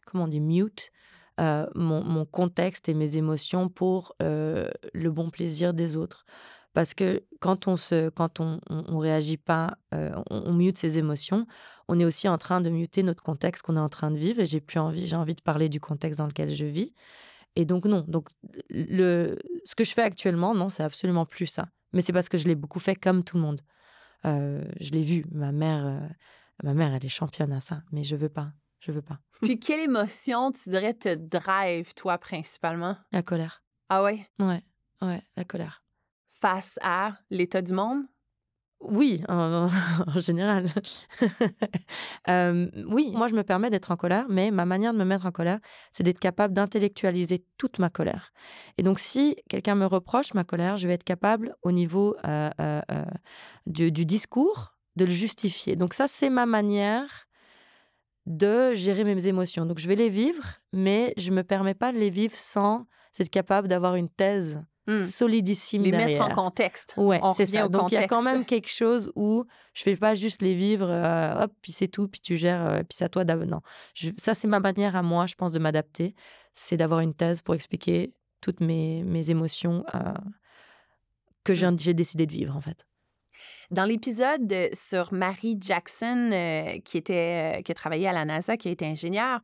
comment 0.07 0.25
on 0.25 0.41
mute 0.41 0.91
mon, 1.39 2.03
mon, 2.05 2.25
contexte 2.25 2.89
et 2.89 2.95
mes 2.95 3.17
émotions 3.17 3.69
pour 3.69 4.17
le 4.21 5.09
bon 5.11 5.31
plaisir 5.31 5.73
des 5.75 5.97
autres. 5.97 6.25
Parce 6.73 6.95
que 6.95 7.23
quand 7.39 7.69
on 7.69 7.77
se, 7.77 8.09
quand 8.09 8.41
on, 8.41 8.61
on, 8.69 8.99
réagit 8.99 9.37
pas, 9.37 9.79
on, 9.93 10.25
on 10.31 10.53
mute 10.53 10.79
ses 10.79 10.99
émotions, 10.99 11.47
on 11.87 12.01
est 12.01 12.05
aussi 12.05 12.29
en 12.29 12.39
train 12.39 12.61
de 12.61 12.71
muter 12.71 13.05
notre 13.05 13.23
contexte 13.23 13.63
qu'on 13.63 13.77
est 13.77 13.81
en 13.81 13.89
train 13.89 14.11
de 14.11 14.17
vivre. 14.17 14.41
Et 14.41 14.47
j'ai 14.47 14.61
plus 14.61 14.81
envie, 14.81 15.07
j'ai 15.07 15.15
envie 15.15 15.37
de 15.37 15.43
parler 15.43 15.69
du 15.69 15.79
contexte 15.79 16.19
dans 16.19 16.27
lequel 16.27 16.53
je 16.53 16.67
vis. 16.67 16.93
Et 17.57 17.65
donc, 17.65 17.87
non. 17.87 18.05
Donc, 18.09 18.29
le, 18.71 19.39
ce 19.65 19.75
que 19.75 19.85
je 19.85 19.93
fais 19.93 20.03
actuellement, 20.03 20.55
non, 20.55 20.69
c'est 20.69 20.83
absolument 20.83 21.27
plus 21.27 21.47
ça. 21.47 21.67
Mais 21.93 22.01
c'est 22.01 22.13
parce 22.13 22.29
que 22.29 22.39
je 22.39 22.49
l'ai 22.49 22.55
beaucoup 22.57 22.81
fait 22.81 22.97
comme 22.97 23.23
tout 23.23 23.37
le 23.37 23.43
monde. 23.43 23.63
Euh, 24.25 24.65
je 24.81 24.91
l'ai 24.91 25.03
vu. 25.03 25.25
Ma 25.31 25.53
mère, 25.53 25.87
euh, 25.87 26.09
ma 26.63 26.75
mère, 26.75 26.93
elle 26.93 27.05
est 27.05 27.09
championne 27.09 27.53
à 27.53 27.61
ça. 27.61 27.83
Mais 27.93 28.03
je 28.03 28.17
veux 28.17 28.29
pas. 28.29 28.53
Je 28.81 28.93
veux 28.93 29.03
pas. 29.03 29.21
Puis, 29.41 29.59
quelle 29.59 29.81
émotion, 29.81 30.51
tu 30.51 30.69
dirais, 30.69 30.95
te 30.95 31.15
drive, 31.15 31.95
toi, 31.95 32.19
principalement? 32.19 32.97
La 33.13 33.23
colère. 33.23 33.63
Ah 33.89 34.03
ouais? 34.03 34.27
Ouais, 34.39 34.63
ouais, 35.03 35.23
la 35.37 35.45
colère. 35.45 35.85
Face 36.35 36.79
à 36.83 37.17
l'état 37.31 37.63
du 37.63 37.73
monde? 37.73 38.03
Oui, 38.81 39.23
en, 39.29 39.69
général. 40.19 40.67
euh, 42.29 42.71
oui, 42.87 43.13
moi 43.15 43.29
je 43.29 43.35
me 43.35 43.43
permets 43.43 43.71
d'être 43.71 43.91
en 43.91 43.97
colère, 43.97 44.27
mais 44.29 44.51
ma 44.51 44.67
manière 44.67 44.93
de 44.93 44.99
me 44.99 45.05
mettre 45.05 45.25
en 45.27 45.33
colère, 45.33 45.59
c'est 45.93 46.03
d'être 46.03 46.21
capable 46.21 46.53
d'intellectualiser 46.53 47.45
toute 47.57 47.79
ma 47.79 47.89
colère. 47.89 48.33
Et 48.77 48.83
donc 48.83 48.99
si 48.99 49.37
quelqu'un 49.49 49.75
me 49.75 49.87
reproche 49.87 50.35
ma 50.35 50.45
colère, 50.45 50.77
je 50.77 50.87
vais 50.87 50.95
être 50.95 51.05
capable 51.05 51.57
au 51.63 51.73
niveau 51.73 52.15
euh, 52.27 52.51
euh, 52.61 52.83
du, 53.67 53.91
du, 53.91 54.05
discours 54.05 54.77
de 54.97 55.07
le 55.07 55.11
justifier. 55.11 55.77
Donc 55.77 55.95
ça, 55.95 56.07
c'est 56.07 56.31
ma 56.31 56.47
manière 56.47 57.27
de 58.27 58.75
gérer 58.75 59.05
mes 59.05 59.27
émotions. 59.27 59.67
Donc 59.67 59.79
je 59.79 59.89
vais 59.89 59.97
les 59.97 60.11
vivre, 60.11 60.45
mais 60.73 61.15
je 61.17 61.31
me 61.31 61.43
permets 61.43 61.75
pas 61.75 61.93
de 61.93 61.99
les 61.99 62.11
vivre 62.11 62.35
sans 62.35 62.87
être 63.19 63.31
capable 63.31 63.69
d'avoir 63.69 63.95
une 63.95 64.09
thèse 64.09 64.61
Mmh. 64.87 64.99
solidissime 64.99 65.83
les 65.83 65.91
derrière. 65.93 66.25
mettre 66.25 66.39
en 66.39 66.45
contexte. 66.45 66.95
Ouais, 66.99 67.19
c'est 67.37 67.47
ça. 67.47 67.69
Donc 67.69 67.91
il 67.91 67.95
y 67.95 67.99
a 67.99 68.07
quand 68.07 68.21
même 68.21 68.45
quelque 68.45 68.69
chose 68.69 69.11
où 69.17 69.45
je 69.73 69.83
fais 69.83 69.97
pas 69.97 70.15
juste 70.15 70.43
les 70.43 70.55
vivre, 70.55 70.89
euh, 70.91 71.45
hop, 71.45 71.53
puis 71.63 71.73
c'est 71.73 71.89
tout, 71.89 72.07
puis 72.07 72.21
tu 72.21 72.37
gères, 72.37 72.67
euh, 72.67 72.83
puis 72.83 72.97
c'est 72.99 73.05
à 73.05 73.09
toi 73.09 73.25
je, 73.95 74.11
ça 74.19 74.35
c'est 74.35 74.47
ma 74.47 74.61
manière 74.61 74.95
à 74.95 75.03
moi, 75.03 75.25
je 75.25 75.35
pense, 75.37 75.53
de 75.53 75.59
m'adapter, 75.59 76.15
c'est 76.53 76.77
d'avoir 76.77 77.01
une 77.01 77.15
thèse 77.15 77.41
pour 77.41 77.55
expliquer 77.55 78.13
toutes 78.43 78.61
mes, 78.61 79.03
mes 79.05 79.31
émotions 79.31 79.85
euh, 79.95 80.13
que 81.45 81.55
j'ai 81.55 81.67
mmh. 81.67 81.93
décidé 81.95 82.27
de 82.27 82.33
vivre 82.33 82.55
en 82.55 82.61
fait. 82.61 82.87
Dans 83.71 83.85
l'épisode 83.85 84.55
sur 84.73 85.13
Marie 85.13 85.57
Jackson, 85.61 86.31
euh, 86.33 86.79
qui, 86.85 86.99
était, 86.99 87.59
euh, 87.59 87.63
qui 87.63 87.73
a 87.73 87.75
travaillé 87.75 88.09
à 88.09 88.13
la 88.13 88.25
NASA, 88.25 88.57
qui 88.57 88.69
a 88.69 88.71
été 88.71 88.87
ingénieure, 88.87 89.41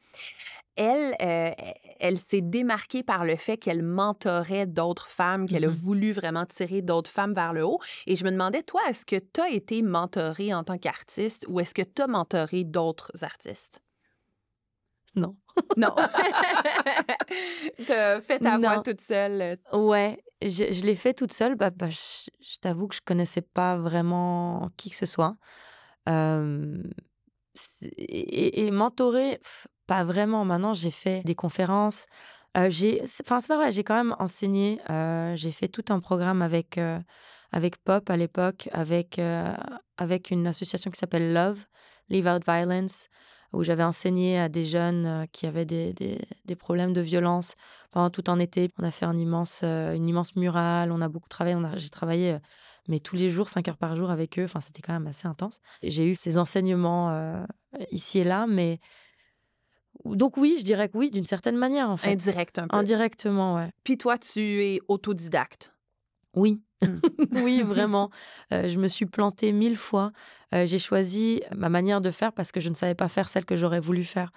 elle, 0.76 1.14
euh, 1.20 1.50
elle 1.98 2.16
s'est 2.16 2.40
démarquée 2.40 3.02
par 3.02 3.24
le 3.24 3.36
fait 3.36 3.56
qu'elle 3.56 3.82
mentorait 3.82 4.66
d'autres 4.66 5.08
femmes, 5.08 5.48
qu'elle 5.48 5.66
Mmh 5.66 5.70
a 5.70 5.72
voulu 5.72 6.12
vraiment 6.12 6.46
tirer 6.46 6.80
d'autres 6.80 7.10
femmes 7.10 7.34
vers 7.34 7.52
le 7.52 7.64
haut. 7.64 7.80
Et 8.06 8.16
je 8.16 8.24
me 8.24 8.30
demandais, 8.30 8.62
toi, 8.62 8.80
est-ce 8.88 9.04
que 9.04 9.16
tu 9.16 9.40
as 9.40 9.50
été 9.50 9.82
mentorée 9.82 10.54
en 10.54 10.64
tant 10.64 10.78
qu'artiste 10.78 11.44
ou 11.48 11.60
est-ce 11.60 11.74
que 11.74 11.82
tu 11.82 12.02
as 12.02 12.06
mentoré 12.06 12.64
d'autres 12.64 13.12
artistes? 13.22 13.82
Non. 15.16 15.36
non. 15.76 15.94
tu 17.86 17.92
as 17.92 18.20
fait 18.20 18.38
ta 18.38 18.56
non. 18.56 18.68
voix 18.68 18.82
toute 18.82 19.00
seule. 19.00 19.58
Ouais. 19.72 20.18
Je, 20.42 20.84
l'ai 20.84 20.96
fait 20.96 21.14
toute 21.14 21.32
seule. 21.32 21.54
Bah, 21.54 21.70
bah, 21.70 21.88
je, 21.90 22.58
t'avoue 22.60 22.88
que 22.88 22.94
je 22.94 23.00
connaissais 23.04 23.42
pas 23.42 23.76
vraiment 23.76 24.70
qui 24.76 24.90
que 24.90 24.96
ce 24.96 25.06
soit. 25.06 25.36
Et, 27.82 28.66
et 28.66 28.70
mentorer, 28.70 29.40
pas 29.86 30.04
vraiment. 30.04 30.44
Maintenant, 30.44 30.74
j'ai 30.74 30.90
fait 30.90 31.22
des 31.24 31.34
conférences. 31.34 32.06
Euh, 32.56 32.70
j'ai, 32.70 33.02
enfin, 33.22 33.40
c'est 33.40 33.48
pas 33.48 33.56
vrai, 33.56 33.70
j'ai 33.70 33.84
quand 33.84 33.96
même 33.96 34.16
enseigné. 34.18 34.80
j'ai 35.34 35.52
fait 35.52 35.68
tout 35.68 35.84
un 35.90 36.00
programme 36.00 36.42
avec, 36.42 36.78
avec 37.52 37.76
Pop 37.78 38.08
à 38.10 38.16
l'époque, 38.16 38.68
avec, 38.72 39.20
avec 39.98 40.30
une 40.30 40.46
association 40.46 40.90
qui 40.90 40.98
s'appelle 40.98 41.32
Love, 41.32 41.64
Leave 42.08 42.26
Out 42.26 42.44
Violence, 42.46 43.08
où 43.52 43.62
j'avais 43.64 43.82
enseigné 43.82 44.38
à 44.38 44.48
des 44.48 44.64
jeunes 44.64 45.06
euh, 45.06 45.26
qui 45.32 45.46
avaient 45.46 45.64
des, 45.64 45.92
des, 45.92 46.18
des 46.44 46.56
problèmes 46.56 46.92
de 46.92 47.00
violence 47.00 47.54
pendant 47.90 48.10
tout 48.10 48.24
un 48.28 48.38
été. 48.38 48.70
On 48.78 48.84
a 48.84 48.90
fait 48.90 49.06
un 49.06 49.18
immense, 49.18 49.60
euh, 49.64 49.94
une 49.94 50.08
immense 50.08 50.36
murale, 50.36 50.92
on 50.92 51.00
a 51.00 51.08
beaucoup 51.08 51.28
travaillé, 51.28 51.56
j'ai 51.76 51.90
travaillé, 51.90 52.32
euh, 52.32 52.38
mais 52.88 53.00
tous 53.00 53.16
les 53.16 53.30
jours, 53.30 53.48
5 53.48 53.68
heures 53.68 53.76
par 53.76 53.96
jour 53.96 54.10
avec 54.10 54.38
eux. 54.38 54.44
Enfin, 54.44 54.60
c'était 54.60 54.82
quand 54.82 54.92
même 54.92 55.06
assez 55.06 55.26
intense. 55.26 55.60
J'ai 55.82 56.06
eu 56.10 56.14
ces 56.14 56.38
enseignements 56.38 57.10
euh, 57.10 57.44
ici 57.90 58.18
et 58.18 58.24
là, 58.24 58.46
mais 58.48 58.78
donc 60.04 60.36
oui, 60.36 60.56
je 60.58 60.64
dirais 60.64 60.88
que 60.88 60.96
oui, 60.96 61.10
d'une 61.10 61.26
certaine 61.26 61.56
manière 61.56 61.90
en 61.90 61.96
fait. 61.96 62.12
Indirect 62.12 62.58
un 62.58 62.68
peu. 62.68 62.76
Indirectement, 62.76 63.56
ouais. 63.56 63.70
Puis 63.84 63.98
toi, 63.98 64.18
tu 64.18 64.40
es 64.40 64.80
autodidacte? 64.88 65.72
Oui, 66.34 66.62
Mm. 66.82 67.00
oui, 67.44 67.60
vraiment. 67.62 68.08
Euh, 68.54 68.66
je 68.66 68.78
me 68.78 68.88
suis 68.88 69.04
plantée 69.04 69.52
mille 69.52 69.76
fois. 69.76 70.12
Euh, 70.54 70.64
j'ai 70.64 70.78
choisi 70.78 71.42
ma 71.54 71.68
manière 71.68 72.00
de 72.00 72.10
faire 72.10 72.32
parce 72.32 72.52
que 72.52 72.60
je 72.60 72.70
ne 72.70 72.74
savais 72.74 72.94
pas 72.94 73.08
faire 73.10 73.28
celle 73.28 73.44
que 73.44 73.54
j'aurais 73.54 73.80
voulu 73.80 74.02
faire. 74.02 74.30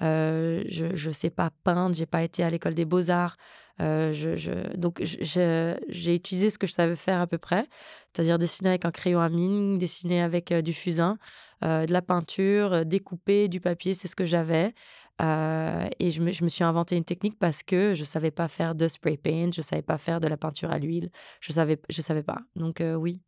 Euh, 0.00 0.62
je 0.66 0.86
ne 1.08 1.12
sais 1.12 1.28
pas 1.28 1.50
peindre, 1.62 1.94
j'ai 1.94 2.06
pas 2.06 2.22
été 2.22 2.42
à 2.42 2.48
l'école 2.48 2.72
des 2.72 2.86
beaux-arts. 2.86 3.36
Je, 3.78 4.34
je- 4.36 4.76
donc, 4.78 5.00
j'ai 5.02 6.14
utilisé 6.14 6.48
ce 6.50 6.56
que 6.58 6.66
je 6.66 6.72
savais 6.72 6.96
faire 6.96 7.20
à 7.20 7.26
peu 7.26 7.36
près, 7.38 7.66
c'est-à-dire 8.14 8.38
dessiner 8.38 8.70
avec 8.70 8.84
un 8.86 8.90
crayon 8.90 9.20
à 9.20 9.28
mine, 9.28 9.78
dessiner 9.78 10.22
avec 10.22 10.52
du 10.54 10.72
fusain, 10.72 11.18
euh, 11.64 11.86
de 11.86 11.92
la 11.92 12.02
peinture, 12.02 12.72
euh, 12.72 12.84
découper 12.84 13.48
du 13.48 13.60
papier, 13.60 13.94
c'est 13.94 14.08
ce 14.08 14.16
que 14.16 14.24
j'avais. 14.24 14.74
Euh, 15.22 15.88
et 15.98 16.10
je 16.10 16.22
me, 16.22 16.32
je 16.32 16.44
me 16.44 16.48
suis 16.48 16.64
inventé 16.64 16.96
une 16.96 17.04
technique 17.04 17.38
parce 17.38 17.62
que 17.62 17.94
je 17.94 18.04
savais 18.04 18.30
pas 18.30 18.48
faire 18.48 18.74
de 18.74 18.88
spray 18.88 19.16
paint, 19.18 19.50
je 19.54 19.60
savais 19.62 19.82
pas 19.82 19.98
faire 19.98 20.20
de 20.20 20.28
la 20.28 20.36
peinture 20.36 20.70
à 20.70 20.78
l'huile, 20.78 21.10
je 21.40 21.52
savais, 21.52 21.78
je 21.90 22.00
savais 22.00 22.22
pas. 22.22 22.38
Donc 22.56 22.82
oui. 22.96 23.20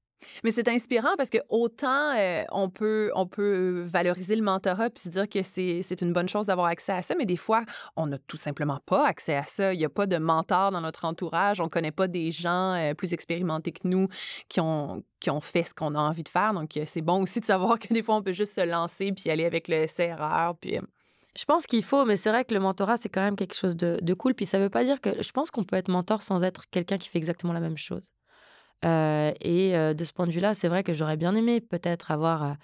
Mais 0.45 0.51
c'est 0.51 0.69
inspirant 0.69 1.15
parce 1.17 1.31
que 1.31 1.39
autant 1.49 2.13
euh, 2.17 2.43
on, 2.51 2.69
peut, 2.69 3.11
on 3.15 3.27
peut 3.27 3.83
valoriser 3.85 4.37
le 4.37 4.43
mentorat 4.43 4.91
puis 4.91 5.03
se 5.03 5.09
dire 5.09 5.29
que 5.29 5.43
c'est 5.43 6.01
une 6.01 6.13
bonne 6.13 6.29
chose 6.29 6.47
d'avoir 6.47 6.67
accès 6.69 6.93
à 6.93 7.03
ça, 7.03 7.15
mais 7.17 7.27
des 7.27 7.37
fois, 7.37 7.65
on 7.97 8.07
n'a 8.07 8.19
tout 8.19 8.37
simplement 8.37 8.81
pas 8.87 9.07
accès 9.07 9.35
à 9.35 9.43
ça. 9.43 9.73
Il 9.75 9.79
n'y 9.79 9.85
a 9.85 9.89
pas 9.89 10.07
de 10.07 10.19
mentor 10.19 10.71
dans 10.71 10.81
notre 10.81 11.05
entourage. 11.05 11.61
On 11.61 11.65
ne 11.65 11.69
connaît 11.69 11.93
pas 11.93 12.09
des 12.09 12.31
gens 12.31 12.75
euh, 12.75 12.95
plus 12.95 13.13
expérimentés 13.13 13.73
que 13.73 13.87
nous 13.87 14.09
qui 14.49 14.61
ont, 14.61 15.03
qui 15.21 15.31
ont 15.31 15.41
fait 15.41 15.65
ce 15.65 15.75
qu'on 15.75 15.95
a 15.95 16.01
envie 16.01 16.23
de 16.23 16.29
faire. 16.29 16.55
Donc, 16.55 16.77
euh, 16.77 16.85
c'est 16.87 17.03
bon 17.03 17.23
aussi 17.23 17.41
de 17.41 17.45
savoir 17.45 17.79
que 17.79 17.93
des 17.93 18.03
fois, 18.03 18.17
on 18.17 18.23
peut 18.23 18.33
juste 18.33 18.55
se 18.55 18.65
lancer 18.65 19.13
puis 19.13 19.31
aller 19.31 19.45
avec 19.45 19.69
le 19.69 19.87
CRR. 19.87 20.55
Puis, 20.61 20.79
Je 21.37 21.45
pense 21.45 21.67
qu'il 21.67 21.83
faut, 21.83 22.05
mais 22.05 22.17
c'est 22.17 22.31
vrai 22.31 22.45
que 22.45 22.55
le 22.55 22.61
mentorat, 22.61 22.97
c'est 22.97 23.09
quand 23.09 23.23
même 23.23 23.37
quelque 23.37 23.55
chose 23.55 23.77
de, 23.77 23.99
de 24.01 24.15
cool. 24.15 24.35
Puis 24.35 24.47
ça 24.47 24.59
veut 24.59 24.71
pas 24.71 24.85
dire 24.85 25.01
que. 25.01 25.23
Je 25.23 25.31
pense 25.33 25.51
qu'on 25.51 25.65
peut 25.65 25.77
être 25.77 25.89
mentor 25.89 26.23
sans 26.23 26.43
être 26.43 26.69
quelqu'un 26.71 26.99
qui 26.99 27.09
fait 27.09 27.19
exactement 27.19 27.53
la 27.53 27.61
même 27.61 27.79
chose. 27.79 28.11
Euh, 28.85 29.33
et 29.41 29.73
de 29.73 30.05
ce 30.05 30.13
point 30.13 30.27
de 30.27 30.33
vue-là, 30.33 30.55
c'est 30.55 30.69
vrai 30.69 30.83
que 30.83 30.93
j'aurais 30.93 31.17
bien 31.17 31.35
aimé 31.35 31.61
peut-être 31.61 32.11
avoir 32.11 32.57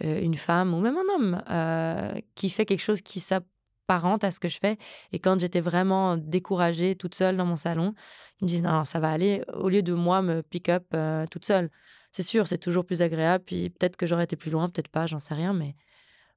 une 0.00 0.34
femme 0.34 0.74
ou 0.74 0.80
même 0.80 0.96
un 0.96 1.14
homme 1.14 2.20
qui 2.34 2.50
fait 2.50 2.64
quelque 2.64 2.80
chose 2.80 3.02
qui 3.02 3.20
s'apparente 3.20 4.24
à 4.24 4.30
ce 4.30 4.40
que 4.40 4.48
je 4.48 4.58
fais. 4.58 4.78
Et 5.12 5.18
quand 5.18 5.38
j'étais 5.38 5.60
vraiment 5.60 6.16
découragée 6.16 6.96
toute 6.96 7.14
seule 7.14 7.36
dans 7.36 7.46
mon 7.46 7.56
salon, 7.56 7.94
ils 8.40 8.44
me 8.44 8.48
disent 8.48 8.62
non, 8.62 8.84
ça 8.84 8.98
va 8.98 9.10
aller, 9.10 9.42
au 9.52 9.68
lieu 9.68 9.82
de 9.82 9.92
moi 9.92 10.22
me 10.22 10.42
pick-up 10.42 10.96
toute 11.30 11.44
seule. 11.44 11.70
C'est 12.12 12.22
sûr, 12.22 12.46
c'est 12.46 12.58
toujours 12.58 12.84
plus 12.84 13.02
agréable. 13.02 13.44
Puis 13.44 13.70
peut-être 13.70 13.96
que 13.96 14.06
j'aurais 14.06 14.24
été 14.24 14.36
plus 14.36 14.50
loin, 14.50 14.68
peut-être 14.68 14.88
pas, 14.88 15.06
j'en 15.06 15.20
sais 15.20 15.34
rien, 15.34 15.52
mais 15.52 15.76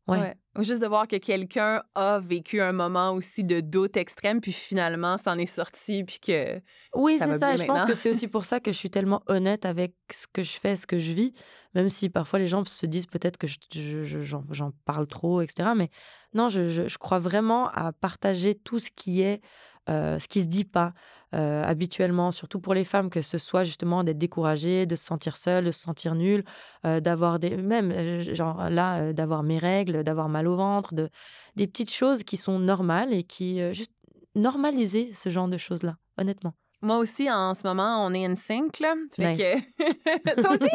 ouais. 0.07 0.19
ouais. 0.19 0.35
Ou 0.57 0.61
Juste 0.61 0.81
de 0.83 0.87
voir 0.87 1.07
que 1.07 1.15
quelqu'un 1.15 1.81
a 1.95 2.19
vécu 2.19 2.61
un 2.61 2.73
moment 2.73 3.11
aussi 3.13 3.43
de 3.43 3.59
doute 3.59 3.97
extrême, 3.97 4.39
puis 4.39 4.51
finalement, 4.51 5.17
s'en 5.17 5.37
est 5.39 5.47
sorti, 5.47 6.03
puis 6.03 6.19
que. 6.19 6.61
Oui, 6.93 7.17
Ça 7.17 7.25
c'est 7.25 7.31
va 7.31 7.39
ça. 7.39 7.47
bien 7.55 7.55
je 7.57 7.65
pense 7.65 7.85
que 7.85 7.95
c'est 7.95 8.09
aussi 8.11 8.27
pour 8.27 8.45
ça 8.45 8.59
que 8.59 8.71
je 8.71 8.77
suis 8.77 8.91
tellement 8.91 9.23
honnête 9.27 9.65
avec 9.65 9.95
ce 10.11 10.27
que 10.31 10.43
je 10.43 10.51
fais, 10.51 10.75
ce 10.75 10.85
que 10.85 10.99
je 10.99 11.13
vis, 11.13 11.33
même 11.73 11.89
si 11.89 12.07
parfois 12.09 12.37
les 12.37 12.47
gens 12.47 12.63
se 12.65 12.85
disent 12.85 13.07
peut-être 13.07 13.37
que 13.37 13.47
je- 13.47 13.57
je- 13.73 14.03
je- 14.03 14.19
j'en 14.21 14.43
j'en 14.51 14.71
parle 14.85 15.07
trop, 15.07 15.41
etc. 15.41 15.69
Mais 15.75 15.89
non, 16.35 16.49
je, 16.49 16.69
je- 16.69 16.87
je 16.87 16.97
crois 16.99 17.17
vraiment 17.19 17.69
à 17.69 17.91
partager 17.91 18.53
tout 18.53 18.77
ce 18.77 18.91
qui 18.95 19.21
est, 19.23 19.41
euh, 19.89 20.17
ce 20.19 20.27
qui 20.27 20.41
se 20.41 20.47
dit 20.47 20.63
pas 20.65 20.93
euh, 21.35 21.63
habituellement, 21.63 22.31
surtout 22.31 22.59
pour 22.59 22.73
les 22.73 22.83
femmes, 22.83 23.09
que 23.09 23.21
ce 23.21 23.37
soit 23.37 23.63
justement 23.63 24.03
d'être 24.03 24.17
découragée, 24.17 24.85
de 24.85 24.95
se 24.95 25.05
sentir 25.05 25.35
seule, 25.35 25.65
de 25.65 25.71
se 25.71 25.79
sentir 25.81 26.15
nulle, 26.15 26.43
euh, 26.85 26.99
d'avoir 26.99 27.39
des, 27.39 27.57
même 27.57 28.21
genre 28.33 28.69
là, 28.69 29.13
d'avoir 29.13 29.43
mes 29.43 29.57
règles, 29.57 30.03
d'avoir 30.03 30.29
mal 30.29 30.47
au 30.47 30.55
ventre, 30.55 30.93
de, 30.93 31.09
des 31.55 31.67
petites 31.67 31.91
choses 31.91 32.23
qui 32.23 32.37
sont 32.37 32.59
normales 32.59 33.13
et 33.13 33.23
qui 33.23 33.73
juste 33.73 33.91
normaliser 34.35 35.13
ce 35.13 35.29
genre 35.29 35.47
de 35.47 35.57
choses-là, 35.57 35.97
honnêtement. 36.17 36.53
Moi 36.81 36.97
aussi, 36.97 37.31
en 37.31 37.53
ce 37.53 37.65
moment, 37.65 38.05
on 38.05 38.13
est 38.13 38.25
in 38.25 38.35
sync, 38.35 38.79
là. 38.79 38.93
Fait 39.15 39.33
Nice. 39.33 39.37
que. 39.39 40.41
Toi 40.41 40.51
aussi? 40.51 40.69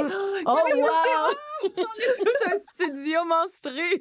Oh, 0.46 0.56
Camille 0.56 0.82
aussi, 0.82 0.84
wow! 0.84 1.34
oh, 1.64 1.70
on 1.76 2.00
est 2.00 2.14
tout 2.16 2.50
un 2.50 2.58
studio 2.72 3.20
monstrueux. 3.26 4.00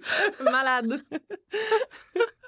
Malade. 0.50 1.02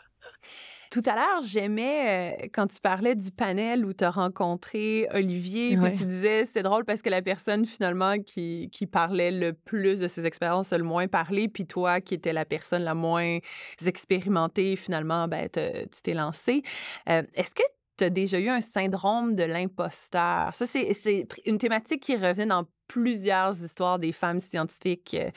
Tout 0.91 1.03
à 1.05 1.13
l'heure, 1.13 1.41
j'aimais 1.43 2.39
euh, 2.43 2.47
quand 2.51 2.65
tu 2.65 2.79
parlais 2.81 3.15
du 3.15 3.29
panel 3.31 3.85
où 3.85 3.93
tu 3.93 4.03
as 4.03 4.09
rencontré 4.09 5.07
Olivier, 5.13 5.77
Ouais. 5.77 5.89
puis 5.91 5.99
tu 5.99 6.05
disais 6.05 6.45
c'est 6.45 6.63
drôle 6.63 6.83
parce 6.83 7.01
que 7.03 7.09
la 7.09 7.21
personne 7.21 7.65
finalement 7.65 8.17
qui, 8.17 8.69
qui 8.71 8.87
parlait 8.87 9.29
le 9.31 9.53
plus 9.53 9.99
de 9.99 10.07
ses 10.07 10.25
expériences 10.25 10.73
a 10.73 10.77
le 10.79 10.83
moins 10.83 11.07
parlé, 11.07 11.47
puis 11.47 11.67
toi 11.67 12.01
qui 12.01 12.15
étais 12.15 12.33
la 12.33 12.43
personne 12.45 12.81
la 12.81 12.95
moins 12.95 13.37
expérimentée, 13.85 14.75
finalement, 14.75 15.27
ben, 15.27 15.47
te- 15.49 15.83
tu 15.85 16.01
t'es 16.01 16.13
lancé. 16.13 16.63
Euh, 17.07 17.23
Est-ce 17.35 17.51
que 17.51 17.63
tu 17.97 18.05
as 18.05 18.09
déjà 18.09 18.39
eu 18.39 18.49
un 18.49 18.61
syndrome 18.61 19.35
de 19.35 19.43
l'imposteur? 19.43 20.55
Ça, 20.55 20.65
c'est 20.65 20.93
c'est 20.93 21.27
une 21.45 21.57
thématique 21.57 22.01
qui 22.01 22.15
revenait 22.15 22.45
dans 22.45 22.65
plusieurs 22.87 23.61
histoires 23.63 23.99
des 23.99 24.11
femmes 24.11 24.39
scientifiques 24.39 25.15
euh, 25.19 25.29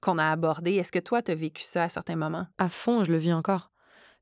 qu'on 0.00 0.18
a 0.18 0.30
abordées. 0.30 0.74
Est-ce 0.76 0.92
que 0.92 0.98
toi, 1.00 1.22
tu 1.22 1.32
as 1.32 1.34
vécu 1.34 1.62
ça 1.62 1.84
à 1.84 1.88
certains 1.88 2.16
moments? 2.16 2.46
À 2.58 2.68
fond, 2.68 3.02
je 3.04 3.10
le 3.10 3.18
vis 3.18 3.32
encore. 3.32 3.69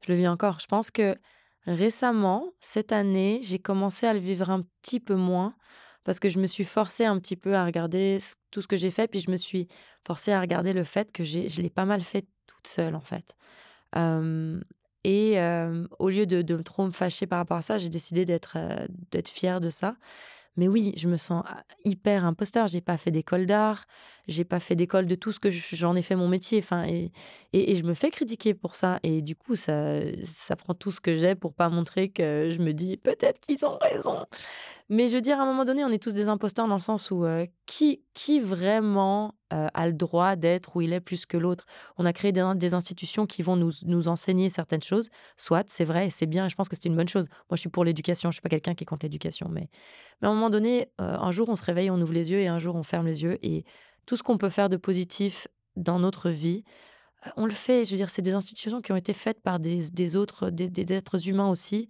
Je 0.06 0.12
le 0.12 0.18
vis 0.18 0.28
encore. 0.28 0.60
Je 0.60 0.66
pense 0.66 0.90
que 0.90 1.16
récemment, 1.66 2.52
cette 2.60 2.92
année, 2.92 3.40
j'ai 3.42 3.58
commencé 3.58 4.06
à 4.06 4.14
le 4.14 4.20
vivre 4.20 4.50
un 4.50 4.62
petit 4.82 5.00
peu 5.00 5.14
moins 5.14 5.54
parce 6.04 6.18
que 6.20 6.28
je 6.28 6.38
me 6.38 6.46
suis 6.46 6.64
forcée 6.64 7.04
un 7.04 7.18
petit 7.18 7.36
peu 7.36 7.54
à 7.54 7.64
regarder 7.64 8.18
tout 8.50 8.62
ce 8.62 8.68
que 8.68 8.76
j'ai 8.76 8.90
fait, 8.90 9.08
puis 9.08 9.20
je 9.20 9.30
me 9.30 9.36
suis 9.36 9.68
forcée 10.06 10.32
à 10.32 10.40
regarder 10.40 10.72
le 10.72 10.84
fait 10.84 11.12
que 11.12 11.22
je 11.24 11.60
l'ai 11.60 11.70
pas 11.70 11.84
mal 11.84 12.00
fait 12.00 12.26
toute 12.46 12.66
seule, 12.66 12.94
en 12.94 13.00
fait. 13.00 13.34
Et 15.04 15.38
au 15.98 16.08
lieu 16.08 16.26
de, 16.26 16.42
de 16.42 16.62
trop 16.62 16.86
me 16.86 16.90
fâcher 16.92 17.26
par 17.26 17.38
rapport 17.38 17.58
à 17.58 17.62
ça, 17.62 17.78
j'ai 17.78 17.88
décidé 17.90 18.24
d'être 18.24 18.56
d'être 19.10 19.28
fière 19.28 19.60
de 19.60 19.70
ça. 19.70 19.96
Mais 20.58 20.68
oui, 20.68 20.92
je 20.96 21.08
me 21.08 21.16
sens 21.16 21.42
ah, 21.46 21.62
hyper 21.86 22.26
imposteur. 22.26 22.66
J'ai 22.66 22.82
pas 22.82 22.98
fait 22.98 23.10
d'école 23.10 23.46
d'art, 23.46 23.86
j'ai 24.28 24.44
pas 24.44 24.60
fait 24.60 24.76
d'école 24.76 25.06
de 25.06 25.14
tout 25.14 25.32
ce 25.32 25.40
que 25.40 25.50
je- 25.50 25.76
j'en 25.76 25.96
ai 25.96 26.02
fait 26.02 26.16
mon 26.16 26.28
métier. 26.28 26.58
Enfin, 26.58 26.84
et, 26.86 27.12
et, 27.54 27.72
et 27.72 27.74
je 27.76 27.84
me 27.84 27.94
fais 27.94 28.10
critiquer 28.10 28.54
pour 28.54 28.74
ça. 28.74 28.98
Et 29.04 29.22
du 29.22 29.36
coup, 29.36 29.56
ça, 29.56 30.00
ça 30.24 30.56
prend 30.56 30.74
tout 30.74 30.90
ce 30.90 31.00
que 31.00 31.16
j'ai 31.16 31.34
pour 31.36 31.54
pas 31.54 31.70
montrer 31.70 32.10
que 32.10 32.50
je 32.50 32.60
me 32.60 32.72
dis 32.74 32.98
peut-être 32.98 33.40
qu'ils 33.40 33.64
ont 33.64 33.78
raison. 33.78 34.26
Mais 34.88 35.08
je 35.08 35.14
veux 35.16 35.22
dire, 35.22 35.38
à 35.40 35.42
un 35.42 35.46
moment 35.46 35.64
donné, 35.64 35.84
on 35.84 35.90
est 35.90 36.02
tous 36.02 36.14
des 36.14 36.28
imposteurs 36.28 36.68
dans 36.68 36.74
le 36.76 36.80
sens 36.80 37.10
où 37.10 37.24
euh, 37.24 37.46
qui, 37.66 38.02
qui 38.14 38.40
vraiment 38.40 39.34
euh, 39.52 39.68
a 39.72 39.86
le 39.86 39.94
droit 39.94 40.36
d'être 40.36 40.76
où 40.76 40.82
il 40.82 40.92
est 40.92 41.00
plus 41.00 41.24
que 41.24 41.38
l'autre 41.38 41.64
On 41.96 42.04
a 42.04 42.12
créé 42.12 42.32
des, 42.32 42.74
institutions 42.74 43.26
qui 43.26 43.42
vont 43.42 43.56
nous, 43.56 43.72
nous 43.84 44.08
enseigner 44.08 44.50
certaines 44.50 44.82
choses. 44.82 45.08
Soit, 45.38 45.68
c'est 45.70 45.86
vrai 45.86 46.08
et 46.08 46.10
c'est 46.10 46.26
bien. 46.26 46.46
Et 46.46 46.48
je 46.50 46.54
pense 46.54 46.68
que 46.68 46.76
c'est 46.76 46.88
une 46.88 46.96
bonne 46.96 47.08
chose. 47.08 47.26
Moi, 47.48 47.56
je 47.56 47.60
suis 47.60 47.70
pour 47.70 47.84
l'éducation. 47.84 48.30
Je 48.30 48.34
suis 48.34 48.42
pas 48.42 48.50
quelqu'un 48.50 48.74
qui 48.74 48.84
compte 48.84 49.02
l'éducation. 49.02 49.48
Mais, 49.50 49.70
mais 50.20 50.28
à 50.28 50.30
un 50.30 50.34
moment 50.34 50.50
donné, 50.50 50.88
euh, 51.00 51.16
un 51.16 51.30
jour, 51.30 51.48
on 51.48 51.56
se 51.56 51.62
réveille, 51.62 51.90
on 51.90 52.00
ouvre 52.00 52.12
les 52.12 52.30
yeux 52.30 52.40
et 52.40 52.48
un 52.48 52.58
jour, 52.58 52.76
on 52.76 52.82
ferme 52.82 53.06
les 53.06 53.22
yeux. 53.22 53.38
Et 53.42 53.64
tout 54.04 54.16
ce 54.16 54.22
qu'on 54.22 54.36
peut 54.36 54.50
faire 54.50 54.68
de 54.68 54.76
positif 54.76 55.48
dans 55.76 55.98
notre 55.98 56.28
vie, 56.28 56.64
euh, 57.26 57.30
on 57.36 57.46
le 57.46 57.52
fait. 57.52 57.86
Je 57.86 57.92
veux 57.92 57.96
dire, 57.96 58.10
c'est 58.10 58.22
des 58.22 58.32
institutions 58.32 58.82
qui 58.82 58.92
ont 58.92 58.96
été 58.96 59.14
faites 59.14 59.40
par 59.40 59.60
des, 59.60 59.90
des 59.90 60.14
autres, 60.14 60.50
des, 60.50 60.68
des 60.68 60.92
êtres 60.92 61.26
humains 61.26 61.48
aussi. 61.48 61.88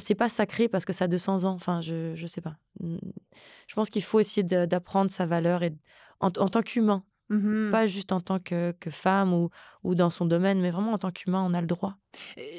C'est 0.00 0.14
pas 0.14 0.28
sacré 0.28 0.68
parce 0.68 0.84
que 0.84 0.92
ça 0.92 1.06
a 1.06 1.08
200 1.08 1.44
ans. 1.44 1.54
Enfin, 1.54 1.80
je, 1.80 2.14
je 2.14 2.26
sais 2.26 2.42
pas. 2.42 2.56
Je 2.78 3.74
pense 3.74 3.88
qu'il 3.88 4.02
faut 4.02 4.20
essayer 4.20 4.42
d'apprendre 4.42 5.10
sa 5.10 5.24
valeur 5.24 5.62
et, 5.62 5.72
en, 6.20 6.26
en 6.28 6.48
tant 6.48 6.62
qu'humain, 6.62 7.04
Mhm. 7.30 7.68
pas 7.70 7.86
juste 7.86 8.12
en 8.12 8.20
tant 8.22 8.38
que, 8.38 8.72
que 8.80 8.88
femme 8.90 9.34
ou, 9.34 9.50
ou 9.84 9.94
dans 9.94 10.08
son 10.08 10.24
domaine, 10.24 10.60
mais 10.62 10.70
vraiment 10.70 10.92
en 10.94 10.98
tant 10.98 11.10
qu'humain, 11.10 11.44
on 11.46 11.52
a 11.52 11.60
le 11.60 11.66
droit. 11.66 11.96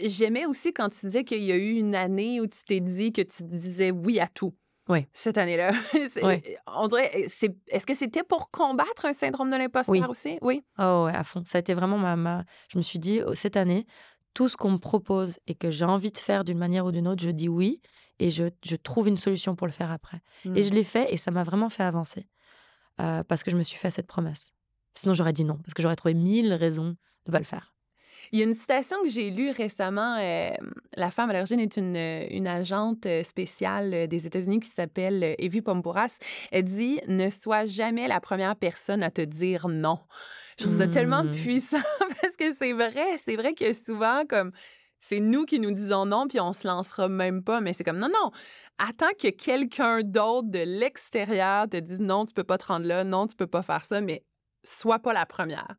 J'aimais 0.04 0.46
aussi 0.46 0.74
quand 0.74 0.90
tu 0.90 1.06
disais 1.08 1.24
qu'il 1.24 1.44
y 1.44 1.52
a 1.52 1.58
eu 1.58 1.72
une 1.74 1.96
année 1.96 2.40
où 2.40 2.46
tu 2.48 2.64
t'es 2.66 2.80
dit 2.80 3.12
que 3.12 3.22
tu 3.24 3.44
disais 3.44 3.92
oui 3.92 4.20
à 4.20 4.28
tout. 4.28 4.54
Oui. 4.88 5.06
Cette 5.14 5.38
année-là. 5.38 5.72
Oui. 6.24 6.42
On 6.68 6.88
dirait, 6.88 7.26
c'est- 7.28 7.56
est-ce 7.68 7.86
que 7.86 7.96
c'était 7.96 8.24
pour 8.24 8.50
combattre 8.52 9.06
un 9.06 9.14
syndrome 9.14 9.50
de 9.52 9.56
l'imposteur 9.56 9.92
Oui. 9.94 10.02
aussi? 10.08 10.38
Oui. 10.42 10.64
Oh 10.80 11.04
ouais, 11.06 11.16
à 11.16 11.24
fond. 11.24 11.44
Ça 11.46 11.58
a 11.58 11.62
été 11.62 11.74
vraiment 11.74 11.98
ma, 11.98 12.16
ma... 12.16 12.44
Je 12.72 12.78
me 12.78 12.84
suis 12.84 13.00
dit, 13.00 13.22
oh, 13.26 13.34
cette 13.36 13.58
année, 13.58 13.86
tout 14.34 14.50
ce 14.50 14.58
qu'on 14.58 14.72
me 14.72 14.78
propose 14.78 15.40
et 15.48 15.54
que 15.56 15.70
j'ai 15.72 15.86
envie 15.86 16.12
de 16.12 16.18
faire 16.18 16.44
d'une 16.44 16.58
manière 16.60 16.86
ou 16.86 16.92
d'une 16.92 17.08
autre, 17.08 17.24
je 17.24 17.30
dis 17.32 17.50
oui. 17.50 17.82
et 18.20 18.30
je, 18.32 18.46
je 18.66 18.76
trouve 18.76 19.08
une 19.08 19.18
solution 19.18 19.56
pour 19.56 19.66
le 19.68 19.74
faire 19.74 19.92
après. 19.92 20.22
Et 20.56 20.62
je 20.62 20.70
Mm. 20.70 20.74
l'ai 20.74 20.84
fait 20.84 21.14
et 21.14 21.18
ça 21.18 21.32
m'a 21.32 21.44
vraiment 21.44 21.70
fait 21.70 21.84
avancer 21.84 22.28
euh, 23.00 23.24
parce 23.24 23.44
que 23.44 23.52
je 23.52 23.56
me 23.58 23.64
suis 23.64 23.78
fait 23.78 23.92
cette 23.92 24.08
promesse. 24.08 24.52
Sinon, 24.96 25.14
j'aurais 25.14 25.34
dit 25.34 25.46
non 25.46 25.58
parce 25.58 25.74
que 25.74 25.82
j'aurais 25.82 25.96
trouvé 25.96 26.14
mille 26.14 26.54
raisons 26.54 26.96
de 27.26 27.32
pas 27.32 27.40
le 27.40 27.46
faire. 27.46 27.74
Il 28.32 28.40
y 28.40 28.44
a 28.44 28.46
une 28.46 28.54
citation 28.54 28.98
que 29.02 29.10
j'ai 29.10 29.30
lue 29.32 29.50
récemment. 29.52 30.18
euh, 30.20 30.52
la 30.96 31.10
femme 31.10 31.30
à 31.30 31.34
l'origine 31.34 31.60
est 31.62 31.78
une, 31.78 31.96
euh, 31.96 32.28
une 32.30 32.48
agente 32.48 33.08
spéciale 33.24 34.08
des 34.08 34.28
États-Unis 34.28 34.60
qui 34.60 34.70
s'appelle 34.70 35.36
Evie 35.40 35.62
Pompouras. 35.62 36.18
Elle 36.52 36.66
dit 36.66 37.00
Ne 37.08 37.30
sois 37.30 37.66
jamais 37.66 38.08
la 38.08 38.20
première 38.20 38.56
personne 38.56 39.04
à 39.04 39.10
te 39.12 39.22
dire 39.22 39.68
non. 39.70 40.00
Je 40.58 40.66
trouve 40.66 40.78
ça 40.78 40.88
tellement 40.90 41.24
Mm. 41.24 41.36
puissant 41.36 41.78
parce 42.22 42.36
que 42.36 42.54
c'est 42.60 42.74
vrai. 42.74 43.18
C'est 43.24 43.38
vrai 43.38 43.54
que 43.54 43.72
souvent, 43.72 44.26
comme 44.28 44.52
c'est 45.00 45.20
nous 45.20 45.46
qui 45.46 45.60
nous 45.60 45.72
disons 45.72 46.06
non, 46.06 46.28
puis 46.28 46.40
on 46.40 46.54
se 46.54 46.68
lancera 46.68 47.08
même 47.08 47.44
pas. 47.44 47.62
Mais 47.62 47.74
c'est 47.74 47.84
comme 47.84 48.00
non, 48.00 48.10
non. 48.10 48.32
Attends 48.78 49.14
que 49.20 49.30
quelqu'un 49.30 50.02
d'autre 50.04 50.50
de 50.50 50.60
l'extérieur 50.60 51.68
te 51.70 51.78
dise 51.78 52.00
non, 52.00 52.26
tu 52.26 52.34
peux 52.34 52.44
pas 52.44 52.58
te 52.58 52.66
rendre 52.66 52.86
là, 52.86 53.04
non, 53.04 53.28
tu 53.28 53.36
peux 53.36 53.48
pas 53.48 53.62
faire 53.64 53.86
ça, 53.86 54.02
mais 54.02 54.24
sois 54.64 55.00
pas 55.00 55.14
la 55.14 55.26
première. 55.26 55.76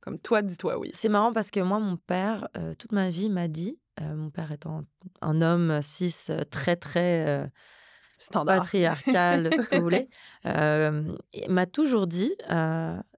Comme 0.00 0.18
toi, 0.18 0.40
dis-toi 0.42 0.78
oui. 0.78 0.90
C'est 0.94 1.08
marrant 1.10 1.32
parce 1.32 1.50
que 1.50 1.60
moi, 1.60 1.78
mon 1.78 1.96
père, 1.96 2.48
euh, 2.56 2.74
toute 2.74 2.92
ma 2.92 3.10
vie, 3.10 3.28
m'a 3.28 3.48
dit, 3.48 3.78
euh, 4.00 4.14
mon 4.14 4.30
père 4.30 4.50
étant 4.50 4.84
un 5.20 5.42
homme 5.42 5.82
cis 5.82 6.14
euh, 6.30 6.42
très, 6.50 6.76
très 6.76 7.26
euh, 7.28 7.46
Standard. 8.16 8.60
patriarcal, 8.60 9.50
ce 9.52 9.66
que 9.68 9.76
vous 9.76 9.82
voulez, 9.82 10.08
il 10.44 11.50
m'a 11.50 11.66
toujours 11.66 12.06
dit, 12.06 12.34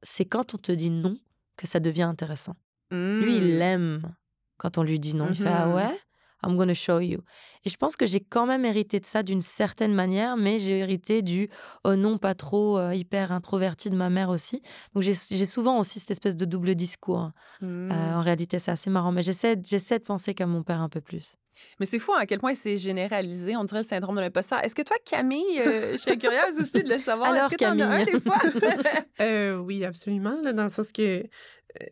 c'est 0.03 0.25
quand 0.25 0.55
on 0.55 0.59
te 0.59 0.73
dit 0.73 0.91
non 0.91 1.17
que 1.57 1.67
ça 1.67 1.79
devient 1.81 2.03
intéressant. 2.03 2.57
Lui, 2.91 3.37
il 3.37 3.59
Mm. 3.59 3.63
aime 3.63 4.15
quand 4.63 4.79
on 4.79 4.83
lui 4.85 4.99
dit 5.01 5.15
non. 5.15 5.27
Il 5.29 5.37
fait 5.37 5.49
Ah 5.49 5.67
Mhm. 5.67 5.75
ouais? 5.75 5.99
I'm 6.45 6.57
gonna 6.57 6.75
show 6.75 6.99
you. 6.99 7.21
Et 7.65 7.71
je 7.71 7.77
pense 7.77 7.95
que 7.95 8.05
j'ai 8.05 8.19
quand 8.19 8.47
même 8.47 8.65
hérité 8.65 8.99
de 8.99 9.07
ça 9.07 9.23
d'une 9.23 9.41
certaine 9.43 9.95
manière, 9.95 10.37
mais 10.37 10.59
j'ai 10.59 10.79
hérité 10.79 11.23
du 11.23 11.49
oh 11.85 11.95
non, 11.95 12.19
pas 12.19 12.35
trop, 12.35 12.79
euh, 12.79 12.93
hyper 12.95 13.31
introverti 13.31 13.91
de 13.91 13.95
ma 13.97 14.11
mère 14.11 14.29
aussi. 14.29 14.61
Donc 14.95 15.05
j'ai 15.05 15.47
souvent 15.47 15.79
aussi 15.79 16.01
cette 16.01 16.11
espèce 16.11 16.35
de 16.35 16.45
double 16.45 16.75
discours. 16.75 17.31
Mm. 17.61 17.93
Euh, 17.93 18.15
en 18.17 18.21
réalité, 18.23 18.59
c'est 18.59 18.73
assez 18.73 18.91
marrant, 18.91 19.13
mais 19.13 19.23
j'essaie 19.23 19.57
j'essaie 19.65 20.01
de 20.01 20.05
penser 20.05 20.35
comme 20.35 20.51
mon 20.51 20.65
père 20.65 20.81
un 20.81 20.89
peu 20.89 21.01
plus. 21.01 21.37
Mais 21.79 21.87
c'est 21.87 22.01
fou 22.01 22.13
à 22.15 22.27
quel 22.27 22.41
point 22.41 22.55
c'est 22.55 22.77
généralisé. 22.77 23.55
On 23.57 23.63
dirait 23.63 23.83
le 23.83 23.87
syndrome 23.87 24.17
de 24.17 24.23
l'imposteur. 24.23 24.65
Est-ce 24.65 24.75
que 24.75 24.83
toi, 24.83 24.97
Camille, 25.05 25.61
euh, 25.61 25.93
je 25.93 25.97
serais 25.99 26.17
curieuse 26.19 26.59
aussi 26.61 26.83
de 26.83 26.89
le 26.89 26.99
savoir. 27.09 27.31
Alors, 27.31 27.47
Est-ce 27.53 27.57
que 27.57 27.65
t'en 27.65 27.79
as 27.79 27.85
un 27.87 28.05
Camille. 28.05 28.15
des 28.15 28.21
fois? 28.21 28.41
Euh, 29.21 29.57
oui, 29.59 29.85
absolument, 29.85 30.41
là, 30.43 30.53
dans 30.53 30.65
le 30.65 30.71
sens 30.71 30.91
que 30.91 31.23
euh, 31.23 31.87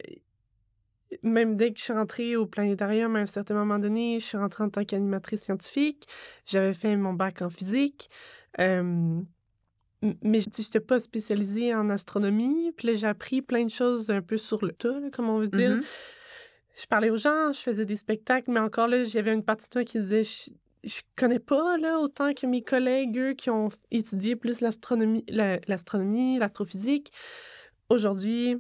même 1.23 1.57
dès 1.57 1.73
que 1.73 1.79
je 1.79 1.85
suis 1.85 1.93
rentrée 1.93 2.37
au 2.37 2.47
planétarium, 2.47 3.17
à 3.17 3.21
un 3.21 3.27
certain 3.27 3.55
moment 3.55 3.79
donné, 3.79 4.21
je 4.21 4.25
suis 4.27 4.39
rentrée 4.39 4.65
en 4.65 4.71
tant 4.71 4.85
qu'animatrice 4.85 5.43
scientifique. 5.43 6.07
J'avais 6.47 6.75
fait 6.75 6.97
mon 6.97 7.13
bac 7.15 7.43
en 7.43 7.51
physique. 7.51 8.11
Euh, 8.59 9.21
mais 10.23 10.41
je 10.41 10.49
n'étais 10.49 10.81
pas 10.81 10.99
spécialisée 10.99 11.75
en 11.75 11.91
astronomie. 11.91 12.73
Puis 12.77 12.89
là, 12.89 12.95
j'ai 12.95 13.07
appris 13.07 13.43
plein 13.43 13.65
de 13.65 13.71
choses 13.71 14.11
un 14.11 14.23
peu 14.23 14.37
sur 14.37 14.65
le 14.65 14.73
tas, 14.73 14.99
comme 15.13 15.29
on 15.29 15.39
veut 15.39 15.49
dire. 15.49 15.71
Mhm. 15.77 15.83
Je 16.77 16.87
parlais 16.87 17.11
aux 17.11 17.19
gens, 17.19 17.53
je 17.53 17.61
faisais 17.61 17.85
des 17.85 17.97
spectacles, 17.97 18.51
mais 18.51 18.61
encore 18.61 18.89
là, 18.89 19.05
j'avais 19.05 19.35
une 19.35 19.45
partie 19.45 19.69
de 19.69 19.79
moi 19.79 19.85
qui 19.85 20.01
disait 20.01 20.25
je, 20.25 20.51
je 20.85 21.01
connais 21.17 21.39
pas 21.39 21.77
là 21.77 21.99
autant 21.99 22.33
que 22.33 22.47
mes 22.47 22.63
collègues, 22.63 23.19
eux, 23.19 23.33
qui 23.35 23.51
ont 23.51 23.69
étudié 23.91 24.37
plus 24.37 24.63
l'astronomie, 24.63 25.25
la- 25.29 25.61
l'astronomie, 25.67 26.39
l'astrophysique. 26.39 27.13
Aujourd'hui, 27.91 28.57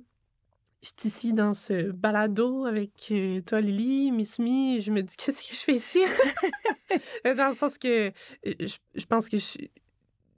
je 0.83 0.89
suis 0.99 1.09
ici 1.09 1.33
dans 1.33 1.53
ce 1.55 1.91
balado 1.93 2.65
avec 2.67 2.91
euh, 3.11 3.41
toi, 3.43 3.61
Lily, 3.61 4.13
Miss 4.13 4.39
Me, 4.39 4.77
et 4.77 4.81
je 4.81 4.91
me 4.93 5.03
dis 5.03 5.17
qu'est-ce 5.19 5.41
que 5.43 5.55
je 5.55 5.61
fais 5.61 5.75
ici? 5.75 6.01
dans 7.25 7.49
le 7.51 7.55
sens 7.55 7.79
que 7.79 8.09
euh, 8.09 8.13
je, 8.61 8.77
je 8.95 9.07
pense 9.07 9.29
que 9.29 9.37
je, 9.39 9.59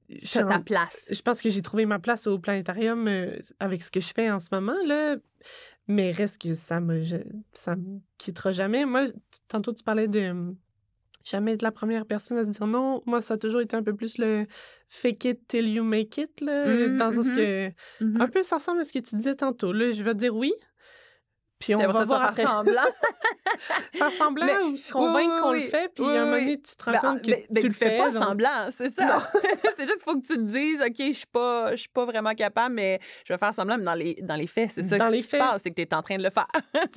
je 0.09 0.38
ta 0.40 0.59
place. 0.61 1.09
je 1.11 1.22
pense 1.22 1.40
que 1.40 1.49
j'ai 1.51 1.62
trouvé 1.62 1.86
ma 1.86 1.99
place 1.99 2.26
au 2.26 2.38
planétarium 2.38 3.07
euh, 3.09 3.38
avec 3.61 3.82
ce 3.82 3.90
que 3.90 4.01
je 4.01 4.12
fais 4.14 4.30
en 4.30 4.40
ce 4.40 4.49
moment, 4.53 4.76
là. 4.86 5.16
Mais 5.88 6.12
reste 6.12 6.40
que 6.40 6.55
ça 6.55 6.80
me, 6.80 7.03
je- 7.03 7.16
ça 7.53 7.76
me 7.76 8.01
quittera 8.18 8.53
jamais. 8.53 8.84
Moi, 8.84 9.07
tantôt, 9.49 9.72
tu 9.72 9.82
parlais 9.82 10.09
de 10.09 10.55
jamais 11.25 11.53
être 11.53 11.62
la 11.62 11.73
première 11.73 12.07
personne 12.07 12.39
à 12.39 12.45
se 12.45 12.51
dire 12.51 12.66
non. 12.66 13.03
Moi, 13.07 13.20
ça 13.20 13.35
a 13.35 13.37
toujours 13.39 13.61
été 13.61 13.77
un 13.77 13.83
peu 13.83 13.95
plus 13.95 14.18
le 14.18 14.47
fake 14.89 15.25
it 15.25 15.49
till 15.49 15.68
you 15.68 15.85
make 15.85 16.16
it, 16.18 16.41
là. 16.41 16.66
Mm, 16.66 16.99
dans 16.99 17.09
le 17.09 17.14
sens 17.14 17.27
mhm. 17.27 17.37
que. 17.37 17.68
Mhm. 18.01 18.20
Un 18.20 18.29
peu, 18.29 18.43
ça 18.43 18.57
ressemble 18.57 18.81
à 18.81 18.85
ce 18.85 18.93
que 18.93 18.99
tu 18.99 19.16
disais 19.16 19.35
tantôt. 19.35 19.73
Là, 19.73 19.93
je 19.93 20.03
vais 20.03 20.14
dire 20.14 20.35
oui. 20.35 20.53
Puis 21.59 21.77
on 21.77 21.79
va 21.79 21.93
ça, 21.93 22.01
tu 22.01 22.07
voir 22.07 22.35
faire 22.35 22.51
après. 22.51 22.73
semblant. 22.75 22.83
Faire 23.93 24.11
semblant 24.12 24.47
Mais- 24.47 24.62
ou 24.64 24.77
se 24.77 24.91
convaincre 24.91 25.33
oui, 25.37 25.41
qu'on 25.43 25.51
oui, 25.53 25.62
le 25.62 25.68
fait. 25.68 25.89
Puis 25.95 26.05
à 26.05 26.23
un 26.23 26.25
moment 26.25 26.39
donné, 26.39 26.61
tu 26.61 26.75
te 26.75 26.85
rends 26.85 26.91
Ben, 26.91 26.99
compte 27.01 27.23
que 27.23 27.31
ben, 27.31 27.41
ben, 27.51 27.61
tu 27.61 27.66
le 27.68 27.73
fais 27.73 27.99
pas 27.99 28.11
donc- 28.11 28.23
semblant, 28.23 28.68
c'est 28.77 28.91
ça. 28.91 29.31
c'est 29.77 29.87
juste 29.87 30.03
qu'il 30.03 30.12
faut 30.12 30.20
que 30.20 30.27
tu 30.27 30.35
te 30.35 30.41
dises, 30.41 30.81
OK, 30.85 30.97
je 30.99 31.12
suis 31.12 31.27
pas, 31.27 31.70
je 31.73 31.77
suis 31.77 31.89
pas 31.89 32.05
vraiment 32.05 32.35
capable, 32.35 32.75
mais 32.75 32.99
je 33.25 33.33
vais 33.33 33.39
faire 33.39 33.55
semblant. 33.55 33.79
Mais 33.79 33.85
dans 33.85 33.95
les, 33.95 34.14
dans 34.23 34.35
les 34.35 34.49
faits, 34.49 34.70
c'est 34.75 34.89
ça 34.89 34.99
Dans 34.99 35.07
qui 35.11 35.12
les 35.16 35.23
se 35.23 35.37
passe, 35.37 35.61
c'est 35.62 35.70
que 35.70 35.77
tu 35.77 35.83
es 35.83 35.95
en 35.95 36.03
train 36.03 36.16
de 36.18 36.25
le 36.25 36.31
faire. 36.31 36.49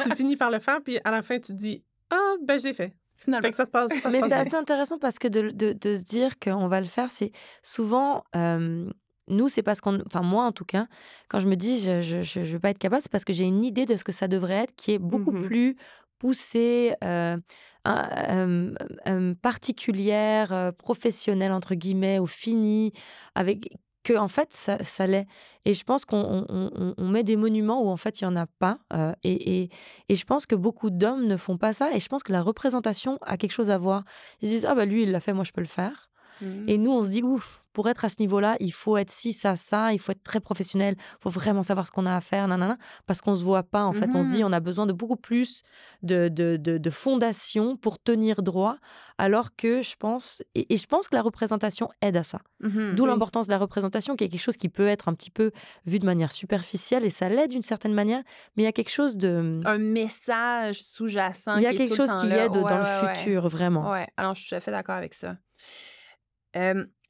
tu 0.04 0.16
finis 0.16 0.36
par 0.38 0.50
le 0.50 0.58
faire, 0.60 0.82
puis 0.82 1.00
à 1.04 1.12
la 1.12 1.22
fin, 1.22 1.36
tu 1.36 1.52
te 1.52 1.58
dis 1.58 1.84
Ah, 2.10 2.34
ben, 2.42 2.58
je 2.60 2.64
l'ai 2.64 2.74
fait. 2.74 2.94
Finalement. 3.18 3.44
Fait 3.48 3.52
que 3.52 3.58
ça 3.58 3.66
se 3.66 3.72
passe. 3.72 3.92
Ça 4.02 4.10
Mais 4.10 4.20
c'est 4.22 4.34
assez 4.34 4.56
intéressant 4.56 4.98
parce 5.00 5.18
que 5.20 5.28
de, 5.28 5.50
de- 5.52 5.74
de 5.74 5.96
se 5.96 6.04
dire 6.04 6.38
qu'on 6.40 6.68
va 6.68 6.80
le 6.82 6.88
faire, 6.88 7.10
c'est 7.10 7.32
souvent. 7.64 8.24
euh, 8.36 8.90
nous, 9.28 9.50
c'est 9.50 9.64
parce 9.64 9.82
qu'on. 9.82 10.00
Enfin, 10.06 10.22
moi, 10.22 10.44
en 10.46 10.52
tout 10.52 10.66
cas, 10.66 10.88
quand 11.30 11.40
je 11.40 11.48
me 11.48 11.56
dis 11.56 11.80
je 11.80 12.02
je, 12.02 12.22
je, 12.24 12.44
je 12.44 12.52
vais 12.54 12.60
pas 12.60 12.70
être 12.70 12.78
capable, 12.78 13.02
c'est 13.02 13.12
parce 13.12 13.26
que 13.26 13.34
j'ai 13.34 13.46
une 13.46 13.64
idée 13.66 13.86
de 13.86 13.96
ce 13.96 14.04
que 14.04 14.12
ça 14.12 14.28
devrait 14.28 14.64
être 14.66 14.76
qui 14.76 14.92
est 14.92 15.00
beaucoup 15.00 15.32
Mhm. 15.32 15.48
plus 15.48 15.78
poussée, 16.20 16.94
euh, 17.04 17.38
un- 17.86 18.10
euh, 18.30 18.76
euh, 19.08 19.34
particulière, 19.42 20.54
euh, 20.54 20.72
professionnelle, 20.72 21.52
entre 21.52 21.74
guillemets, 21.76 22.20
ou 22.20 22.28
finie, 22.28 22.94
avec. 23.34 23.70
Que, 24.06 24.14
en 24.18 24.28
fait, 24.28 24.54
ça, 24.54 25.08
l'est. 25.08 25.26
Et 25.66 25.74
je 25.74 25.84
pense 25.84 26.06
qu'on 26.06 26.46
on- 26.48 27.06
met 27.10 27.24
des 27.24 27.36
monuments 27.38 27.82
où, 27.84 27.90
en 27.90 27.98
fait, 27.98 28.22
il 28.22 28.26
n'y 28.28 28.32
en 28.32 28.36
a 28.36 28.46
pas. 28.46 28.78
euh, 28.94 29.14
et, 29.24 29.62
et, 29.64 29.70
et 30.10 30.16
je 30.16 30.24
pense 30.26 30.46
que 30.46 30.54
beaucoup 30.56 30.92
d'hommes 30.92 31.26
ne 31.26 31.38
font 31.38 31.58
pas 31.58 31.74
ça. 31.74 31.92
Et 31.94 32.00
je 32.00 32.08
pense 32.08 32.22
que 32.24 32.32
la 32.32 32.44
représentation 32.44 33.18
a 33.24 33.36
quelque 33.38 33.52
chose 33.54 33.72
à 33.72 33.78
voir. 33.80 34.04
Ils 34.42 34.50
se 34.50 34.54
disent, 34.54 34.66
ah 34.66 34.76
bah 34.76 34.86
lui, 34.86 35.04
il 35.04 35.12
l'a 35.12 35.20
fait, 35.20 35.34
moi, 35.34 35.44
je 35.44 35.52
peux 35.52 35.62
le 35.62 35.68
faire. 35.68 36.10
Mhm. 36.42 36.66
Et 36.68 36.78
nous, 36.78 36.92
on 36.92 37.04
se 37.04 37.10
dit, 37.10 37.24
ouf, 37.24 37.64
pour 37.74 37.90
être 37.90 38.06
à 38.06 38.10
ce 38.10 38.16
niveau-là, 38.20 38.56
il 38.62 38.72
faut 38.72 38.96
être 38.96 39.12
ci, 39.12 39.34
ça, 39.34 39.56
ça, 39.58 39.92
il 39.92 40.00
faut 40.00 40.14
être 40.14 40.24
très 40.24 40.40
professionnel, 40.40 40.96
il 40.98 41.18
faut 41.22 41.30
vraiment 41.30 41.62
savoir 41.62 41.86
ce 41.86 41.92
qu'on 41.92 42.06
a 42.06 42.16
à 42.16 42.22
faire, 42.22 42.48
nanana, 42.48 42.78
parce 43.06 43.20
qu'on 43.20 43.36
se 43.36 43.44
voit 43.44 43.64
pas, 43.64 43.84
en 43.84 43.92
fait. 43.92 44.10
On 44.14 44.24
se 44.24 44.30
dit, 44.30 44.40
Mhm. 44.44 44.50
on 44.50 44.54
a 44.54 44.60
besoin 44.62 44.86
de 44.86 44.94
beaucoup 44.94 45.18
plus 45.18 45.62
de, 46.02 46.30
de, 46.30 46.56
de, 46.58 46.78
de 46.78 46.90
fondation 46.90 47.76
pour 47.76 48.00
tenir 48.02 48.44
droit, 48.44 48.78
alors 49.18 49.56
que 49.58 49.82
je 49.82 49.96
pense, 49.98 50.42
et, 50.56 50.74
et 50.74 50.78
je 50.78 50.86
pense 50.88 51.08
que 51.10 51.16
la 51.16 51.22
représentation 51.22 51.90
aide 52.02 52.16
à 52.18 52.24
ça. 52.24 52.40
Mhm. 52.62 52.96
D'où 52.96 53.04
Oui. 53.04 53.10
l'importance 53.10 53.48
de 53.48 53.52
la 53.52 53.58
représentation, 53.58 54.16
qui 54.16 54.24
est 54.24 54.30
quelque 54.30 54.40
chose 54.42 54.58
qui 54.58 54.70
peut 54.70 54.88
être 54.88 55.10
un 55.10 55.14
petit 55.14 55.32
peu 55.32 55.52
vu 55.86 56.00
de 56.00 56.06
manière 56.06 56.32
superficielle, 56.32 57.04
et 57.04 57.10
ça 57.10 57.28
l'aide 57.28 57.50
d'une 57.50 57.62
certaine 57.62 57.94
manière, 57.94 58.24
mais 58.56 58.64
il 58.64 58.66
y 58.66 58.70
a 58.70 58.72
quelque 58.72 58.92
chose 58.92 59.18
de... 59.18 59.60
Un 59.66 59.78
message 59.78 60.82
sous-jacent. 60.82 61.58
Il 61.58 61.64
y 61.64 61.68
a 61.68 61.74
quelque 61.74 61.96
chose 61.96 62.10
qui 62.22 62.28
là. 62.30 62.46
aide 62.46 62.56
Ouais, 62.56 62.62
dans 62.62 62.68
ouais, 62.82 63.02
le 63.02 63.08
ouais. 63.08 63.16
futur, 63.16 63.48
vraiment. 63.50 63.92
Ouais, 63.92 64.08
alors 64.16 64.34
je 64.34 64.40
suis 64.42 64.50
tout 64.50 64.56
à 64.56 64.60
fait 64.62 64.72
d'accord 64.72 64.96
avec 64.96 65.14
ça. 65.14 65.36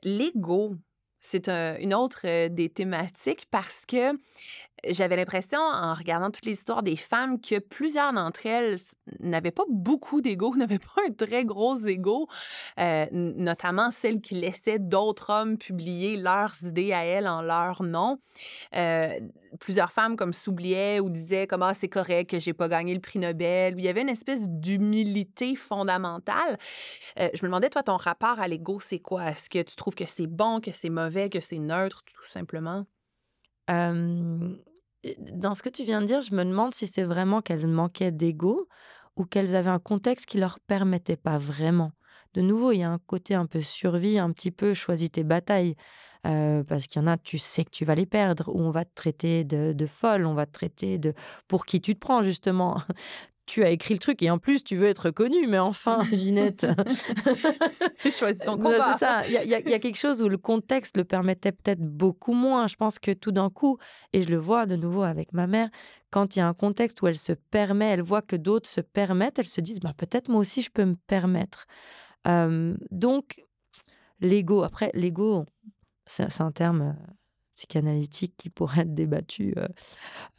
L'ego, 0.04 0.76
c'est 1.20 1.50
un- 1.50 1.78
une 1.80 1.94
autre 1.94 2.48
des 2.48 2.70
thématiques 2.70 3.48
parce 3.52 3.86
que 3.88 4.14
j'avais 4.90 5.16
l'impression, 5.16 5.60
en 5.60 5.94
regardant 5.94 6.32
toutes 6.32 6.46
les 6.46 6.54
histoires 6.54 6.84
des 6.84 6.96
femmes, 6.96 7.40
que 7.40 7.60
plusieurs 7.60 8.14
d'entre 8.14 8.46
elles 8.46 8.78
n'avaient 9.20 9.52
pas 9.52 9.66
beaucoup 9.70 10.22
d'ego, 10.22 10.56
n'avaient 10.58 10.80
pas 10.80 11.02
un 11.08 11.12
très 11.12 11.46
gros 11.46 11.78
ego, 11.86 12.28
euh, 12.80 13.06
notamment 13.12 13.92
celles 13.92 14.22
qui 14.22 14.36
laissaient 14.36 14.80
d'autres 14.80 15.30
hommes 15.30 15.58
publier 15.58 16.18
leurs 16.18 16.56
idées 16.64 16.94
à 16.94 17.06
elles 17.06 17.28
en 17.28 17.42
leur 17.42 17.84
nom. 17.84 18.20
Euh, 18.76 19.20
plusieurs 19.60 19.92
femmes 19.92 20.16
comme 20.16 20.34
s'oubliaient 20.34 21.00
ou 21.00 21.10
disaient 21.10 21.48
comme 21.48 21.62
ah 21.62 21.74
c'est 21.74 21.88
correct 21.88 22.30
que 22.30 22.40
j'ai 22.40 22.54
pas 22.54 22.68
gagné 22.68 22.94
le 22.94 23.00
prix 23.00 23.20
Nobel. 23.20 23.76
Il 23.78 23.84
y 23.84 23.88
avait 23.88 24.02
une 24.02 24.10
espèce 24.10 24.48
d'humilité 24.48 25.56
fondamentale. 25.56 26.58
Euh, 27.20 27.30
je 27.34 27.42
me 27.44 27.48
demandais 27.48 27.70
toi 27.70 27.84
ton 27.84 27.98
rapport 27.98 28.40
à 28.40 28.48
l'ego 28.48 28.80
c'est 28.80 29.00
quoi? 29.00 29.32
Est-ce 29.32 29.50
que 29.50 29.62
tu 29.62 29.76
trouves 29.76 29.96
que 29.96 30.06
c'est 30.06 30.28
bon, 30.28 30.60
que 30.60 30.72
c'est 30.72 30.90
mauvais, 30.90 31.30
que 31.30 31.40
c'est 31.40 31.60
neutre 31.60 32.04
tout 32.06 32.30
simplement? 32.30 32.86
Dans 35.20 35.54
ce 35.54 35.62
que 35.64 35.70
tu 35.70 35.84
viens 35.84 36.02
de 36.02 36.08
dire, 36.08 36.22
je 36.22 36.34
me 36.34 36.44
demande 36.44 36.74
si 36.74 36.88
c'est 36.88 37.04
vraiment 37.04 37.42
qu'elles 37.42 37.68
manquaient 37.68 38.12
d'ego 38.12 38.68
ou 39.16 39.26
qu'elles 39.26 39.56
avaient 39.56 39.70
un 39.70 39.80
contexte 39.80 40.26
qui 40.26 40.38
leur 40.38 40.60
permettait 40.60 41.18
pas 41.18 41.38
vraiment. 41.38 41.92
De 42.34 42.42
nouveau, 42.42 42.72
il 42.72 42.80
y 42.80 42.84
a 42.84 42.90
un 42.90 43.00
côté 43.00 43.34
un 43.36 43.46
peu 43.46 43.62
survie, 43.62 44.20
un 44.20 44.32
petit 44.32 44.52
peu 44.52 44.74
choisis 44.74 45.12
tes 45.12 45.24
batailles. 45.24 45.76
Parce 46.24 46.88
qu'il 46.88 47.00
y 47.02 47.06
en 47.06 47.08
a, 47.08 47.18
tu 47.18 47.38
sais 47.38 47.64
que 47.64 47.70
tu 47.70 47.86
vas 47.86 47.94
les 47.94 48.08
perdre, 48.08 48.50
ou 48.54 48.60
on 48.60 48.72
va 48.72 48.84
te 48.84 48.94
traiter 48.96 49.44
de, 49.44 49.74
de 49.74 49.86
folle, 49.86 50.26
on 50.26 50.34
va 50.34 50.48
te 50.48 50.52
traiter 50.54 50.98
de 50.98 51.14
pour 51.48 51.66
qui 51.68 51.80
tu 51.82 51.94
te 51.94 52.00
prends, 52.00 52.24
justement. 52.24 52.82
Tu 53.48 53.64
as 53.64 53.70
écrit 53.70 53.94
le 53.94 54.00
truc 54.00 54.24
et 54.24 54.32
en 54.32 54.40
plus 54.40 54.64
tu 54.64 54.76
veux 54.76 54.88
être 54.88 55.12
connue, 55.12 55.46
mais 55.48 55.60
enfin, 55.60 56.04
Ginette. 56.12 56.66
Choisis 58.12 58.42
ton 58.44 58.54
Ouais, 58.58 58.64
combat. 58.64 58.94
C'est 58.94 59.06
ça. 59.06 59.26
Il 59.28 59.34
y, 59.34 59.38
a- 59.38 59.44
y 59.60 59.72
y 59.74 59.80
quelque 59.80 59.98
chose 59.98 60.22
où 60.22 60.30
le 60.30 60.38
contexte 60.38 60.98
le 60.98 61.04
permettait 61.04 61.52
peut-être 61.52 61.82
beaucoup 61.82 62.34
moins. 62.34 62.68
Je 62.68 62.76
pense 62.76 62.98
que 63.00 63.12
tout 63.12 63.32
d'un 63.32 63.50
coup, 63.50 63.78
et 64.14 64.22
je 64.24 64.30
le 64.30 64.38
vois 64.38 64.66
de 64.66 64.76
nouveau 64.76 65.04
avec 65.04 65.32
ma 65.34 65.46
mère, 65.48 65.70
quand 66.10 66.36
il 66.36 66.40
y 66.40 66.42
a 66.42 66.48
un 66.48 66.54
contexte 66.54 67.02
où 67.02 67.08
elle 67.08 67.18
se 67.18 67.34
permet, 67.34 67.86
elle 67.86 68.02
voit 68.02 68.22
que 68.22 68.36
d'autres 68.36 68.70
se 68.70 68.82
permettent, 68.82 69.38
elle 69.40 69.46
se 69.46 69.62
disent 69.62 69.80
bah, 69.80 69.94
peut-être 69.96 70.30
moi 70.30 70.40
aussi 70.40 70.62
je 70.62 70.72
peux 70.72 70.86
me 70.86 70.96
permettre. 71.08 71.66
Euh, 72.28 72.76
donc, 72.92 73.44
l'ego. 74.22 74.64
Après, 74.64 74.90
l'ego, 74.94 75.46
c'est 76.08 76.42
un 76.42 76.52
terme 76.52 76.82
euh, 76.82 77.14
psychanalytique 77.56 78.36
qui 78.38 78.50
pourrait 78.50 78.82
être 78.82 78.94
débattu 78.94 79.54
euh, 79.58 79.68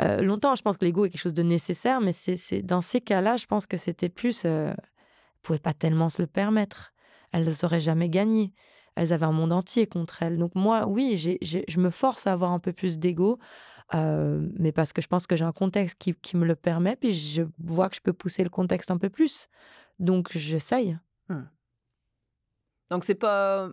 euh, 0.02 0.22
longtemps. 0.22 0.54
Je 0.54 0.62
pense 0.62 0.76
que 0.76 0.84
l'ego 0.84 1.04
est 1.04 1.10
quelque 1.10 1.20
chose 1.20 1.34
de 1.34 1.42
nécessaire, 1.42 2.00
mais 2.00 2.12
c'est 2.12 2.62
dans 2.62 2.80
ces 2.80 3.00
cas-là, 3.00 3.36
je 3.36 3.46
pense 3.46 3.66
que 3.66 3.76
c'était 3.76 4.08
plus. 4.08 4.42
Euh, 4.44 4.70
ne 4.70 4.74
pouvaient 5.42 5.58
pas 5.58 5.74
tellement 5.74 6.08
se 6.08 6.20
le 6.20 6.26
permettre. 6.26 6.92
Elles 7.32 7.44
ne 7.44 7.52
sauraient 7.52 7.80
jamais 7.80 8.08
gagner. 8.08 8.52
Elles 8.94 9.12
avaient 9.12 9.26
un 9.26 9.32
monde 9.32 9.52
entier 9.52 9.86
contre 9.86 10.22
elles. 10.22 10.38
Donc 10.38 10.54
moi, 10.54 10.86
oui, 10.86 11.16
je 11.42 11.78
me 11.78 11.90
force 11.90 12.26
à 12.26 12.32
avoir 12.32 12.50
un 12.50 12.58
peu 12.58 12.72
plus 12.72 12.98
d'ego, 12.98 13.38
mais 13.92 14.72
parce 14.72 14.92
que 14.92 15.02
je 15.02 15.06
pense 15.06 15.26
que 15.28 15.36
j'ai 15.36 15.44
un 15.44 15.52
contexte 15.52 15.98
qui, 15.98 16.14
qui, 16.14 16.36
me 16.36 16.44
le 16.44 16.56
permet, 16.56 16.96
puis 16.96 17.12
je 17.12 17.42
vois 17.58 17.88
que 17.88 17.96
je 17.96 18.00
peux 18.00 18.12
pousser 18.12 18.42
le 18.42 18.50
contexte 18.50 18.90
un 18.90 18.98
peu 18.98 19.10
plus. 19.10 19.48
Donc 20.00 20.32
j'essaye. 20.32 20.98
Mmh. 21.28 21.42
Donc 22.90 23.04
c'est 23.04 23.14
pas 23.14 23.70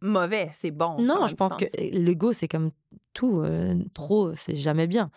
mauvais, 0.00 0.48
c'est 0.52 0.70
bon. 0.70 1.00
Non, 1.00 1.26
je 1.26 1.34
pense 1.34 1.56
que 1.56 1.64
l'ego, 1.76 2.32
c'est 2.32 2.48
comme 2.48 2.70
tout. 3.12 3.44
trop, 3.94 4.34
c'est 4.34 4.56
jamais 4.56 4.86
bien. 4.86 5.10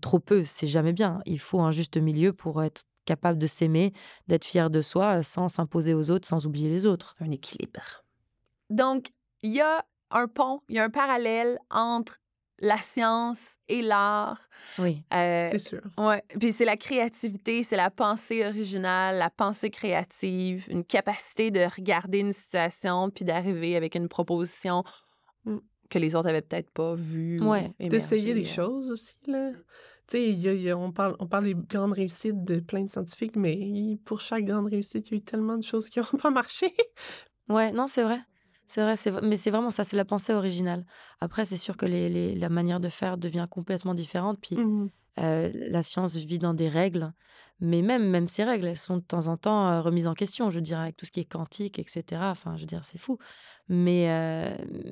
trop 0.00 0.18
peu, 0.18 0.44
c'est 0.44 0.66
jamais 0.66 0.92
bien. 0.92 1.20
Il 1.26 1.38
faut 1.38 1.60
un 1.60 1.70
juste 1.70 1.96
milieu 1.96 2.32
pour 2.32 2.62
être 2.62 2.82
capable 3.04 3.38
de 3.38 3.46
s'aimer, 3.46 3.92
d'être 4.26 4.44
fier 4.44 4.68
de 4.68 4.82
soi 4.82 5.22
sans 5.22 5.48
s'imposer 5.48 5.94
aux 5.94 6.10
autres, 6.10 6.28
sans 6.28 6.46
oublier 6.46 6.68
les 6.68 6.84
autres. 6.84 7.14
Un 7.20 7.30
équilibre. 7.30 8.04
Donc, 8.68 9.08
il 9.42 9.52
y 9.52 9.60
a 9.60 9.84
un 10.10 10.28
pont, 10.28 10.60
il 10.68 10.76
y 10.76 10.78
a 10.78 10.84
un 10.84 10.90
parallèle 10.90 11.58
entre 11.70 12.18
la 12.60 12.78
science 12.78 13.56
et 13.68 13.82
l'art. 13.82 14.40
Oui, 14.78 15.02
euh, 15.14 15.48
c'est 15.50 15.58
sûr. 15.58 15.80
Ouais. 15.96 16.22
Puis 16.38 16.52
c'est 16.52 16.64
la 16.64 16.76
créativité, 16.76 17.62
c'est 17.62 17.76
la 17.76 17.90
pensée 17.90 18.46
originale, 18.46 19.18
la 19.18 19.30
pensée 19.30 19.70
créative, 19.70 20.66
une 20.68 20.84
capacité 20.84 21.50
de 21.50 21.60
regarder 21.60 22.20
une 22.20 22.32
situation 22.32 23.10
puis 23.10 23.24
d'arriver 23.24 23.76
avec 23.76 23.94
une 23.94 24.08
proposition 24.08 24.84
mmh. 25.44 25.58
que 25.90 25.98
les 25.98 26.14
autres 26.14 26.28
avaient 26.28 26.42
peut-être 26.42 26.70
pas 26.70 26.94
vue. 26.94 27.40
Ouais. 27.40 27.72
D'essayer 27.80 28.34
des 28.34 28.44
choses 28.44 28.90
aussi, 28.90 29.16
là. 29.26 29.52
Tu 30.08 30.40
sais, 30.42 30.72
on, 30.72 30.90
parle, 30.90 31.16
on 31.18 31.26
parle 31.26 31.44
des 31.44 31.54
grandes 31.54 31.92
réussites 31.92 32.42
de 32.42 32.60
plein 32.60 32.82
de 32.82 32.88
scientifiques, 32.88 33.36
mais 33.36 33.98
pour 34.06 34.22
chaque 34.22 34.46
grande 34.46 34.66
réussite, 34.66 35.08
il 35.08 35.10
y 35.10 35.14
a 35.16 35.18
eu 35.18 35.22
tellement 35.22 35.58
de 35.58 35.62
choses 35.62 35.90
qui 35.90 35.98
n'ont 35.98 36.06
pas 36.22 36.30
marché. 36.30 36.74
ouais, 37.50 37.72
non, 37.72 37.86
c'est 37.88 38.02
vrai. 38.02 38.20
C'est 38.70 38.82
vrai, 38.82 38.96
c'est 38.96 39.10
mais 39.22 39.38
c'est 39.38 39.50
vraiment 39.50 39.70
ça, 39.70 39.82
c'est 39.84 39.96
la 39.96 40.04
pensée 40.04 40.34
originale. 40.34 40.84
Après, 41.20 41.46
c'est 41.46 41.56
sûr 41.56 41.76
que 41.78 41.86
les 41.86 42.34
la 42.34 42.48
manière 42.50 42.80
de 42.80 42.90
faire 42.90 43.16
devient 43.16 43.46
complètement 43.50 43.94
différente, 43.94 44.38
puis, 44.42 44.62
mmh 44.62 44.88
la 45.16 45.82
science 45.82 46.16
vit 46.16 46.38
dans 46.38 46.54
des 46.54 46.68
règles, 46.68 47.12
mais 47.60 47.82
même 47.82 48.08
même 48.08 48.28
ces 48.28 48.44
règles, 48.44 48.66
elles 48.68 48.78
sont 48.78 48.98
de 48.98 49.02
temps 49.04 49.28
en 49.28 49.36
temps, 49.36 49.82
remises 49.82 50.06
en 50.08 50.14
question, 50.14 50.50
je 50.50 50.60
dirais, 50.60 50.82
avec 50.84 50.96
tout 50.96 51.06
ce 51.06 51.12
qui 51.12 51.20
est 51.20 51.24
quantique 51.26 51.78
etc. 51.80 52.30
Enfin, 52.30 52.56
je 52.56 52.62
veux 52.62 52.66
dire, 52.66 52.84
c'est 52.84 52.98
fou. 52.98 53.18
Mais, 53.68 54.06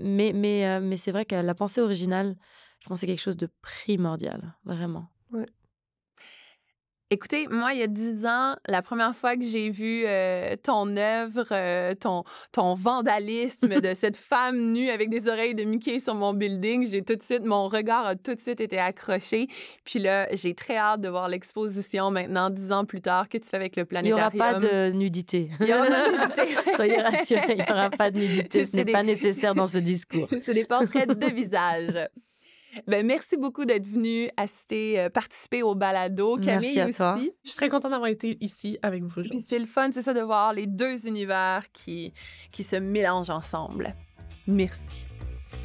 mais 0.02 0.32
mais, 0.34 0.80
mais 0.80 0.96
c'est 0.98 1.12
vrai 1.12 1.24
que 1.26 1.36
la 1.36 1.54
pensée 1.54 1.80
originale, 1.82 2.36
je 2.80 2.88
pense 2.88 2.98
que 2.98 3.00
c'est 3.02 3.06
quelque 3.08 3.20
chose 3.20 3.36
de 3.38 3.48
primordial, 3.62 4.56
vraiment. 4.64 5.08
Ouais. 5.30 5.46
Écoutez, 7.08 7.46
moi, 7.46 7.72
il 7.72 7.78
y 7.78 7.82
a 7.84 7.86
dix 7.86 8.26
ans, 8.26 8.56
la 8.66 8.82
première 8.82 9.14
fois 9.14 9.36
que 9.36 9.44
j'ai 9.44 9.70
vu 9.70 10.02
euh, 10.06 10.56
ton 10.60 10.96
œuvre, 10.96 11.44
euh, 11.52 11.94
ton, 11.94 12.24
ton 12.50 12.74
vandalisme 12.74 13.80
de 13.80 13.94
cette 13.94 14.16
femme 14.16 14.72
nue 14.72 14.90
avec 14.90 15.08
des 15.08 15.28
oreilles 15.28 15.54
de 15.54 15.62
Mickey 15.62 16.00
sur 16.00 16.16
mon 16.16 16.34
building, 16.34 16.84
j'ai 16.84 17.02
tout 17.02 17.14
de 17.14 17.22
suite, 17.22 17.44
mon 17.44 17.68
regard 17.68 18.06
a 18.06 18.16
tout 18.16 18.34
de 18.34 18.40
suite 18.40 18.60
été 18.60 18.80
accroché. 18.80 19.46
Puis 19.84 20.00
là, 20.00 20.26
j'ai 20.32 20.54
très 20.54 20.78
hâte 20.78 21.00
de 21.00 21.08
voir 21.08 21.28
l'exposition 21.28 22.10
maintenant, 22.10 22.50
dix 22.50 22.72
ans 22.72 22.84
plus 22.84 23.02
tard, 23.02 23.28
que 23.28 23.38
tu 23.38 23.48
fais 23.48 23.56
avec 23.56 23.76
le 23.76 23.84
planétarium. 23.84 24.30
Il 24.32 24.36
n'y 24.38 24.42
aura 24.42 24.54
pas 24.54 24.58
de 24.58 24.90
nudité. 24.90 25.48
Il 25.60 25.66
n'y 25.66 25.74
aura 25.74 25.86
pas 25.86 26.10
de 26.10 26.40
nudité. 26.40 26.72
Soyez 26.74 27.00
rassurés, 27.00 27.42
il 27.50 27.64
n'y 27.64 27.70
aura 27.70 27.90
pas 27.90 28.10
de 28.10 28.18
nudité. 28.18 28.66
Ce 28.66 28.74
n'est 28.74 28.84
pas 28.84 29.04
nécessaire 29.04 29.54
dans 29.54 29.68
ce 29.68 29.78
discours. 29.78 30.26
C'est 30.44 30.54
des 30.54 30.64
portraits 30.64 31.08
de 31.08 31.26
visage. 31.32 32.08
Ben, 32.86 33.06
merci 33.06 33.36
beaucoup 33.36 33.64
d'être 33.64 33.86
venu 33.86 34.28
assister, 34.36 35.00
euh, 35.00 35.10
participer 35.10 35.62
au 35.62 35.74
balado. 35.74 36.36
Camille 36.36 36.74
merci 36.76 37.00
à 37.00 37.12
aussi. 37.12 37.32
Je 37.44 37.50
suis 37.50 37.56
très 37.56 37.68
contente 37.68 37.90
d'avoir 37.90 38.10
été 38.10 38.36
ici 38.40 38.78
avec 38.82 39.02
vous. 39.04 39.22
Puis 39.22 39.44
c'est 39.46 39.58
le 39.58 39.66
fun, 39.66 39.90
c'est 39.92 40.02
ça, 40.02 40.14
de 40.14 40.20
voir 40.20 40.52
les 40.52 40.66
deux 40.66 41.06
univers 41.06 41.64
qui, 41.72 42.12
qui 42.52 42.62
se 42.62 42.76
mélangent 42.76 43.30
ensemble. 43.30 43.94
Merci. 44.46 45.04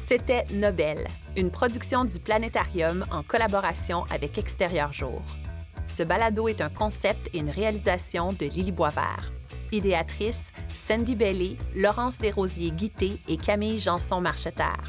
C'était 0.06 0.44
Nobel, 0.54 1.06
une 1.36 1.50
production 1.50 2.04
du 2.04 2.18
Planétarium 2.18 3.04
en 3.10 3.22
collaboration 3.22 4.04
avec 4.10 4.38
Extérieur 4.38 4.92
Jour. 4.92 5.22
Ce 5.86 6.02
balado 6.02 6.48
est 6.48 6.60
un 6.60 6.70
concept 6.70 7.28
et 7.34 7.38
une 7.38 7.50
réalisation 7.50 8.32
de 8.32 8.46
Lily 8.46 8.72
Boisvert. 8.72 9.32
Idéatrice, 9.72 10.52
Sandy 10.86 11.14
Bellé, 11.14 11.56
Laurence 11.74 12.18
Desrosiers-Guité 12.18 13.12
et 13.28 13.36
Camille 13.36 13.78
Janson-Marcheterre 13.78 14.82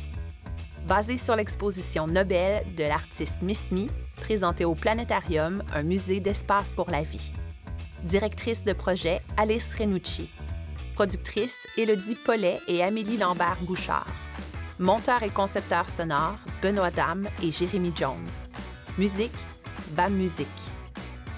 basée 0.88 1.17
sur 1.17 1.36
l'exposition 1.36 2.07
Nobel 2.07 2.63
de 2.77 2.84
l'artiste 2.84 3.41
Miss 3.41 3.71
Me, 3.71 3.88
présentée 4.15 4.65
au 4.65 4.75
Planétarium, 4.75 5.63
un 5.73 5.84
musée 5.84 6.19
d'espace 6.19 6.69
pour 6.69 6.91
la 6.91 7.01
vie. 7.01 7.31
Directrice 8.03 8.63
de 8.63 8.73
projet 8.73 9.21
Alice 9.38 9.73
Renucci. 9.77 10.29
Productrice 10.95 11.55
Élodie 11.77 12.15
Paulet 12.15 12.59
et 12.67 12.84
Amélie 12.84 13.17
Lambert-Bouchard. 13.17 14.07
Monteur 14.79 15.23
et 15.23 15.29
concepteur 15.29 15.88
sonore 15.89 16.38
Benoît 16.61 16.91
Dame 16.91 17.27
et 17.41 17.51
Jérémy 17.51 17.91
Jones. 17.95 18.29
Musique 18.97 19.31
BAM 19.91 20.13
Musique. 20.13 20.47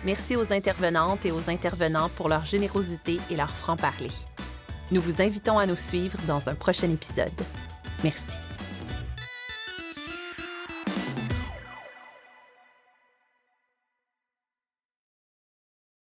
Merci 0.03 0.35
aux 0.35 0.53
intervenantes 0.53 1.25
et 1.25 1.31
aux 1.31 1.49
intervenants 1.49 2.09
pour 2.09 2.29
leur 2.29 2.45
générosité 2.45 3.19
et 3.29 3.35
leur 3.35 3.49
franc-parler. 3.49 4.11
Nous 4.91 5.01
vous 5.01 5.21
invitons 5.21 5.57
à 5.57 5.65
nous 5.65 5.75
suivre 5.75 6.17
dans 6.27 6.47
un 6.47 6.55
prochain 6.55 6.89
épisode. 6.89 7.31
Merci. 8.03 8.44